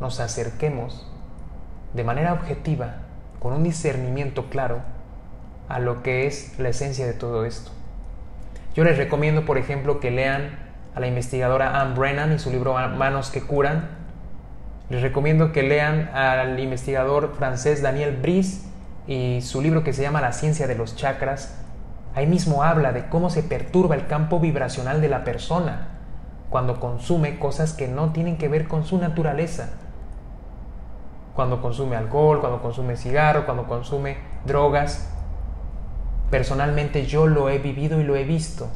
nos 0.00 0.18
acerquemos 0.18 1.08
de 1.94 2.02
manera 2.02 2.32
objetiva, 2.32 2.96
con 3.38 3.52
un 3.52 3.62
discernimiento 3.62 4.50
claro, 4.50 4.80
a 5.68 5.78
lo 5.78 6.02
que 6.02 6.26
es 6.26 6.58
la 6.58 6.70
esencia 6.70 7.06
de 7.06 7.12
todo 7.12 7.44
esto. 7.44 7.70
Yo 8.74 8.82
les 8.82 8.96
recomiendo, 8.96 9.44
por 9.44 9.56
ejemplo, 9.56 10.00
que 10.00 10.10
lean 10.10 10.58
a 10.96 11.00
la 11.00 11.06
investigadora 11.06 11.80
Anne 11.80 11.94
Brennan 11.94 12.32
y 12.32 12.40
su 12.40 12.50
libro 12.50 12.74
Manos 12.74 13.30
que 13.30 13.40
curan. 13.40 13.88
Les 14.90 15.00
recomiendo 15.00 15.52
que 15.52 15.62
lean 15.62 16.10
al 16.12 16.58
investigador 16.58 17.34
francés 17.36 17.82
Daniel 17.82 18.16
Brice 18.20 18.66
y 19.06 19.42
su 19.42 19.62
libro 19.62 19.84
que 19.84 19.92
se 19.92 20.02
llama 20.02 20.20
La 20.20 20.32
ciencia 20.32 20.66
de 20.66 20.74
los 20.74 20.96
chakras. 20.96 21.61
Ahí 22.14 22.26
mismo 22.26 22.62
habla 22.62 22.92
de 22.92 23.08
cómo 23.08 23.30
se 23.30 23.42
perturba 23.42 23.94
el 23.94 24.06
campo 24.06 24.40
vibracional 24.40 25.00
de 25.00 25.08
la 25.08 25.24
persona 25.24 25.88
cuando 26.50 26.80
consume 26.80 27.38
cosas 27.38 27.72
que 27.72 27.88
no 27.88 28.12
tienen 28.12 28.36
que 28.36 28.48
ver 28.48 28.68
con 28.68 28.84
su 28.84 28.98
naturaleza. 28.98 29.70
Cuando 31.34 31.62
consume 31.62 31.96
alcohol, 31.96 32.40
cuando 32.40 32.60
consume 32.60 32.96
cigarro, 32.96 33.46
cuando 33.46 33.66
consume 33.66 34.18
drogas. 34.44 35.10
Personalmente 36.30 37.06
yo 37.06 37.26
lo 37.26 37.48
he 37.48 37.58
vivido 37.58 38.00
y 38.00 38.04
lo 38.04 38.16
he 38.16 38.24
visto 38.24 38.68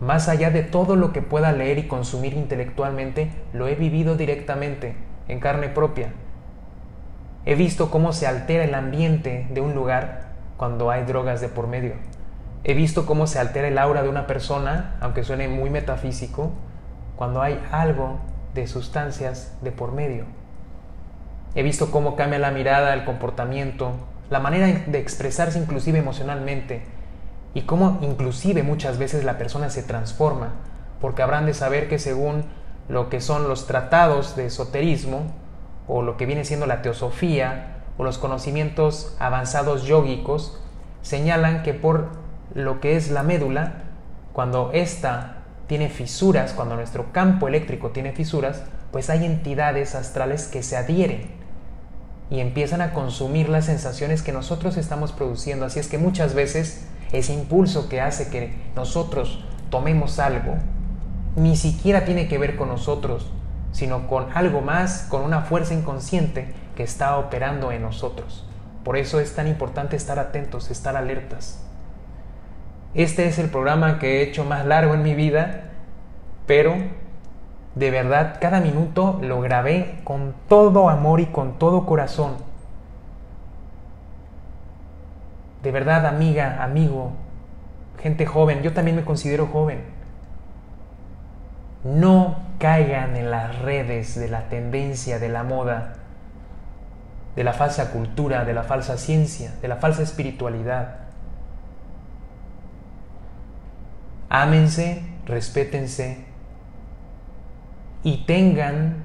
más 0.00 0.28
allá 0.28 0.50
de 0.50 0.62
todo 0.62 0.94
lo 0.94 1.12
que 1.12 1.22
pueda 1.22 1.52
leer 1.52 1.78
y 1.78 1.88
consumir 1.88 2.34
intelectualmente, 2.34 3.30
lo 3.52 3.66
he 3.66 3.74
vivido 3.74 4.16
directamente, 4.16 4.94
en 5.26 5.40
carne 5.40 5.68
propia. 5.68 6.12
He 7.46 7.54
visto 7.54 7.90
cómo 7.90 8.12
se 8.12 8.26
altera 8.26 8.64
el 8.64 8.74
ambiente 8.74 9.46
de 9.50 9.60
un 9.60 9.74
lugar 9.74 10.25
cuando 10.56 10.90
hay 10.90 11.04
drogas 11.04 11.40
de 11.40 11.48
por 11.48 11.66
medio. 11.66 11.94
He 12.64 12.74
visto 12.74 13.06
cómo 13.06 13.26
se 13.26 13.38
altera 13.38 13.68
el 13.68 13.78
aura 13.78 14.02
de 14.02 14.08
una 14.08 14.26
persona, 14.26 14.96
aunque 15.00 15.22
suene 15.22 15.48
muy 15.48 15.70
metafísico, 15.70 16.50
cuando 17.16 17.42
hay 17.42 17.62
algo 17.70 18.18
de 18.54 18.66
sustancias 18.66 19.56
de 19.62 19.70
por 19.70 19.92
medio. 19.92 20.24
He 21.54 21.62
visto 21.62 21.90
cómo 21.90 22.16
cambia 22.16 22.38
la 22.38 22.50
mirada, 22.50 22.92
el 22.94 23.04
comportamiento, 23.04 23.92
la 24.30 24.40
manera 24.40 24.66
de 24.86 24.98
expresarse 24.98 25.58
inclusive 25.58 25.98
emocionalmente 25.98 26.82
y 27.54 27.62
cómo 27.62 27.98
inclusive 28.02 28.62
muchas 28.62 28.98
veces 28.98 29.24
la 29.24 29.38
persona 29.38 29.70
se 29.70 29.82
transforma, 29.82 30.54
porque 31.00 31.22
habrán 31.22 31.46
de 31.46 31.54
saber 31.54 31.88
que 31.88 31.98
según 31.98 32.44
lo 32.88 33.08
que 33.08 33.20
son 33.20 33.48
los 33.48 33.66
tratados 33.66 34.36
de 34.36 34.46
esoterismo 34.46 35.32
o 35.86 36.02
lo 36.02 36.16
que 36.16 36.26
viene 36.26 36.44
siendo 36.44 36.66
la 36.66 36.82
teosofía 36.82 37.75
o 37.98 38.04
los 38.04 38.18
conocimientos 38.18 39.14
avanzados 39.18 39.84
yógicos, 39.84 40.58
señalan 41.02 41.62
que 41.62 41.74
por 41.74 42.08
lo 42.54 42.80
que 42.80 42.96
es 42.96 43.10
la 43.10 43.22
médula, 43.22 43.84
cuando 44.32 44.70
ésta 44.72 45.44
tiene 45.66 45.88
fisuras, 45.88 46.52
cuando 46.52 46.76
nuestro 46.76 47.12
campo 47.12 47.48
eléctrico 47.48 47.90
tiene 47.90 48.12
fisuras, 48.12 48.62
pues 48.92 49.10
hay 49.10 49.24
entidades 49.24 49.94
astrales 49.94 50.46
que 50.46 50.62
se 50.62 50.76
adhieren 50.76 51.30
y 52.30 52.40
empiezan 52.40 52.80
a 52.80 52.92
consumir 52.92 53.48
las 53.48 53.66
sensaciones 53.66 54.22
que 54.22 54.32
nosotros 54.32 54.76
estamos 54.76 55.12
produciendo. 55.12 55.66
Así 55.66 55.78
es 55.78 55.88
que 55.88 55.98
muchas 55.98 56.34
veces 56.34 56.86
ese 57.12 57.32
impulso 57.32 57.88
que 57.88 58.00
hace 58.00 58.28
que 58.28 58.54
nosotros 58.74 59.44
tomemos 59.70 60.18
algo 60.18 60.54
ni 61.36 61.56
siquiera 61.56 62.04
tiene 62.04 62.28
que 62.28 62.38
ver 62.38 62.56
con 62.56 62.68
nosotros, 62.68 63.30
sino 63.72 64.08
con 64.08 64.26
algo 64.34 64.60
más, 64.62 65.06
con 65.08 65.22
una 65.22 65.42
fuerza 65.42 65.74
inconsciente 65.74 66.54
que 66.76 66.84
está 66.84 67.18
operando 67.18 67.72
en 67.72 67.82
nosotros. 67.82 68.46
Por 68.84 68.96
eso 68.96 69.18
es 69.18 69.34
tan 69.34 69.48
importante 69.48 69.96
estar 69.96 70.20
atentos, 70.20 70.70
estar 70.70 70.96
alertas. 70.96 71.60
Este 72.94 73.26
es 73.26 73.38
el 73.40 73.50
programa 73.50 73.98
que 73.98 74.18
he 74.18 74.22
hecho 74.22 74.44
más 74.44 74.64
largo 74.64 74.94
en 74.94 75.02
mi 75.02 75.14
vida, 75.14 75.64
pero 76.46 76.76
de 77.74 77.90
verdad 77.90 78.38
cada 78.40 78.60
minuto 78.60 79.18
lo 79.22 79.40
grabé 79.40 80.00
con 80.04 80.34
todo 80.48 80.88
amor 80.88 81.20
y 81.20 81.26
con 81.26 81.58
todo 81.58 81.84
corazón. 81.84 82.36
De 85.62 85.72
verdad, 85.72 86.06
amiga, 86.06 86.62
amigo, 86.62 87.10
gente 88.00 88.24
joven, 88.24 88.62
yo 88.62 88.72
también 88.72 88.96
me 88.96 89.04
considero 89.04 89.48
joven. 89.48 89.80
No 91.82 92.36
caigan 92.58 93.16
en 93.16 93.30
las 93.30 93.58
redes 93.58 94.18
de 94.18 94.28
la 94.28 94.48
tendencia, 94.48 95.18
de 95.18 95.28
la 95.28 95.42
moda, 95.42 95.94
de 97.36 97.44
la 97.44 97.52
falsa 97.52 97.90
cultura, 97.90 98.44
de 98.44 98.54
la 98.54 98.62
falsa 98.64 98.96
ciencia, 98.96 99.54
de 99.60 99.68
la 99.68 99.76
falsa 99.76 100.02
espiritualidad. 100.02 100.96
Ámense, 104.30 105.04
respétense 105.26 106.24
y 108.02 108.24
tengan 108.24 109.04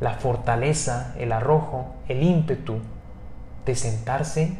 la 0.00 0.14
fortaleza, 0.14 1.14
el 1.18 1.32
arrojo, 1.32 1.94
el 2.08 2.22
ímpetu 2.22 2.80
de 3.66 3.74
sentarse 3.74 4.56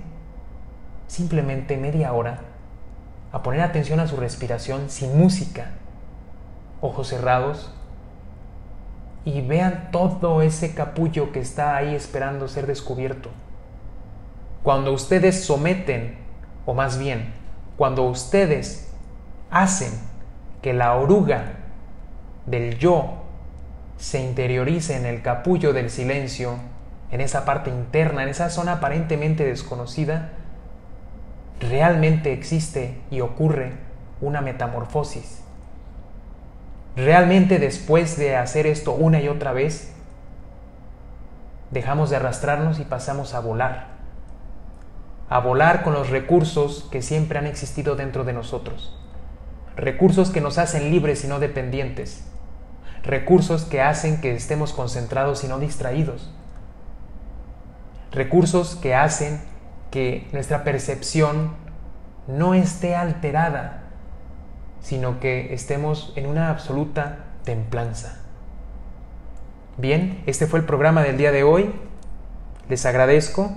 simplemente 1.07 1.76
media 1.76 2.12
hora 2.12 2.41
a 3.32 3.43
poner 3.43 3.62
atención 3.62 3.99
a 4.01 4.07
su 4.07 4.16
respiración 4.16 4.91
sin 4.91 5.18
música, 5.18 5.72
ojos 6.80 7.09
cerrados 7.09 7.74
y 9.25 9.41
vean 9.41 9.89
todo 9.91 10.43
ese 10.43 10.75
capullo 10.75 11.33
que 11.33 11.41
está 11.41 11.77
ahí 11.77 11.95
esperando 11.95 12.49
ser 12.49 12.66
descubierto. 12.66 13.31
Cuando 14.62 14.93
ustedes 14.93 15.45
someten, 15.45 16.16
o 16.66 16.75
más 16.75 16.99
bien, 16.99 17.33
cuando 17.77 18.05
ustedes 18.05 18.93
hacen 19.51 19.93
que 20.62 20.72
la 20.72 20.95
oruga 20.95 21.53
del 22.47 22.79
yo 22.79 23.25
se 23.97 24.20
interiorice 24.20 24.97
en 24.97 25.07
el 25.07 25.22
capullo 25.22 25.72
del 25.72 25.91
silencio, 25.91 26.57
en 27.11 27.20
esa 27.20 27.45
parte 27.45 27.70
interna, 27.70 28.22
en 28.22 28.29
esa 28.29 28.51
zona 28.51 28.72
aparentemente 28.72 29.45
desconocida, 29.45 30.33
realmente 31.61 32.33
existe 32.33 33.01
y 33.11 33.20
ocurre 33.20 33.72
una 34.20 34.41
metamorfosis. 34.41 35.43
Realmente 36.97 37.59
después 37.59 38.16
de 38.16 38.36
hacer 38.36 38.66
esto 38.66 38.92
una 38.92 39.20
y 39.20 39.28
otra 39.28 39.53
vez, 39.53 39.92
dejamos 41.70 42.11
de 42.11 42.16
arrastrarnos 42.16 42.78
y 42.78 42.84
pasamos 42.84 43.34
a 43.34 43.40
volar. 43.40 43.88
A 45.28 45.40
volar 45.40 45.82
con 45.82 45.92
los 45.92 46.11
recursos 46.11 46.86
que 46.90 47.03
siempre 47.03 47.38
han 47.38 47.47
existido 47.47 47.97
dentro 47.97 48.24
de 48.24 48.32
nosotros. 48.32 48.97
Recursos 49.76 50.30
que 50.30 50.40
nos 50.40 50.59
hacen 50.59 50.90
libres 50.90 51.24
y 51.24 51.26
no 51.26 51.40
dependientes, 51.40 52.24
recursos 53.03 53.64
que 53.64 53.82
hacen 53.82 54.20
que 54.20 54.32
estemos 54.34 54.72
concentrados 54.72 55.42
y 55.42 55.49
no 55.49 55.59
distraídos, 55.59 56.32
recursos 58.12 58.76
que 58.76 58.95
hacen 58.95 59.42
que 59.90 60.28
nuestra 60.32 60.62
percepción 60.62 61.57
no 62.28 62.55
esté 62.55 62.95
alterada, 62.95 63.84
sino 64.85 65.18
que 65.18 65.55
estemos 65.55 66.12
en 66.14 66.26
una 66.26 66.51
absoluta 66.51 67.24
templanza. 67.43 68.18
Bien, 69.78 70.22
este 70.26 70.47
fue 70.47 70.59
el 70.59 70.66
programa 70.66 71.03
del 71.03 71.16
día 71.16 71.32
de 71.32 71.43
hoy. 71.43 71.72
Les 72.68 72.85
agradezco. 72.85 73.51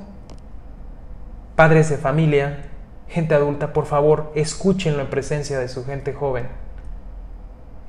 Padres 1.57 1.89
de 1.89 1.97
familia, 1.97 2.69
gente 3.09 3.35
adulta, 3.35 3.73
por 3.73 3.87
favor, 3.87 4.31
escúchenlo 4.35 5.01
en 5.01 5.09
presencia 5.09 5.59
de 5.59 5.67
su 5.67 5.83
gente 5.83 6.13
joven. 6.13 6.47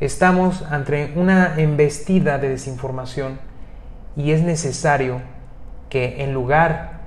Estamos 0.00 0.62
ante 0.62 1.12
una 1.14 1.60
embestida 1.60 2.38
de 2.38 2.48
desinformación 2.48 3.38
y 4.16 4.32
es 4.32 4.42
necesario 4.42 5.20
que 5.90 6.24
en 6.24 6.34
lugar 6.34 7.02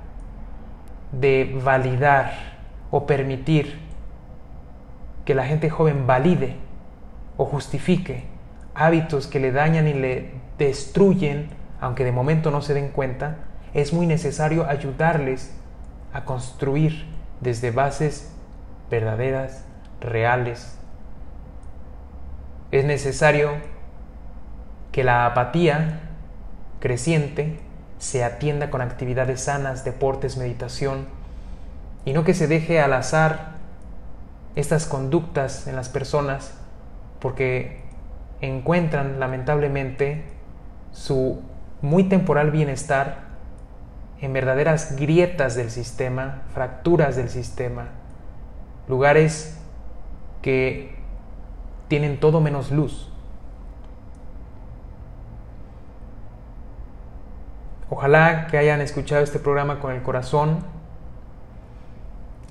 de 1.12 1.60
validar 1.62 2.32
o 2.90 3.04
permitir 3.04 3.91
que 5.24 5.34
la 5.34 5.46
gente 5.46 5.70
joven 5.70 6.06
valide 6.06 6.56
o 7.36 7.44
justifique 7.44 8.24
hábitos 8.74 9.26
que 9.26 9.40
le 9.40 9.52
dañan 9.52 9.86
y 9.88 9.94
le 9.94 10.30
destruyen, 10.58 11.50
aunque 11.80 12.04
de 12.04 12.12
momento 12.12 12.50
no 12.50 12.62
se 12.62 12.74
den 12.74 12.88
cuenta, 12.88 13.36
es 13.74 13.92
muy 13.92 14.06
necesario 14.06 14.66
ayudarles 14.66 15.54
a 16.12 16.24
construir 16.24 17.06
desde 17.40 17.70
bases 17.70 18.32
verdaderas, 18.90 19.64
reales. 20.00 20.78
Es 22.70 22.84
necesario 22.84 23.50
que 24.92 25.04
la 25.04 25.26
apatía 25.26 26.00
creciente 26.80 27.58
se 27.98 28.24
atienda 28.24 28.70
con 28.70 28.80
actividades 28.82 29.42
sanas, 29.42 29.84
deportes, 29.84 30.36
meditación, 30.36 31.06
y 32.04 32.12
no 32.12 32.24
que 32.24 32.34
se 32.34 32.48
deje 32.48 32.80
al 32.80 32.92
azar 32.92 33.51
estas 34.54 34.86
conductas 34.86 35.66
en 35.66 35.76
las 35.76 35.88
personas 35.88 36.58
porque 37.20 37.80
encuentran 38.40 39.20
lamentablemente 39.20 40.24
su 40.92 41.40
muy 41.80 42.04
temporal 42.04 42.50
bienestar 42.50 43.32
en 44.20 44.32
verdaderas 44.32 44.96
grietas 44.96 45.56
del 45.56 45.70
sistema, 45.70 46.42
fracturas 46.54 47.16
del 47.16 47.28
sistema, 47.28 47.88
lugares 48.88 49.58
que 50.42 50.94
tienen 51.88 52.20
todo 52.20 52.40
menos 52.40 52.70
luz. 52.70 53.12
Ojalá 57.90 58.46
que 58.46 58.56
hayan 58.58 58.80
escuchado 58.80 59.22
este 59.22 59.38
programa 59.38 59.78
con 59.78 59.92
el 59.92 60.02
corazón. 60.02 60.64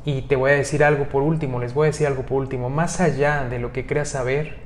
Y 0.04 0.24
te 0.24 0.36
voy 0.36 0.52
a 0.52 0.56
decir 0.56 0.84
algo 0.84 1.10
por 1.10 1.22
último, 1.24 1.60
les 1.60 1.74
voy 1.74 1.86
a 1.86 1.92
decir 1.92 2.08
algo 2.08 2.24
por 2.24 2.42
último. 2.42 2.70
Más 2.70 3.00
allá 3.00 3.48
de 3.48 3.60
lo 3.60 3.72
que 3.72 3.86
creas 3.86 4.10
saber, 4.10 4.58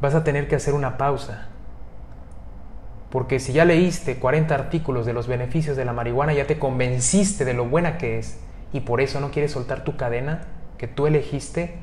vas 0.00 0.14
a 0.14 0.22
tener 0.24 0.48
que 0.48 0.56
hacer 0.56 0.74
una 0.74 0.96
pausa 0.96 1.48
porque 3.10 3.40
si 3.40 3.52
ya 3.52 3.64
leíste 3.64 4.16
40 4.18 4.54
artículos 4.54 5.06
de 5.06 5.14
los 5.14 5.26
beneficios 5.28 5.76
de 5.76 5.84
la 5.84 5.92
marihuana, 5.92 6.34
ya 6.34 6.46
te 6.46 6.58
convenciste 6.58 7.44
de 7.44 7.54
lo 7.54 7.64
buena 7.64 7.96
que 7.96 8.18
es 8.18 8.38
y 8.72 8.80
por 8.80 9.00
eso 9.00 9.20
no 9.20 9.30
quieres 9.30 9.52
soltar 9.52 9.82
tu 9.82 9.96
cadena 9.96 10.42
que 10.76 10.88
tú 10.88 11.06
elegiste 11.06 11.74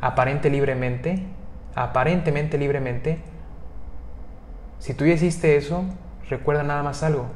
aparente 0.00 0.50
libremente, 0.50 1.24
aparentemente 1.74 2.58
libremente. 2.58 3.18
Si 4.78 4.94
tú 4.94 5.04
hiciste 5.04 5.56
eso, 5.56 5.84
recuerda 6.28 6.62
nada 6.62 6.82
más 6.82 7.02
algo. 7.02 7.26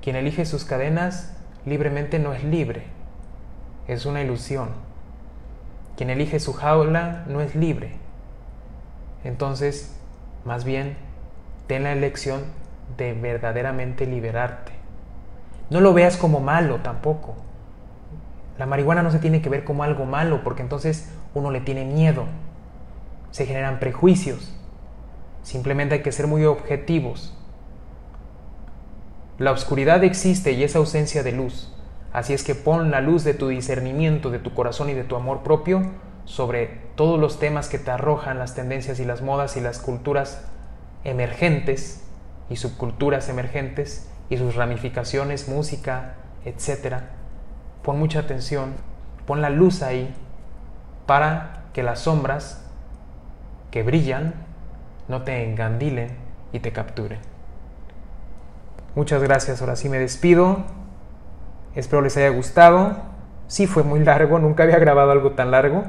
Quien 0.00 0.16
elige 0.16 0.44
sus 0.44 0.64
cadenas 0.64 1.33
libremente 1.66 2.18
no 2.18 2.32
es 2.32 2.44
libre, 2.44 2.84
es 3.88 4.06
una 4.06 4.22
ilusión. 4.22 4.68
Quien 5.96 6.10
elige 6.10 6.40
su 6.40 6.52
jaula 6.52 7.24
no 7.28 7.40
es 7.40 7.54
libre. 7.54 7.92
Entonces, 9.22 9.96
más 10.44 10.64
bien, 10.64 10.96
ten 11.66 11.84
la 11.84 11.92
elección 11.92 12.42
de 12.96 13.14
verdaderamente 13.14 14.06
liberarte. 14.06 14.72
No 15.70 15.80
lo 15.80 15.94
veas 15.94 16.16
como 16.16 16.40
malo 16.40 16.80
tampoco. 16.80 17.34
La 18.58 18.66
marihuana 18.66 19.02
no 19.02 19.10
se 19.10 19.18
tiene 19.18 19.42
que 19.42 19.48
ver 19.48 19.64
como 19.64 19.82
algo 19.82 20.04
malo 20.04 20.44
porque 20.44 20.62
entonces 20.62 21.12
uno 21.34 21.50
le 21.50 21.60
tiene 21.60 21.84
miedo. 21.84 22.26
Se 23.30 23.46
generan 23.46 23.80
prejuicios. 23.80 24.54
Simplemente 25.42 25.96
hay 25.96 26.02
que 26.02 26.12
ser 26.12 26.26
muy 26.26 26.44
objetivos. 26.44 27.33
La 29.38 29.50
oscuridad 29.50 30.04
existe 30.04 30.52
y 30.52 30.62
es 30.62 30.76
ausencia 30.76 31.24
de 31.24 31.32
luz. 31.32 31.72
Así 32.12 32.32
es 32.32 32.44
que 32.44 32.54
pon 32.54 32.92
la 32.92 33.00
luz 33.00 33.24
de 33.24 33.34
tu 33.34 33.48
discernimiento, 33.48 34.30
de 34.30 34.38
tu 34.38 34.54
corazón 34.54 34.90
y 34.90 34.94
de 34.94 35.02
tu 35.02 35.16
amor 35.16 35.42
propio 35.42 35.82
sobre 36.24 36.66
todos 36.94 37.18
los 37.18 37.40
temas 37.40 37.68
que 37.68 37.80
te 37.80 37.90
arrojan 37.90 38.38
las 38.38 38.54
tendencias 38.54 39.00
y 39.00 39.04
las 39.04 39.22
modas 39.22 39.56
y 39.56 39.60
las 39.60 39.80
culturas 39.80 40.44
emergentes 41.02 42.04
y 42.48 42.54
subculturas 42.56 43.28
emergentes 43.28 44.08
y 44.30 44.36
sus 44.36 44.54
ramificaciones, 44.54 45.48
música, 45.48 46.14
etc. 46.44 46.98
Pon 47.82 47.98
mucha 47.98 48.20
atención, 48.20 48.74
pon 49.26 49.42
la 49.42 49.50
luz 49.50 49.82
ahí 49.82 50.14
para 51.06 51.64
que 51.72 51.82
las 51.82 51.98
sombras 51.98 52.64
que 53.72 53.82
brillan 53.82 54.34
no 55.08 55.22
te 55.22 55.42
engandilen 55.42 56.16
y 56.52 56.60
te 56.60 56.72
capturen. 56.72 57.33
Muchas 58.94 59.22
gracias, 59.22 59.60
ahora 59.60 59.74
sí 59.74 59.88
me 59.88 59.98
despido. 59.98 60.58
Espero 61.74 62.00
les 62.00 62.16
haya 62.16 62.28
gustado. 62.28 62.96
Sí 63.48 63.66
fue 63.66 63.82
muy 63.82 64.00
largo, 64.00 64.38
nunca 64.38 64.62
había 64.62 64.78
grabado 64.78 65.10
algo 65.10 65.32
tan 65.32 65.50
largo, 65.50 65.84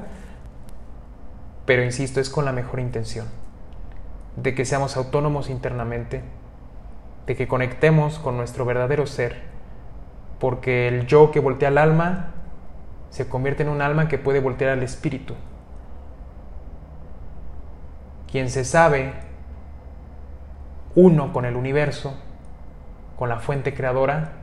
pero 1.66 1.84
insisto, 1.84 2.20
es 2.20 2.30
con 2.30 2.45
la 2.45 2.51
mejor 2.51 2.80
intención, 2.80 3.28
de 4.36 4.53
que 4.56 4.66
seamos 4.66 4.97
autónomos 4.97 5.49
internamente, 5.49 6.22
de 7.28 7.36
que 7.36 7.47
conectemos 7.47 8.20
con 8.20 8.38
nuestro 8.38 8.66
verdadero 8.66 9.06
ser, 9.08 9.43
porque 10.39 10.88
el 10.88 11.08
yo 11.08 11.32
que 11.32 11.39
voltea 11.39 11.70
al 11.70 11.78
alma 11.78 12.32
se 13.10 13.30
convierte 13.30 13.64
en 13.64 13.70
un 13.70 13.82
alma 13.82 14.08
que 14.08 14.18
puede 14.18 14.41
voltear 14.41 14.72
al 14.72 14.84
espíritu. 14.84 15.36
Quien 18.30 18.49
se 18.49 18.66
sabe 18.66 19.14
uno 20.95 21.32
con 21.32 21.45
el 21.45 21.56
universo, 21.56 22.16
con 23.18 23.30
la 23.30 23.39
fuente 23.39 23.74
creadora, 23.74 24.34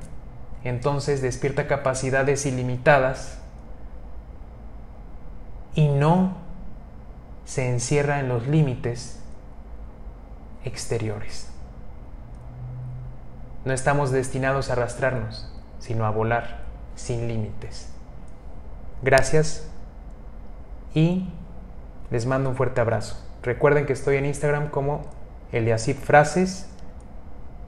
entonces 0.64 1.22
despierta 1.22 1.66
capacidades 1.66 2.46
ilimitadas 2.46 3.38
y 5.74 5.88
no 5.88 6.36
se 7.44 7.68
encierra 7.68 8.20
en 8.20 8.28
los 8.28 8.46
límites 8.46 9.20
exteriores. 10.64 11.48
No 13.64 13.72
estamos 13.72 14.10
destinados 14.10 14.70
a 14.70 14.74
arrastrarnos, 14.74 15.48
sino 15.78 16.06
a 16.06 16.10
volar 16.10 16.62
sin 16.94 17.28
límites. 17.28 17.88
Gracias 19.02 19.68
y 20.94 21.28
les 22.10 22.26
mando 22.26 22.50
un 22.50 22.56
fuerte 22.56 22.80
abrazo. 22.80 23.16
Recuerden 23.42 23.86
que 23.86 23.92
estoy 23.92 24.16
en 24.16 24.26
Instagram 24.26 24.68
como 24.68 25.02
Eliasip 25.50 25.98
Frases 25.98 26.68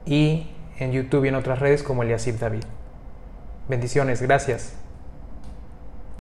y 0.06 0.53
en 0.78 0.92
YouTube 0.92 1.24
y 1.24 1.28
en 1.28 1.34
otras 1.34 1.58
redes 1.58 1.82
como 1.82 2.02
Eliasip 2.02 2.38
David. 2.38 2.64
Bendiciones, 3.68 4.20
gracias. 4.20 4.76